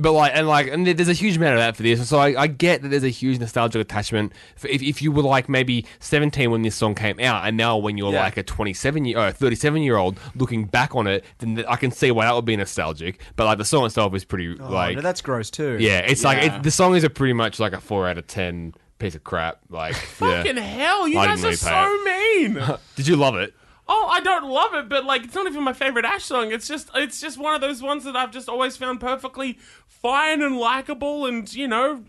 but 0.00 0.12
like, 0.12 0.32
and 0.34 0.46
like, 0.48 0.68
and 0.68 0.86
there's 0.86 1.08
a 1.08 1.12
huge 1.12 1.36
amount 1.36 1.54
of 1.54 1.58
that 1.60 1.76
for 1.76 1.82
this. 1.82 2.08
So 2.08 2.18
I, 2.18 2.42
I 2.42 2.46
get 2.46 2.82
that 2.82 2.88
there's 2.88 3.04
a 3.04 3.08
huge 3.08 3.38
nostalgic 3.38 3.80
attachment. 3.82 4.32
For 4.56 4.68
if, 4.68 4.82
if 4.82 5.02
you 5.02 5.12
were 5.12 5.22
like 5.22 5.48
maybe 5.48 5.84
17 6.00 6.50
when 6.50 6.62
this 6.62 6.74
song 6.74 6.94
came 6.94 7.18
out, 7.20 7.46
and 7.46 7.56
now 7.56 7.76
when 7.76 7.98
you're 7.98 8.12
Yeah. 8.12 8.22
like 8.22 8.36
a 8.36 8.42
27 8.42 9.04
year 9.04 9.18
or 9.18 9.32
37 9.32 9.82
year 9.82 9.96
old 9.96 10.18
looking 10.34 10.64
back 10.64 10.94
on 10.94 11.06
it, 11.06 11.24
then 11.38 11.64
I 11.68 11.76
can 11.76 11.90
see 11.90 12.10
why 12.10 12.24
that 12.26 12.34
would 12.34 12.44
be 12.44 12.56
nostalgic. 12.56 13.20
But 13.36 13.44
like 13.46 13.58
the 13.58 13.64
song 13.64 13.86
itself 13.86 14.14
is 14.14 14.24
pretty 14.24 14.56
Oh, 14.60 14.70
like, 14.70 14.96
no, 14.96 15.02
that's 15.02 15.20
gross 15.20 15.50
too. 15.50 15.76
yeah, 15.80 15.98
it's 15.98 16.24
like 16.24 16.42
it, 16.44 16.62
the 16.62 16.70
song 16.70 16.94
is 16.96 17.04
a 17.04 17.10
pretty 17.10 17.32
much 17.34 17.58
like 17.60 17.72
a 17.72 17.80
four 17.80 18.08
out 18.08 18.18
of 18.18 18.26
10 18.26 18.74
piece 18.98 19.14
of 19.14 19.22
crap. 19.24 19.58
Like, 19.70 19.94
Fucking 20.18 20.56
hell, 20.56 21.06
you 21.08 21.18
I 21.18 21.26
guys 21.26 21.44
are 21.44 21.52
so 21.54 22.04
mean. 22.04 22.60
Did 22.96 23.06
you 23.06 23.16
love 23.16 23.36
it? 23.36 23.54
Oh, 23.90 24.06
I 24.10 24.20
don't 24.20 24.44
love 24.50 24.74
it, 24.74 24.88
but 24.88 25.04
like 25.04 25.24
it's 25.24 25.34
not 25.34 25.46
even 25.46 25.62
my 25.64 25.72
favorite 25.72 26.04
Ash 26.04 26.24
song. 26.24 26.52
It's 26.52 26.68
just 26.68 26.90
it's 26.94 27.20
just 27.20 27.38
one 27.38 27.54
of 27.54 27.60
those 27.60 27.80
ones 27.82 28.04
that 28.04 28.16
I've 28.16 28.30
just 28.30 28.48
always 28.48 28.76
found 28.76 29.00
perfectly 29.00 29.58
fine 29.86 30.42
and 30.42 30.56
likable 30.58 31.24
and, 31.26 31.52
you 31.54 31.66
know, 31.66 32.04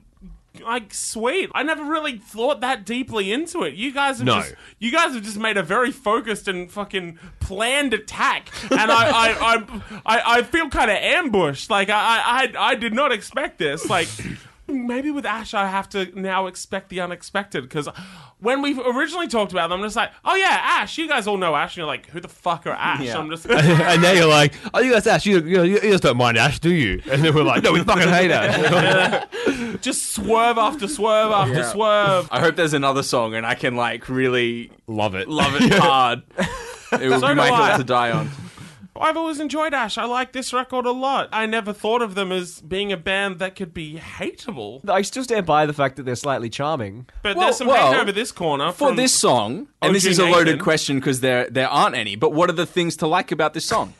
like 0.65 0.93
sweet. 0.93 1.49
I 1.55 1.63
never 1.63 1.84
really 1.84 2.17
thought 2.17 2.59
that 2.61 2.86
deeply 2.86 3.32
into 3.32 3.63
it. 3.63 3.75
You 3.75 3.93
guys 3.93 4.17
have 4.17 4.25
No. 4.27 4.41
just 4.41 4.55
you 4.80 4.91
guys 4.91 5.13
have 5.13 5.23
just 5.23 5.38
made 5.38 5.55
a 5.57 5.63
very 5.63 5.91
focused 5.91 6.47
and 6.49 6.69
fucking 6.69 7.17
planned 7.39 7.93
attack. 7.93 8.49
And 8.69 8.91
I 8.91 9.09
I 9.09 9.30
I, 9.39 9.82
I, 10.05 10.21
I 10.39 10.43
feel 10.43 10.67
kind 10.69 10.91
of 10.91 10.97
ambushed. 10.97 11.69
Like 11.69 11.89
I, 11.89 11.95
I 11.95 12.21
I 12.57 12.71
I 12.71 12.75
did 12.75 12.93
not 12.93 13.11
expect 13.13 13.57
this. 13.57 13.89
Like 13.89 14.09
maybe 14.70 15.11
with 15.11 15.26
Ash, 15.26 15.53
I 15.53 15.67
have 15.67 15.89
to 15.89 16.11
now 16.20 16.47
expect 16.47 16.89
the 16.89 17.01
unexpected 17.01 17.63
because 17.63 17.88
when 18.39 18.61
we 18.61 18.80
originally 18.82 19.28
talked 19.28 19.51
about 19.51 19.70
them, 19.70 19.80
I'm 19.80 19.86
just 19.86 19.95
like, 19.95 20.11
oh 20.24 20.36
yeah, 20.36 20.59
Ash. 20.61 20.97
You 20.97 21.07
guys 21.07 21.28
all 21.28 21.38
know 21.38 21.55
Ash. 21.55 21.74
And 21.74 21.78
you're 21.78 21.88
like, 21.88 22.07
who 22.07 22.20
the 22.20 22.28
fuck 22.28 22.65
are 22.67 22.72
Ash? 22.72 23.01
Yeah. 23.01 23.17
I'm 23.17 23.30
just. 23.30 23.45
and 23.49 24.01
now 24.01 24.11
you're 24.11 24.28
like, 24.28 24.53
oh, 24.74 24.80
you 24.80 24.93
guys 24.93 25.07
Ash, 25.07 25.26
you, 25.26 25.41
you, 25.41 25.63
you 25.63 25.80
just 25.80 26.03
don't 26.03 26.17
mind 26.17 26.38
Ash, 26.38 26.59
do 26.59 26.72
you? 26.72 27.01
And 27.09 27.24
then 27.24 27.34
we're 27.36 27.43
like, 27.43 27.63
no, 27.63 27.74
we 27.74 27.84
fucking 27.84 28.07
hate 28.09 28.32
Ash. 28.32 29.28
just 29.82 30.13
swerve 30.13 30.57
after 30.57 30.88
swerve 30.88 31.32
after 31.32 31.63
swerve. 31.63 32.28
I 32.32 32.39
hope 32.39 32.55
there's 32.55 32.74
another 32.74 33.03
song 33.03 33.34
and 33.34 33.45
I 33.45 33.55
can 33.55 33.76
like 33.76 34.07
really 34.09 34.72
love 34.88 35.15
it. 35.15 35.28
love 35.28 35.53
it 35.55 35.74
hard. 35.74 36.24
It 36.91 37.09
will 37.09 37.20
So 37.20 37.28
be 37.28 37.36
my 37.36 37.49
do 37.49 37.55
hill 37.55 37.78
to 37.78 37.84
die 37.84 38.11
on. 38.11 38.30
I've 38.95 39.15
always 39.17 39.39
enjoyed 39.39 39.73
Ash. 39.73 39.97
I 39.97 40.05
like 40.05 40.33
this 40.33 40.51
record 40.53 40.85
a 40.85 40.91
lot. 40.91 41.29
I 41.31 41.45
never 41.45 41.71
thought 41.73 42.01
of 42.01 42.15
them 42.15 42.31
as 42.31 42.59
being 42.61 42.91
a 42.91 42.97
band 42.97 43.39
that 43.39 43.55
could 43.55 43.73
be 43.73 43.95
hateable. 43.95 44.87
I 44.89 45.01
still 45.03 45.23
stand 45.23 45.45
by 45.45 45.65
the 45.65 45.73
fact 45.73 45.95
that 45.95 46.03
they're 46.03 46.15
slightly 46.15 46.49
charming. 46.49 47.07
But 47.23 47.35
Well- 47.37 47.45
there's 47.47 47.57
some 47.57 47.67
well, 47.67 47.93
hate 47.93 47.99
over 48.01 48.11
this 48.11 48.31
corner. 48.31 48.71
For 48.71 48.87
from- 48.89 48.95
this 48.97 49.13
song, 49.13 49.67
and 49.81 49.95
this 49.95 50.05
OG 50.05 50.11
is 50.11 50.19
a 50.19 50.25
loaded 50.25 50.45
Nathan. 50.45 50.59
question 50.59 50.99
because 50.99 51.21
there 51.21 51.49
there 51.49 51.69
aren't 51.69 51.95
any. 51.95 52.15
But 52.15 52.33
what 52.33 52.49
are 52.49 52.53
the 52.53 52.65
things 52.65 52.95
to 52.97 53.07
like 53.07 53.31
about 53.31 53.53
this 53.53 53.65
song? 53.65 53.93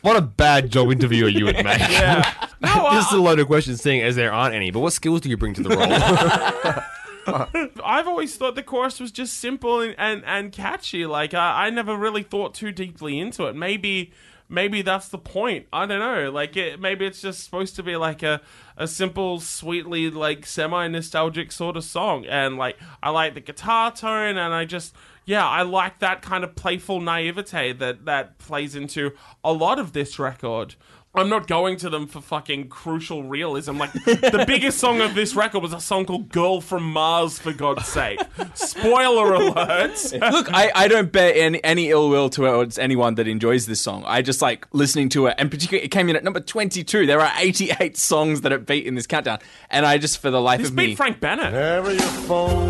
What 0.00 0.16
a 0.16 0.22
bad 0.22 0.70
job 0.70 0.90
interviewer 0.90 1.28
you 1.28 1.44
would 1.44 1.62
make. 1.62 1.78
Yeah. 1.90 2.32
No, 2.60 2.88
this 2.94 3.06
is 3.06 3.12
I, 3.12 3.16
a 3.16 3.20
loaded 3.20 3.46
question, 3.46 3.76
seeing 3.76 4.00
as 4.02 4.16
there 4.16 4.32
aren't 4.32 4.54
any. 4.54 4.70
But 4.70 4.80
what 4.80 4.92
skills 4.92 5.20
do 5.20 5.28
you 5.28 5.36
bring 5.36 5.54
to 5.54 5.62
the 5.62 5.76
role? 5.76 6.82
I've 7.84 8.08
always 8.08 8.36
thought 8.36 8.54
the 8.54 8.62
chorus 8.62 9.00
was 9.00 9.12
just 9.12 9.38
simple 9.38 9.80
and, 9.80 9.94
and, 9.98 10.22
and 10.24 10.52
catchy. 10.52 11.06
Like, 11.06 11.34
I, 11.34 11.66
I 11.66 11.70
never 11.70 11.96
really 11.96 12.22
thought 12.22 12.54
too 12.54 12.72
deeply 12.72 13.18
into 13.18 13.46
it. 13.46 13.56
Maybe. 13.56 14.12
Maybe 14.48 14.82
that's 14.82 15.08
the 15.08 15.16
point. 15.16 15.66
I 15.72 15.86
don't 15.86 16.00
know. 16.00 16.30
Like, 16.30 16.58
it, 16.58 16.78
maybe 16.78 17.06
it's 17.06 17.22
just 17.22 17.42
supposed 17.42 17.74
to 17.76 17.82
be 17.82 17.96
like 17.96 18.22
a, 18.22 18.42
a 18.76 18.86
simple, 18.86 19.40
sweetly 19.40 20.10
like 20.10 20.44
semi 20.44 20.88
nostalgic 20.88 21.52
sort 21.52 21.74
of 21.74 21.84
song. 21.84 22.26
And 22.26 22.58
like, 22.58 22.76
I 23.02 23.08
like 23.08 23.32
the 23.32 23.40
guitar 23.40 23.90
tone, 23.92 24.36
and 24.36 24.52
I 24.52 24.66
just 24.66 24.94
yeah, 25.24 25.48
I 25.48 25.62
like 25.62 26.00
that 26.00 26.22
kind 26.22 26.42
of 26.44 26.56
playful 26.56 27.00
naivete 27.00 27.72
that 27.74 28.04
that 28.06 28.38
plays 28.38 28.74
into 28.74 29.12
a 29.44 29.52
lot 29.52 29.78
of 29.78 29.92
this 29.92 30.18
record. 30.18 30.74
I'm 31.14 31.28
not 31.28 31.46
going 31.46 31.76
to 31.78 31.90
them 31.90 32.06
for 32.06 32.22
fucking 32.22 32.68
crucial 32.68 33.24
realism. 33.24 33.76
Like 33.76 33.92
the 33.92 34.44
biggest 34.46 34.78
song 34.78 35.02
of 35.02 35.14
this 35.14 35.34
record 35.34 35.62
was 35.62 35.74
a 35.74 35.80
song 35.80 36.06
called 36.06 36.30
"Girl 36.30 36.62
from 36.62 36.90
Mars." 36.90 37.38
For 37.38 37.52
God's 37.52 37.86
sake, 37.86 38.18
spoiler 38.54 39.34
alert. 39.34 40.12
Look, 40.20 40.48
I, 40.54 40.72
I 40.74 40.88
don't 40.88 41.12
bear 41.12 41.34
any, 41.34 41.62
any 41.62 41.90
ill 41.90 42.08
will 42.08 42.30
towards 42.30 42.78
anyone 42.78 43.16
that 43.16 43.28
enjoys 43.28 43.66
this 43.66 43.78
song. 43.78 44.04
I 44.06 44.22
just 44.22 44.40
like 44.40 44.66
listening 44.72 45.10
to 45.10 45.26
it, 45.26 45.34
and 45.36 45.50
particularly 45.50 45.84
it 45.84 45.90
came 45.90 46.08
in 46.08 46.16
at 46.16 46.24
number 46.24 46.40
22. 46.40 47.04
There 47.06 47.20
are 47.20 47.32
88 47.36 47.94
songs 47.98 48.40
that 48.40 48.52
it 48.52 48.64
beat 48.64 48.86
in 48.86 48.94
this 48.94 49.06
countdown, 49.06 49.40
and 49.68 49.84
I 49.84 49.98
just, 49.98 50.18
for 50.18 50.30
the 50.30 50.40
life 50.40 50.60
This 50.60 50.70
of 50.70 50.76
me, 50.76 50.86
beat 50.86 50.96
Frank 50.96 51.20
Bennett. 51.20 51.52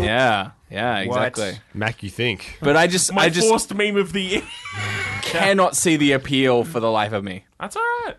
yeah, 0.03 0.51
yeah, 0.69 0.97
exactly. 0.97 1.59
Mac, 1.73 2.03
you 2.03 2.09
think? 2.09 2.57
But 2.61 2.75
I 2.75 2.87
just, 2.87 3.13
My 3.13 3.23
I 3.23 3.29
just 3.29 3.47
forced 3.47 3.73
meme 3.73 3.95
of 3.95 4.11
the 4.11 4.21
year. 4.21 4.41
cannot 5.21 5.75
see 5.75 5.95
the 5.95 6.11
appeal 6.11 6.63
for 6.63 6.79
the 6.79 6.91
life 6.91 7.13
of 7.13 7.23
me. 7.23 7.45
That's 7.59 7.75
all 7.75 7.81
right. 8.05 8.15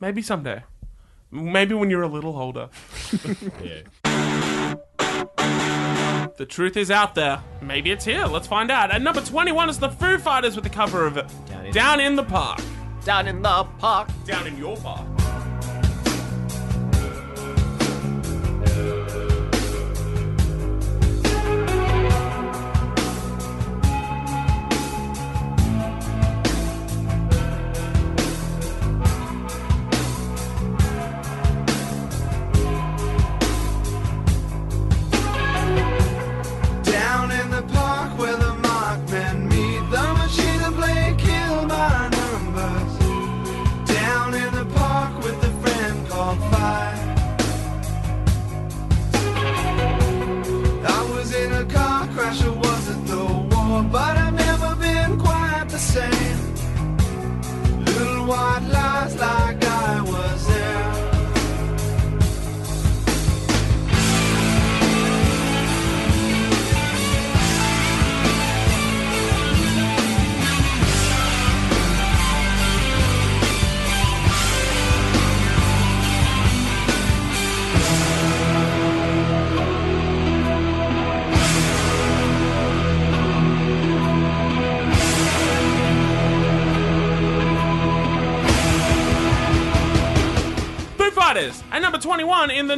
Maybe 0.00 0.22
someday. 0.22 0.62
Maybe 1.30 1.74
when 1.74 1.90
you're 1.90 2.02
a 2.02 2.08
little 2.08 2.36
older. 2.36 2.68
yeah. 3.62 3.82
The 6.36 6.46
truth 6.46 6.76
is 6.76 6.90
out 6.90 7.14
there. 7.14 7.42
Maybe 7.62 7.90
it's 7.90 8.04
here. 8.04 8.26
Let's 8.26 8.46
find 8.46 8.70
out. 8.70 8.90
At 8.90 9.00
number 9.02 9.20
21 9.22 9.70
is 9.70 9.78
the 9.78 9.88
Foo 9.88 10.18
Fighters 10.18 10.54
with 10.54 10.64
the 10.64 10.70
cover 10.70 11.06
of. 11.06 11.14
Down 11.46 11.66
in- 11.66 11.72
Down 11.72 12.00
in 12.00 12.16
the 12.16 12.24
Park. 12.24 12.60
Down 13.04 13.28
in 13.28 13.40
the 13.40 13.64
park. 13.78 14.08
Down 14.26 14.46
in 14.48 14.56
your 14.58 14.76
park. 14.78 15.06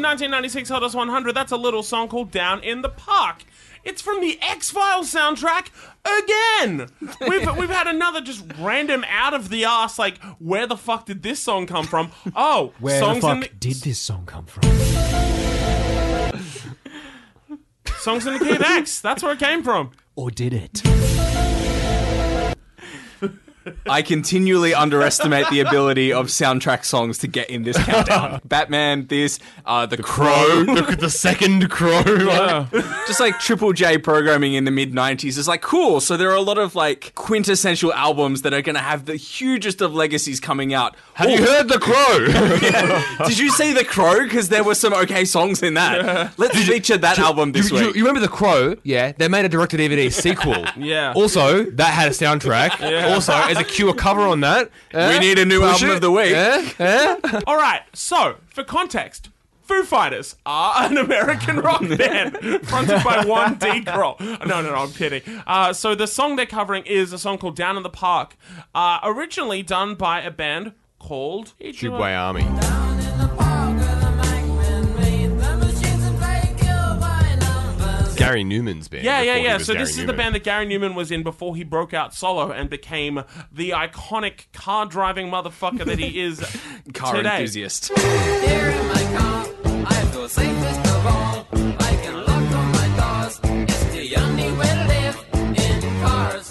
1996 0.03 0.69
Hottest 0.69 0.95
100, 0.95 1.35
that's 1.35 1.53
a 1.53 1.57
little 1.57 1.83
song 1.83 2.09
called 2.09 2.31
Down 2.31 2.63
in 2.63 2.83
the 2.83 2.89
Park. 2.89 3.45
It's 3.85 4.03
from 4.03 4.21
the 4.21 4.39
X 4.43 4.71
Files 4.71 5.13
soundtrack 5.13 5.69
again. 6.05 6.89
We've 7.27 7.57
we've 7.57 7.71
had 7.71 7.87
another 7.87 8.21
just 8.21 8.45
random 8.59 9.05
out 9.09 9.35
of 9.35 9.49
the 9.49 9.65
ass 9.65 9.99
like 9.99 10.23
where 10.39 10.67
the 10.67 10.77
fuck 10.77 11.07
did 11.07 11.23
this 11.23 11.41
song 11.41 11.67
come 11.67 11.87
from? 11.87 12.11
Oh, 12.37 12.73
Where 12.81 13.01
songs 13.01 13.23
the 13.23 13.31
in 13.31 13.41
fuck 13.43 13.51
the, 13.51 13.57
did 13.57 13.77
this 13.77 13.99
song 13.99 14.27
come 14.27 14.47
from? 14.47 14.63
songs 17.99 18.27
in 18.27 18.35
the 18.35 18.41
key 18.41 18.51
of 18.51 18.63
X. 18.63 19.01
That's 19.01 19.23
where 19.23 19.33
it 19.33 19.39
came 19.39 19.63
from. 19.63 19.93
Or 20.17 20.31
did 20.31 20.53
it? 20.53 20.83
I 23.89 24.03
continually 24.03 24.75
underestimate 24.75 25.49
the 25.51 25.61
ability 25.61 26.13
of 26.13 26.27
soundtrack 26.27 26.85
songs 26.85 27.19
to 27.19 27.27
get 27.27 27.51
in 27.51 27.63
this 27.63 27.77
countdown. 27.79 28.41
Batman, 28.45 29.07
this, 29.07 29.39
uh, 29.65 29.87
The 29.87 29.97
Crow. 29.99 30.65
Look 30.67 30.91
at 30.93 31.01
the 31.01 31.11
second 31.11 31.69
crow. 31.71 32.03
just 33.07 33.21
like 33.21 33.39
Triple 33.39 33.73
J 33.73 33.99
programming 33.99 34.55
in 34.55 34.65
the 34.65 34.71
mid 34.71 34.93
90s 34.93 35.39
is 35.39 35.49
like 35.49 35.63
cool. 35.63 36.01
So 36.01 36.17
there 36.17 36.31
are 36.31 36.35
a 36.37 36.41
lot 36.41 36.59
of 36.59 36.75
like 36.75 37.13
quintessential 37.15 37.93
albums 37.93 38.43
that 38.43 38.53
are 38.53 38.63
going 38.63 38.77
to 38.77 38.83
have 38.83 39.05
the 39.07 39.17
hugest 39.17 39.81
of 39.81 39.95
legacies 39.95 40.41
coming 40.41 40.75
out. 40.75 40.97
Have 41.15 41.31
you 41.31 41.39
heard 41.45 41.69
the 41.69 41.79
crow? 41.79 42.19
yeah. 42.63 43.27
Did 43.27 43.39
you 43.39 43.51
see 43.51 43.73
The 43.73 43.85
Crow? 43.85 44.23
Because 44.23 44.49
there 44.49 44.63
were 44.63 44.75
some 44.75 44.93
okay 44.95 45.25
songs 45.25 45.63
in 45.63 45.75
that. 45.75 46.33
Let's 46.39 46.57
feature 46.65 46.97
that 46.99 47.19
album 47.19 47.53
this 47.53 47.71
you, 47.71 47.79
you- 47.79 47.87
week. 47.89 47.97
you 47.97 48.03
remember 48.03 48.21
the 48.21 48.29
crow? 48.29 48.77
Yeah, 48.85 49.13
they 49.13 49.29
made 49.29 49.45
a 49.45 49.49
direct-to-DVD 49.49 50.13
sequel. 50.13 50.65
Yeah. 50.77 51.13
Also, 51.15 51.65
that 51.65 51.93
had 51.93 52.09
a 52.09 52.13
soundtrack. 52.13 52.79
Yeah. 52.81 53.13
Also, 53.15 53.33
as 53.59 53.67
a 53.67 53.69
Cure 53.69 53.95
cover 53.95 54.23
on 54.23 54.41
that. 54.41 54.71
we 54.93 55.19
need 55.19 55.39
a 55.39 55.45
new 55.45 55.61
Push 55.61 55.83
album 55.83 55.91
it. 55.91 55.95
of 55.95 56.01
the 56.01 56.11
week. 56.11 56.33
Eh? 56.35 56.71
Eh? 56.79 57.41
All 57.47 57.57
right, 57.57 57.83
so 57.93 58.37
for 58.49 58.65
context, 58.65 59.31
Foo 59.63 59.85
Fighters 59.85 60.37
are 60.47 60.85
an 60.85 60.97
American 60.97 61.61
rock 61.61 61.81
band 61.99 62.39
fronted 62.67 63.05
by 63.05 63.25
one 63.25 63.57
D. 63.57 63.85
Kroll. 63.85 64.17
No, 64.21 64.37
no, 64.47 64.63
no, 64.63 64.75
I'm 64.75 64.93
kidding. 64.93 65.23
Uh, 65.47 65.73
so 65.73 65.95
the 65.95 66.07
song 66.07 66.37
they're 66.37 66.47
covering 66.47 66.85
is 66.87 67.13
a 67.13 67.19
song 67.19 67.37
called 67.39 67.57
"Down 67.57 67.77
in 67.77 67.83
the 67.83 67.91
Park," 67.91 68.37
uh, 68.75 68.99
originally 69.03 69.63
done 69.63 69.95
by 69.95 70.23
a 70.23 70.31
band 70.31 70.73
called 70.99 71.53
Tubeway 71.61 72.17
Army. 72.19 72.45
Gary 78.19 78.45
Numan's 78.45 78.89
band. 78.89 79.05
Yeah, 79.05 79.21
yeah, 79.23 79.37
yeah. 79.37 79.59
So 79.59 79.73
Gary 79.73 79.85
this 79.85 79.97
is 79.99 80.07
the 80.07 80.13
band 80.13 80.35
that 80.35 80.45
Gary 80.45 80.67
Numan 80.67 80.95
was 80.95 81.11
in 81.11 81.23
before 81.23 81.55
he 81.57 81.65
broke 81.65 81.95
out 81.95 82.15
solo 82.15 82.51
and 82.51 82.69
became 82.69 83.23
the 83.53 83.71
iconic 83.71 84.53
car 84.53 84.87
driving 84.87 85.29
motherfucker 85.29 85.85
that 85.85 85.99
he 85.99 86.21
is 86.25 86.41
Car 86.95 87.15
today. 87.17 87.37
enthusiast. 87.37 87.89
Here 87.99 88.69
in 88.71 88.89
my 88.89 89.03
car, 89.19 89.47
I 89.87 90.05
feel 90.13 90.29
safest 90.29 90.81
of 90.81 91.07
all. 91.07 91.47
I 91.81 91.99
can 92.03 92.17
lock 92.17 92.29
all 92.29 92.65
my 92.73 92.89
doors. 92.97 93.41
It's 93.69 93.85
the 93.95 94.17
only 94.17 94.53
way 94.53 94.67
to 94.67 94.85
live 94.89 95.25
in 95.59 96.01
cars. 96.03 96.51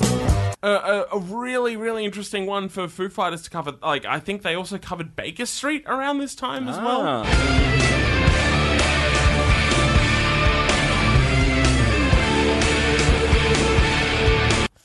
a, 0.63 0.70
a, 0.70 1.18
a 1.18 1.20
really, 1.20 1.76
really 1.76 2.05
interesting 2.05 2.45
one 2.45 2.70
for 2.70 2.88
Foo 2.88 3.09
Fighters 3.09 3.41
to 3.43 3.49
cover. 3.49 3.76
Like, 3.82 4.05
I 4.05 4.20
think 4.20 4.41
they 4.41 4.55
also 4.55 4.78
covered 4.78 5.15
Baker 5.15 5.45
Street 5.45 5.84
around 5.86 6.20
this 6.20 6.34
time 6.36 6.68
as 6.68 6.78
well. 6.78 7.01
Ah. 7.03 8.26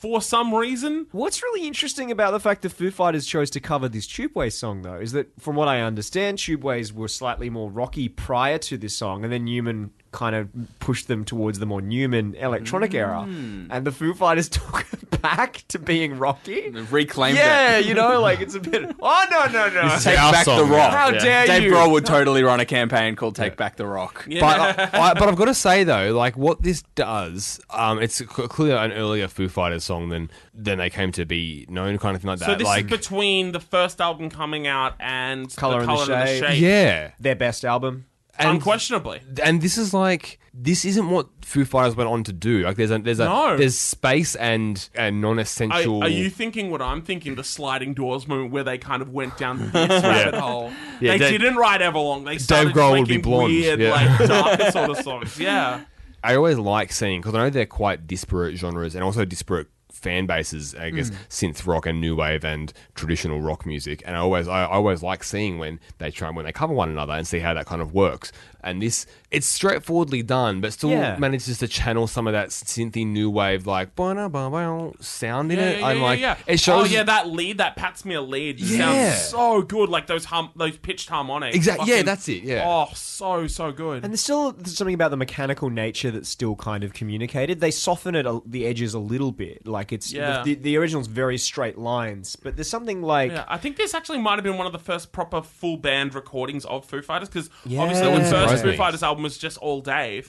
For 0.03 0.21
some 0.21 0.53
reason, 0.53 1.07
What's 1.13 1.41
really 1.41 1.65
interesting 1.65 2.11
about 2.11 2.31
the 2.31 2.39
fact 2.41 2.61
that 2.63 2.71
Foo 2.71 2.91
Fighters 2.91 3.25
chose 3.25 3.49
to 3.51 3.61
cover 3.61 3.87
this 3.87 4.05
Tubeway 4.05 4.51
song, 4.51 4.81
though, 4.81 4.99
is 4.99 5.13
that 5.13 5.29
from 5.39 5.55
what 5.55 5.69
I 5.69 5.79
understand, 5.79 6.39
Tubeways 6.39 6.91
were 6.91 7.07
slightly 7.07 7.49
more 7.49 7.71
rocky 7.71 8.09
prior 8.09 8.57
to 8.57 8.75
this 8.77 8.97
song, 8.97 9.23
and 9.23 9.31
then 9.31 9.45
Numan 9.45 9.91
kind 10.13 10.35
of 10.35 10.47
pushed 10.79 11.09
them 11.09 11.25
towards 11.25 11.59
the 11.59 11.65
more 11.65 11.81
Numan 11.81 12.41
electronic 12.41 12.93
era, 12.93 13.25
Mm. 13.27 13.67
and 13.69 13.85
the 13.85 13.91
Foo 13.91 14.13
Fighters 14.13 14.47
took 14.59 14.85
it 14.93 15.21
back 15.21 15.63
to 15.69 15.79
being 15.79 16.17
rocky. 16.17 16.69
Reclaimed 16.69 17.37
it. 17.37 17.41
Yeah, 17.41 17.77
it. 17.79 17.85
you 17.85 17.93
know, 17.93 18.21
like 18.21 18.39
it's 18.39 18.55
a 18.55 18.59
bit. 18.61 18.95
Oh 19.01 19.25
no, 19.29 19.45
no, 19.47 19.69
no! 19.73 19.89
This 19.89 19.97
is 19.97 20.03
Take 20.05 20.15
back 20.15 20.45
song 20.45 20.57
the 20.59 20.65
now. 20.67 20.75
rock. 20.77 20.93
How 20.93 21.09
Yeah. 21.09 21.19
dare 21.19 21.45
Dave 21.47 21.63
you? 21.63 21.71
Grohl 21.73 21.91
would 21.91 22.05
totally 22.05 22.43
run 22.43 22.59
a 22.61 22.65
campaign 22.65 23.15
called 23.17 23.35
"Take 23.35 23.57
Back 23.57 23.75
the 23.75 23.85
Rock." 23.85 24.25
But 24.29 24.43
I, 24.43 24.89
I, 24.93 25.13
but 25.15 25.23
I've 25.27 25.35
got 25.35 25.45
to 25.45 25.53
say 25.53 25.83
though, 25.83 26.13
like 26.15 26.37
what 26.37 26.61
this 26.61 26.83
does, 26.95 27.59
um, 27.69 28.01
it's 28.01 28.21
clearly 28.21 28.77
an 28.77 28.91
earlier 28.93 29.27
Foo 29.27 29.49
Fighters 29.49 29.83
song 29.83 30.09
than 30.09 30.29
than 30.53 30.77
they 30.77 30.89
came 30.89 31.11
to 31.13 31.25
be 31.25 31.65
known, 31.69 31.97
kind 31.97 32.15
of 32.15 32.21
thing 32.21 32.29
like 32.29 32.39
that. 32.39 32.45
So 32.45 32.55
this 32.55 32.65
like, 32.65 32.85
is 32.85 32.89
between 32.91 33.51
the 33.51 33.59
first 33.59 33.99
album 33.99 34.29
coming 34.29 34.67
out 34.67 34.93
and 34.99 35.53
Colour 35.55 35.75
the 35.75 35.79
and 35.81 35.89
the 35.89 36.05
Colour 36.05 36.13
and 36.13 36.21
the 36.27 36.27
Shape. 36.27 36.43
Shape. 36.53 36.61
yeah, 36.61 37.11
Their 37.19 37.35
best 37.35 37.65
album. 37.65 38.05
And 38.39 38.49
Unquestionably. 38.49 39.21
and 39.43 39.61
this 39.61 39.77
is 39.77 39.93
like 39.93 40.39
this 40.55 40.85
isn't 40.85 41.09
what 41.09 41.27
Foo 41.43 41.65
Fighters 41.65 41.95
went 41.95 42.09
on 42.09 42.23
to 42.23 42.33
do. 42.33 42.61
Like 42.63 42.77
there's 42.77 42.91
a 42.91 42.97
there's 42.99 43.19
a 43.19 43.25
No. 43.25 43.57
there's 43.57 43.77
space 43.77 44.35
and 44.35 44.87
and 44.95 45.21
non-essential. 45.21 46.03
are 46.03 46.09
you 46.09 46.29
thinking 46.29 46.69
what 46.71 46.81
I'm 46.81 47.01
thinking? 47.03 47.35
The 47.35 47.43
sliding 47.43 47.93
doors 47.93 48.27
moment 48.27 48.51
where 48.51 48.63
they 48.63 48.77
kind 48.77 49.01
of 49.01 49.09
went 49.11 49.37
down 49.37 49.59
this 49.59 49.73
rabbit 50.03 50.35
hole. 50.35 50.71
Yeah, 50.99 51.13
they 51.13 51.17
Dave- 51.31 51.39
didn't 51.41 51.57
write 51.57 51.81
Everlong. 51.81 52.25
They 52.25 52.37
started 52.39 52.73
Grohl 52.73 52.99
would 52.99 53.07
be 53.07 53.17
blonde, 53.17 53.47
weird, 53.53 53.79
yeah. 53.79 53.91
like 53.91 54.27
darker 54.27 54.71
sort 54.71 54.89
of 54.91 54.97
songs. 54.97 55.39
Yeah. 55.39 55.81
I 56.23 56.35
always 56.35 56.57
like 56.57 56.91
seeing 56.93 57.19
because 57.21 57.35
I 57.35 57.39
know 57.39 57.49
they're 57.49 57.65
quite 57.65 58.07
disparate 58.07 58.55
genres 58.57 58.95
and 58.95 59.03
also 59.03 59.25
disparate 59.25 59.67
fan 60.03 60.25
bases. 60.25 60.75
I 60.75 60.89
guess 60.89 61.09
mm. 61.09 61.15
synth 61.29 61.65
rock 61.65 61.85
and 61.85 62.01
new 62.01 62.15
wave 62.15 62.43
and 62.43 62.71
traditional 62.93 63.41
rock 63.41 63.65
music. 63.65 64.03
And 64.05 64.15
I 64.15 64.19
always 64.19 64.47
I, 64.47 64.63
I 64.63 64.73
always 64.73 65.01
like 65.01 65.23
seeing 65.23 65.57
when 65.57 65.79
they 65.97 66.11
try 66.11 66.27
and 66.27 66.35
when 66.37 66.45
they 66.45 66.51
cover 66.51 66.73
one 66.73 66.89
another 66.89 67.13
and 67.13 67.25
see 67.25 67.39
how 67.39 67.53
that 67.53 67.65
kind 67.65 67.81
of 67.81 67.93
works. 67.93 68.31
And 68.63 68.81
this 68.81 69.05
it's 69.31 69.47
straightforwardly 69.47 70.21
done, 70.23 70.61
but 70.61 70.73
still 70.73 70.91
Yeah. 70.91 71.17
manages 71.17 71.57
to 71.59 71.67
channel 71.67 72.07
some 72.07 72.27
of 72.27 72.33
that 72.33 72.49
synthy 72.49 73.05
new 73.05 73.29
wave 73.29 73.65
like 73.67 73.95
"Ba-da-ba-ba" 73.95 74.93
sound 75.03 75.51
in 75.51 75.59
Yeah, 75.59 75.65
it. 75.65 75.79
yeah, 75.79 75.85
I'm 75.87 75.97
yeah, 75.97 76.03
like 76.03 76.19
yeah. 76.19 76.37
it 76.47 76.59
shows 76.59 76.83
Oh 76.83 76.85
yeah, 76.85 77.03
that 77.03 77.29
lead, 77.29 77.57
that 77.57 77.75
Pat 77.75 77.97
Smear 77.97 78.21
lead, 78.21 78.59
Yeah. 78.59 79.11
sounds 79.11 79.21
so 79.29 79.61
good. 79.61 79.89
Like 79.89 80.07
those 80.07 80.25
hum, 80.25 80.51
those 80.55 80.77
pitched 80.77 81.09
harmonics. 81.09 81.55
Exact- 81.55 81.85
yeah, 81.87 82.01
that's 82.03 82.27
it, 82.29 82.43
yeah. 82.43 82.63
Oh, 82.65 82.89
so 82.93 83.47
so 83.47 83.71
good. 83.71 84.03
And 84.03 84.13
there's 84.13 84.21
still 84.21 84.55
something 84.65 84.93
about 84.93 85.11
the 85.11 85.17
mechanical 85.17 85.69
nature 85.69 86.11
that's 86.11 86.29
still 86.29 86.55
kind 86.55 86.83
of 86.83 86.93
communicated. 86.93 87.59
They 87.59 87.71
soften 87.71 88.15
it 88.15 88.25
a, 88.25 88.39
the 88.45 88.65
edges 88.65 88.93
a 88.93 88.99
little 88.99 89.31
bit, 89.31 89.67
like 89.67 89.91
it's 89.91 90.11
Yeah. 90.13 90.43
the, 90.43 90.55
the 90.55 90.77
original's 90.77 91.07
very 91.07 91.37
straight 91.37 91.77
lines, 91.77 92.35
but 92.35 92.55
there's 92.55 92.69
something 92.69 93.01
like 93.01 93.31
Yeah, 93.31 93.45
I 93.47 93.57
think 93.57 93.77
this 93.77 93.93
actually 93.93 94.19
might 94.19 94.35
have 94.35 94.43
been 94.43 94.57
one 94.57 94.67
of 94.67 94.73
the 94.73 94.79
first 94.79 95.11
proper 95.11 95.41
full 95.41 95.77
band 95.77 96.13
recordings 96.15 96.65
of 96.65 96.85
Foo 96.85 97.01
Fighters 97.01 97.29
because 97.29 97.49
Yeah. 97.65 97.81
obviously 97.81 98.07
when 98.07 98.21
Wouldn't 98.21 98.31
first 98.31 98.52
surprise 98.57 98.61
Foo 98.61 98.71
me. 98.71 98.77
Fighters 98.77 99.03
album 99.03 99.23
was 99.23 99.37
just 99.37 99.57
all 99.57 99.81
Dave. 99.81 100.27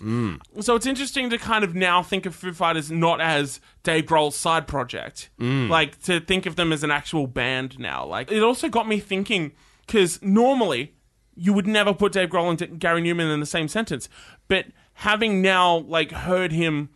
So 0.61 0.75
it's 0.75 0.87
interesting 0.87 1.31
to 1.31 1.39
kind 1.39 1.65
of 1.65 1.75
now 1.75 2.03
think 2.03 2.27
of 2.27 2.35
Foo 2.35 2.53
Fighters 2.53 2.91
not 2.91 3.21
as 3.21 3.61
Dave 3.83 4.05
Grohl's 4.07 4.37
side 4.37 4.67
project, 4.67 5.31
like 5.39 6.01
to 6.05 6.21
think 6.21 6.47
of 6.47 6.57
them 6.57 6.73
as 6.73 6.83
an 6.83 6.91
actual 6.91 7.27
band 7.27 7.79
now. 7.79 8.05
Like 8.07 8.31
it 8.33 8.43
also 8.43 8.69
got 8.69 8.89
me 8.89 8.99
thinking 9.01 9.53
because 9.87 10.21
normally 10.23 10.95
you 11.37 11.53
would 11.53 11.67
never 11.67 11.93
put 11.93 12.13
Dave 12.13 12.29
Grohl 12.31 12.49
and 12.51 12.59
D- 12.59 12.67
Gary 12.79 13.03
Numan 13.03 13.33
in 13.33 13.41
the 13.41 13.47
same 13.47 13.69
sentence, 13.69 14.09
but 14.49 14.67
having 14.95 15.43
now 15.43 15.79
like 15.79 16.13
heard 16.13 16.53
him 16.53 16.91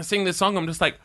sing 0.00 0.24
this 0.24 0.36
song, 0.36 0.56
I'm 0.56 0.66
just 0.66 0.80
like, 0.80 0.98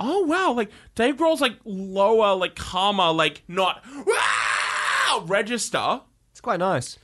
oh 0.00 0.20
wow, 0.24 0.52
like 0.52 0.70
Dave 0.94 1.16
Grohl's 1.16 1.40
like 1.40 1.56
lower, 1.64 2.34
like 2.36 2.54
calmer, 2.54 3.12
like 3.12 3.42
not 3.48 3.84
"Wow!" 4.06 5.24
register. 5.26 6.02
it's 6.30 6.40
quite 6.40 6.60
nice. 6.60 6.98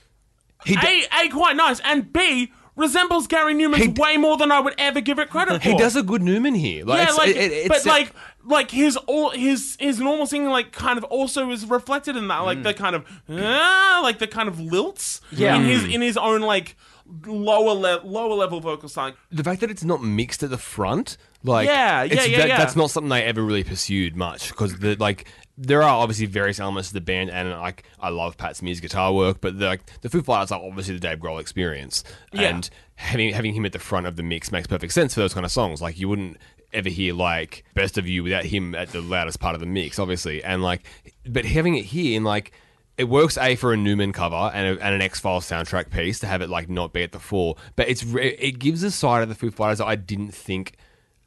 He 0.65 0.77
do- 0.77 0.87
A, 0.87 1.27
A 1.27 1.29
quite 1.29 1.57
nice, 1.57 1.81
and 1.81 2.13
B 2.13 2.53
resembles 2.77 3.27
Gary 3.29 3.55
Numan's 3.55 3.95
d- 3.95 4.01
way 4.01 4.17
more 4.17 4.37
than 4.37 4.51
I 4.51 4.59
would 4.61 4.75
ever 4.79 5.01
give 5.01 5.19
it 5.21 5.31
credit 5.31 5.63
for. 5.63 5.69
he 5.69 5.77
does 5.77 5.95
a 5.95 6.03
good 6.03 6.23
Numan 6.23 6.57
here. 6.57 6.85
Like, 6.85 6.97
yeah, 6.97 7.03
it's- 7.05 7.19
like, 7.19 7.29
it- 7.29 7.53
it- 7.53 7.69
but 7.69 7.87
like, 7.87 8.13
like 8.45 8.71
his 8.71 8.97
all 8.97 9.31
his 9.31 9.77
his 9.79 10.01
normal 10.01 10.27
singing, 10.27 10.49
like, 10.49 10.73
kind 10.73 10.99
of 10.99 11.05
also 11.05 11.51
is 11.51 11.65
reflected 11.67 12.17
in 12.17 12.29
that, 12.29 12.41
like 12.41 12.63
the 12.63 12.75
kind 12.75 12.97
of, 12.97 13.05
ah, 13.31 14.01
like 14.03 14.19
the 14.19 14.27
kind 14.27 14.49
of 14.49 14.57
lilts, 14.57 15.21
Yeah. 15.31 15.57
in 15.57 15.65
his 15.65 15.85
in 15.85 16.01
his 16.03 16.17
own 16.17 16.41
like 16.41 16.77
lower 17.27 17.73
le- 17.75 18.01
lower 18.05 18.35
level 18.35 18.61
vocal 18.61 18.89
style. 18.89 19.13
the 19.31 19.45
fact 19.45 19.61
that 19.61 19.71
it's 19.71 19.85
not 19.85 20.03
mixed 20.03 20.43
at 20.43 20.51
the 20.51 20.59
front, 20.59 21.17
like 21.43 21.67
Yeah, 21.69 22.03
yeah, 22.03 22.13
it's 22.15 22.29
yeah, 22.29 22.39
that- 22.39 22.49
yeah. 22.49 22.57
that's 22.59 22.75
not 22.77 22.91
something 22.91 23.11
they 23.11 23.23
ever 23.23 23.43
really 23.43 23.63
pursued 23.65 24.17
much 24.17 24.49
because 24.49 24.79
the 24.79 24.97
like 24.97 25.27
there 25.57 25.83
are 25.83 25.89
obviously 26.03 26.27
various 26.27 26.59
elements 26.59 26.89
of 26.89 26.95
the 26.95 27.01
band 27.01 27.31
and 27.31 27.51
like 27.51 27.85
I 28.01 28.09
love 28.09 28.37
Pat 28.37 28.57
Smear's 28.57 28.81
guitar 28.81 29.13
work, 29.13 29.41
but 29.41 29.59
the, 29.59 29.67
like 29.67 30.01
the 30.01 30.09
Foo 30.11 30.23
Fighters 30.23 30.51
are 30.51 30.61
obviously 30.61 30.95
the 30.95 31.01
Dave 31.01 31.19
Grohl 31.19 31.41
experience, 31.41 32.03
Yeah. 32.33 32.49
and 32.49 32.69
having 32.97 33.33
having 33.33 33.55
him 33.55 33.65
at 33.65 33.73
the 33.73 33.79
front 33.79 34.07
of 34.07 34.17
the 34.17 34.23
mix 34.23 34.51
makes 34.51 34.67
perfect 34.67 34.93
sense 34.93 35.15
for 35.15 35.21
those 35.21 35.35
kind 35.35 35.47
of 35.47 35.53
songs. 35.53 35.81
Like 35.81 35.99
you 35.99 36.09
wouldn't 36.09 36.39
ever 36.73 36.89
hear 36.89 37.15
like 37.15 37.65
Best 37.75 37.99
of 37.99 38.09
You 38.09 38.25
without 38.25 38.45
him 38.45 38.75
at 38.75 38.89
the 38.89 39.01
loudest 39.01 39.39
part 39.39 39.55
of 39.55 39.61
the 39.61 39.67
mix, 39.67 39.99
obviously, 40.01 40.43
and 40.43 40.63
like 40.63 40.83
but 41.27 41.45
having 41.45 41.77
it 41.77 41.85
here 41.85 42.17
in 42.17 42.25
like 42.25 42.51
it 42.97 43.05
works 43.05 43.37
a 43.39 43.57
for 43.57 43.73
a 43.73 43.77
Numan 43.77 44.15
cover 44.15 44.51
and, 44.55 44.79
a, 44.79 44.85
and 44.85 44.95
an 44.95 45.03
X 45.03 45.19
Files 45.21 45.49
soundtrack 45.49 45.91
piece 45.91 46.21
to 46.21 46.27
have 46.29 46.43
it 46.43 46.49
like 46.49 46.69
not 46.69 46.93
be 46.93 47.03
at 47.03 47.13
the 47.13 47.19
fore, 47.21 47.57
but 47.77 47.89
it's 47.89 48.05
it 48.17 48.59
gives 48.59 48.83
a 48.83 48.91
side 48.91 49.23
of 49.23 49.29
the 49.29 49.35
Foo 49.37 49.51
Fighters 49.53 49.79
that 49.79 49.87
I 49.87 49.95
didn't 49.97 50.33
think 50.33 50.77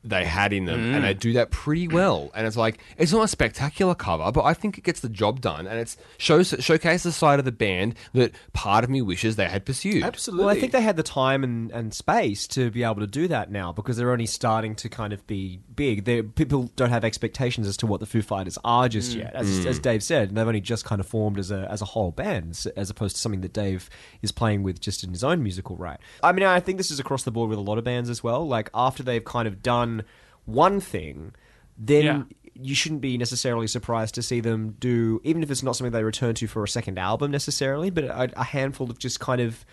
they 0.09 0.25
had 0.25 0.53
in 0.53 0.65
them, 0.65 0.93
and 0.95 1.03
they 1.03 1.13
mm. 1.13 1.19
do 1.19 1.33
that 1.33 1.51
pretty 1.51 1.87
well. 1.87 2.31
And 2.35 2.47
it's 2.47 2.57
like 2.57 2.79
it's 2.97 3.11
not 3.11 3.23
a 3.23 3.27
spectacular 3.27 3.95
cover, 3.95 4.31
but 4.31 4.43
I 4.43 4.53
think 4.53 4.77
it 4.77 4.83
gets 4.83 4.99
the 4.99 5.09
job 5.09 5.41
done, 5.41 5.67
and 5.67 5.79
it's 5.79 5.97
shows 6.17 6.53
showcase 6.59 7.03
the 7.03 7.11
side 7.11 7.39
of 7.39 7.45
the 7.45 7.51
band 7.51 7.95
that 8.13 8.33
part 8.53 8.83
of 8.83 8.89
me 8.89 9.01
wishes 9.01 9.35
they 9.35 9.47
had 9.47 9.65
pursued. 9.65 10.03
Absolutely. 10.03 10.45
Well, 10.45 10.55
I 10.55 10.59
think 10.59 10.71
they 10.71 10.81
had 10.81 10.95
the 10.95 11.03
time 11.03 11.43
and, 11.43 11.71
and 11.71 11.93
space 11.93 12.47
to 12.47 12.71
be 12.71 12.83
able 12.83 13.01
to 13.01 13.07
do 13.07 13.27
that 13.27 13.51
now 13.51 13.71
because 13.71 13.97
they're 13.97 14.11
only 14.11 14.25
starting 14.25 14.75
to 14.75 14.89
kind 14.89 15.13
of 15.13 15.25
be 15.27 15.59
big. 15.75 16.05
They're, 16.05 16.23
people 16.23 16.71
don't 16.75 16.89
have 16.89 17.03
expectations 17.03 17.67
as 17.67 17.77
to 17.77 17.87
what 17.87 17.99
the 17.99 18.05
Foo 18.05 18.21
Fighters 18.21 18.57
are 18.63 18.89
just 18.89 19.15
mm. 19.15 19.19
yet. 19.19 19.33
As, 19.33 19.47
mm. 19.47 19.65
as 19.65 19.79
Dave 19.79 20.03
said, 20.03 20.33
they've 20.33 20.47
only 20.47 20.61
just 20.61 20.85
kind 20.85 20.99
of 20.99 21.07
formed 21.07 21.39
as 21.39 21.51
a, 21.51 21.67
as 21.69 21.81
a 21.81 21.85
whole 21.85 22.11
band 22.11 22.51
s- 22.51 22.65
as 22.67 22.89
opposed 22.89 23.15
to 23.15 23.21
something 23.21 23.41
that 23.41 23.53
Dave 23.53 23.89
is 24.21 24.31
playing 24.31 24.63
with 24.63 24.79
just 24.79 25.03
in 25.03 25.11
his 25.11 25.23
own 25.23 25.43
musical 25.43 25.75
right. 25.75 25.99
I 26.23 26.31
mean, 26.31 26.45
I 26.45 26.59
think 26.59 26.77
this 26.77 26.91
is 26.91 26.99
across 26.99 27.23
the 27.23 27.31
board 27.31 27.49
with 27.49 27.59
a 27.59 27.61
lot 27.61 27.77
of 27.77 27.83
bands 27.83 28.09
as 28.09 28.23
well. 28.23 28.47
Like, 28.47 28.69
after 28.73 29.03
they've 29.03 29.23
kind 29.23 29.47
of 29.47 29.61
done 29.61 29.96
one 30.45 30.79
thing, 30.79 31.33
then 31.77 32.03
Yeah. 32.03 32.23
you 32.53 32.73
shouldn't 32.75 33.01
be 33.01 33.17
necessarily 33.17 33.67
surprised 33.67 34.15
to 34.15 34.21
see 34.23 34.39
them 34.39 34.75
do, 34.79 35.21
even 35.23 35.43
if 35.43 35.51
it's 35.51 35.63
not 35.63 35.75
something 35.75 35.91
they 35.91 36.03
return 36.03 36.33
to 36.35 36.47
for 36.47 36.63
a 36.63 36.67
second 36.67 36.97
album 36.97 37.31
necessarily, 37.31 37.89
but 37.89 38.03
a, 38.05 38.31
a 38.39 38.43
handful 38.43 38.89
of 38.89 38.97
just 38.99 39.19
kind 39.19 39.41
of 39.41 39.65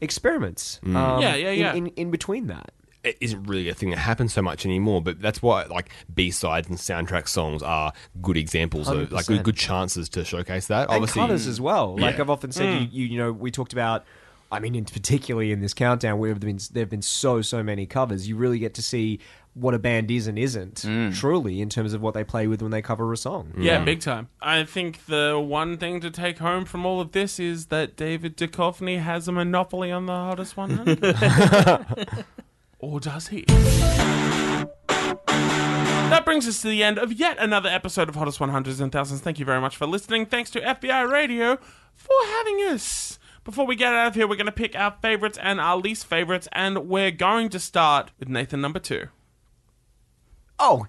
experiments. 0.00 0.80
Um, 0.84 0.92
Yeah, 0.94 1.34
yeah, 1.34 1.50
in- 1.50 1.58
yeah. 1.60 1.74
In, 1.74 1.86
in, 1.88 2.10
between 2.10 2.46
that. 2.48 2.72
it 3.04 3.16
isn't 3.20 3.44
really 3.44 3.68
a 3.68 3.74
thing 3.74 3.90
that 3.90 3.98
happens 3.98 4.32
so 4.32 4.42
much 4.42 4.64
anymore. 4.66 5.02
But 5.02 5.20
that's 5.20 5.42
why 5.42 5.64
like 5.64 5.90
B 6.12 6.30
sides 6.30 6.68
and 6.68 6.78
soundtrack 6.78 7.28
songs 7.28 7.62
are 7.62 7.92
good 8.20 8.36
examples 8.36 8.88
of 8.88 9.10
like 9.12 9.26
good, 9.26 9.42
good 9.42 9.56
chances 9.56 10.08
to 10.10 10.24
showcase 10.24 10.66
that. 10.68 10.82
And 10.88 10.90
Obviously, 10.96 11.20
covers 11.22 11.46
as 11.46 11.60
well. 11.60 11.96
Like 11.96 12.18
I've 12.20 12.30
often 12.30 12.52
said, 12.52 12.82
you, 12.82 12.88
you, 12.90 13.06
you 13.12 13.18
know, 13.18 13.32
we 13.32 13.50
talked 13.50 13.72
about. 13.72 14.04
I 14.50 14.60
mean, 14.60 14.74
in, 14.74 14.84
particularly 14.84 15.50
in 15.50 15.60
this 15.62 15.72
countdown, 15.72 16.18
where 16.18 16.28
there 16.28 16.34
have 16.34 16.40
been 16.42 16.58
there 16.72 16.82
have 16.82 16.90
been 16.90 17.00
so 17.00 17.40
so 17.40 17.62
many 17.62 17.86
covers. 17.86 18.28
You 18.28 18.36
really 18.36 18.58
get 18.58 18.74
to 18.74 18.82
see 18.82 19.18
what 19.54 19.74
a 19.74 19.78
band 19.78 20.10
is 20.10 20.26
and 20.26 20.38
isn't 20.38 20.76
mm. 20.76 21.14
truly 21.14 21.60
in 21.60 21.68
terms 21.68 21.92
of 21.92 22.00
what 22.00 22.14
they 22.14 22.24
play 22.24 22.46
with 22.46 22.62
when 22.62 22.70
they 22.70 22.80
cover 22.80 23.12
a 23.12 23.16
song. 23.16 23.52
Yeah, 23.56 23.84
big 23.84 24.00
time. 24.00 24.28
I 24.40 24.64
think 24.64 25.06
the 25.06 25.38
one 25.42 25.76
thing 25.76 26.00
to 26.00 26.10
take 26.10 26.38
home 26.38 26.64
from 26.64 26.86
all 26.86 27.00
of 27.00 27.12
this 27.12 27.38
is 27.38 27.66
that 27.66 27.96
David 27.96 28.36
Duchovny 28.36 29.02
has 29.02 29.28
a 29.28 29.32
monopoly 29.32 29.92
on 29.92 30.06
the 30.06 30.12
hottest 30.12 30.56
100. 30.56 32.24
or 32.78 32.98
does 32.98 33.28
he? 33.28 33.44
That 36.12 36.24
brings 36.24 36.46
us 36.48 36.60
to 36.62 36.68
the 36.68 36.82
end 36.82 36.98
of 36.98 37.12
yet 37.12 37.36
another 37.38 37.68
episode 37.68 38.08
of 38.08 38.14
Hottest 38.14 38.38
100s 38.38 38.80
and 38.80 38.92
Thousands. 38.92 39.20
Thank 39.20 39.38
you 39.38 39.44
very 39.44 39.60
much 39.60 39.76
for 39.76 39.86
listening. 39.86 40.26
Thanks 40.26 40.50
to 40.50 40.60
FBI 40.60 41.10
Radio 41.10 41.58
for 41.94 42.16
having 42.26 42.56
us. 42.56 43.18
Before 43.44 43.66
we 43.66 43.76
get 43.76 43.92
out 43.92 44.08
of 44.08 44.14
here, 44.14 44.28
we're 44.28 44.36
going 44.36 44.46
to 44.46 44.52
pick 44.52 44.76
our 44.76 44.94
favorites 45.02 45.38
and 45.40 45.60
our 45.60 45.76
least 45.76 46.06
favorites, 46.06 46.48
and 46.52 46.86
we're 46.86 47.10
going 47.10 47.48
to 47.48 47.58
start 47.58 48.12
with 48.18 48.28
Nathan 48.28 48.60
number 48.60 48.78
two. 48.78 49.08
Oh, 50.64 50.86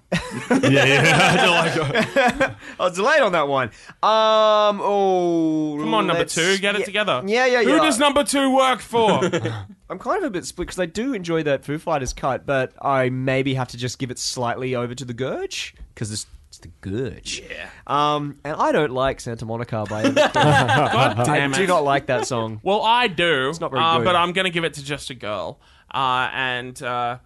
yeah, 0.50 0.84
yeah. 0.84 2.54
I 2.78 2.84
was 2.84 2.94
delayed 2.94 3.22
on 3.22 3.32
that 3.32 3.48
one. 3.48 3.70
Um, 4.04 4.80
oh, 4.80 5.76
Come 5.80 5.94
on, 5.94 6.06
number 6.06 6.20
let's- 6.20 6.34
two, 6.34 6.58
get 6.58 6.76
it 6.76 6.80
yeah, 6.80 6.84
together. 6.84 7.22
Yeah, 7.26 7.46
yeah, 7.46 7.60
yeah. 7.60 7.72
Who 7.72 7.78
does 7.78 7.98
number 7.98 8.22
two 8.22 8.54
work 8.54 8.78
for? 8.80 9.24
I'm 9.90 9.98
kind 9.98 10.18
of 10.18 10.24
a 10.24 10.30
bit 10.30 10.44
split 10.46 10.68
because 10.68 10.78
I 10.78 10.86
do 10.86 11.12
enjoy 11.12 11.42
that 11.42 11.64
Foo 11.64 11.78
Fighters 11.78 12.12
cut, 12.12 12.46
but 12.46 12.72
I 12.80 13.10
maybe 13.10 13.54
have 13.54 13.66
to 13.68 13.76
just 13.76 13.98
give 13.98 14.12
it 14.12 14.18
slightly 14.20 14.76
over 14.76 14.94
to 14.94 15.04
the 15.04 15.12
Gurge 15.12 15.74
because 15.92 16.12
it's, 16.12 16.26
it's 16.48 16.58
the 16.58 16.70
Gurge. 16.80 17.42
Yeah. 17.50 17.68
Um, 17.88 18.38
and 18.44 18.54
I 18.54 18.70
don't 18.70 18.92
like 18.92 19.18
Santa 19.20 19.44
Monica 19.44 19.84
by. 19.90 20.04
God 20.08 20.36
I 20.36 21.24
damn 21.24 21.52
it. 21.52 21.56
do 21.56 21.66
not 21.66 21.82
like 21.82 22.06
that 22.06 22.28
song. 22.28 22.60
Well, 22.62 22.82
I 22.82 23.08
do. 23.08 23.48
It's 23.50 23.60
not 23.60 23.72
very 23.72 23.82
uh, 23.82 23.98
good. 23.98 24.04
But 24.04 24.14
I'm 24.14 24.32
going 24.32 24.44
to 24.44 24.50
give 24.52 24.62
it 24.62 24.74
to 24.74 24.84
just 24.84 25.10
a 25.10 25.14
girl. 25.14 25.60
Uh, 25.92 26.30
and 26.32 26.80
uh, 26.82 27.18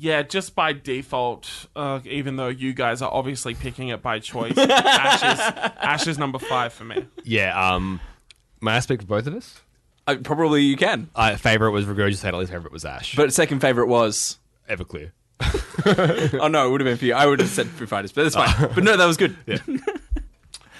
yeah, 0.00 0.22
just 0.22 0.54
by 0.54 0.72
default, 0.72 1.66
uh, 1.76 2.00
even 2.04 2.36
though 2.36 2.48
you 2.48 2.72
guys 2.72 3.02
are 3.02 3.12
obviously 3.12 3.54
picking 3.54 3.88
it 3.88 4.00
by 4.02 4.18
choice, 4.18 4.54
Ash 4.58 5.22
is, 5.22 5.40
Ash 5.78 6.06
is 6.06 6.18
number 6.18 6.38
five 6.38 6.72
for 6.72 6.84
me. 6.84 7.06
yeah. 7.22 7.74
Um, 7.74 8.00
may 8.60 8.72
I 8.72 8.80
speak 8.80 9.02
for 9.02 9.06
both 9.06 9.26
of 9.26 9.34
us? 9.34 9.60
Uh, 10.06 10.16
probably 10.24 10.62
you 10.62 10.76
can. 10.76 11.10
Uh, 11.14 11.36
favorite 11.36 11.72
was 11.72 11.84
Regurgitator. 11.84 12.38
Least 12.38 12.50
favorite 12.50 12.72
was 12.72 12.84
Ash. 12.84 13.14
But 13.14 13.32
second 13.32 13.60
favorite 13.60 13.86
was. 13.86 14.38
Everclear. 14.68 15.12
Oh 16.40 16.48
no, 16.48 16.68
it 16.68 16.70
would 16.70 16.80
have 16.82 16.86
been 16.86 16.98
for 16.98 17.06
you. 17.06 17.14
I 17.14 17.24
would 17.26 17.40
have 17.40 17.48
said 17.48 17.66
Foo 17.66 17.86
Fighters, 17.86 18.12
but 18.12 18.24
that's 18.24 18.34
fine. 18.34 18.70
but 18.74 18.84
no, 18.84 18.96
that 18.98 19.06
was 19.06 19.16
good. 19.16 19.34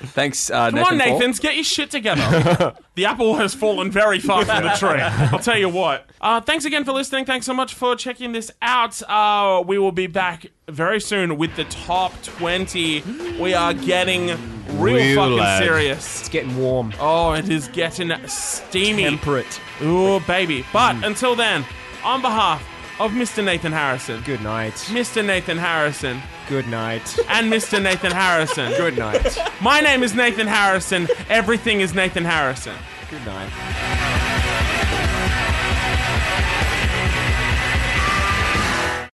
Thanks, 0.03 0.51
uh, 0.51 0.67
Come 0.71 0.75
Nathan. 0.77 1.01
on, 1.01 1.09
Paul. 1.09 1.19
Nathans, 1.19 1.41
get 1.41 1.55
your 1.57 1.65
shit 1.65 1.91
together. 1.91 2.75
the 2.95 3.05
apple 3.05 3.37
has 3.37 3.53
fallen 3.55 3.91
very 3.91 4.19
far 4.19 4.45
from 4.45 4.63
the 4.65 4.71
tree. 4.71 5.01
I'll 5.01 5.39
tell 5.39 5.59
you 5.59 5.69
what. 5.69 6.09
Uh, 6.21 6.41
thanks 6.41 6.65
again 6.65 6.85
for 6.85 6.93
listening. 6.93 7.25
Thanks 7.27 7.45
so 7.47 7.53
much 7.55 7.75
for 7.75 7.95
checking 7.97 8.33
this 8.33 8.51
out. 8.63 9.01
Uh, 9.09 9.63
we 9.67 9.79
will 9.79 9.93
be 9.93 10.07
back 10.07 10.47
very 10.69 11.01
soon 11.01 11.37
with 11.37 11.55
the 11.57 11.65
top 11.65 12.13
20. 12.23 13.03
We 13.41 13.53
are 13.55 13.75
getting 13.75 14.29
real 14.79 14.95
Real 14.95 15.17
fucking 15.17 15.37
lad. 15.37 15.63
serious. 15.63 16.21
It's 16.21 16.29
getting 16.31 16.57
warm. 16.57 16.93
Oh, 16.99 17.33
it 17.33 17.49
is 17.51 17.69
getting 17.69 18.11
steamy. 18.27 19.03
Temperate. 19.05 19.61
Ooh, 19.83 20.21
baby. 20.21 20.65
But 20.73 21.05
until 21.05 21.37
then, 21.37 21.65
on 22.05 22.23
behalf 22.23 22.63
of 23.01 23.13
Mr. 23.13 23.43
Nathan 23.43 23.73
Harrison, 23.73 24.23
Good 24.25 24.43
night. 24.43 24.75
Mr. 24.89 25.25
Nathan 25.25 25.57
Harrison, 25.59 26.21
Good 26.49 26.69
night. 26.69 27.19
and 27.29 27.51
Mr. 27.51 27.83
Nathan 27.83 28.13
Harrison. 28.13 28.71
Good 28.77 28.99
night. 28.99 29.39
My 29.61 29.81
name 29.81 30.03
is 30.03 30.15
Nathan 30.15 30.47
Harrison. 30.47 31.09
Everything 31.29 31.81
is 31.81 31.95
Nathan 31.95 32.25
Harrison. 32.25 32.77
Good 33.11 33.25
night. 33.27 34.30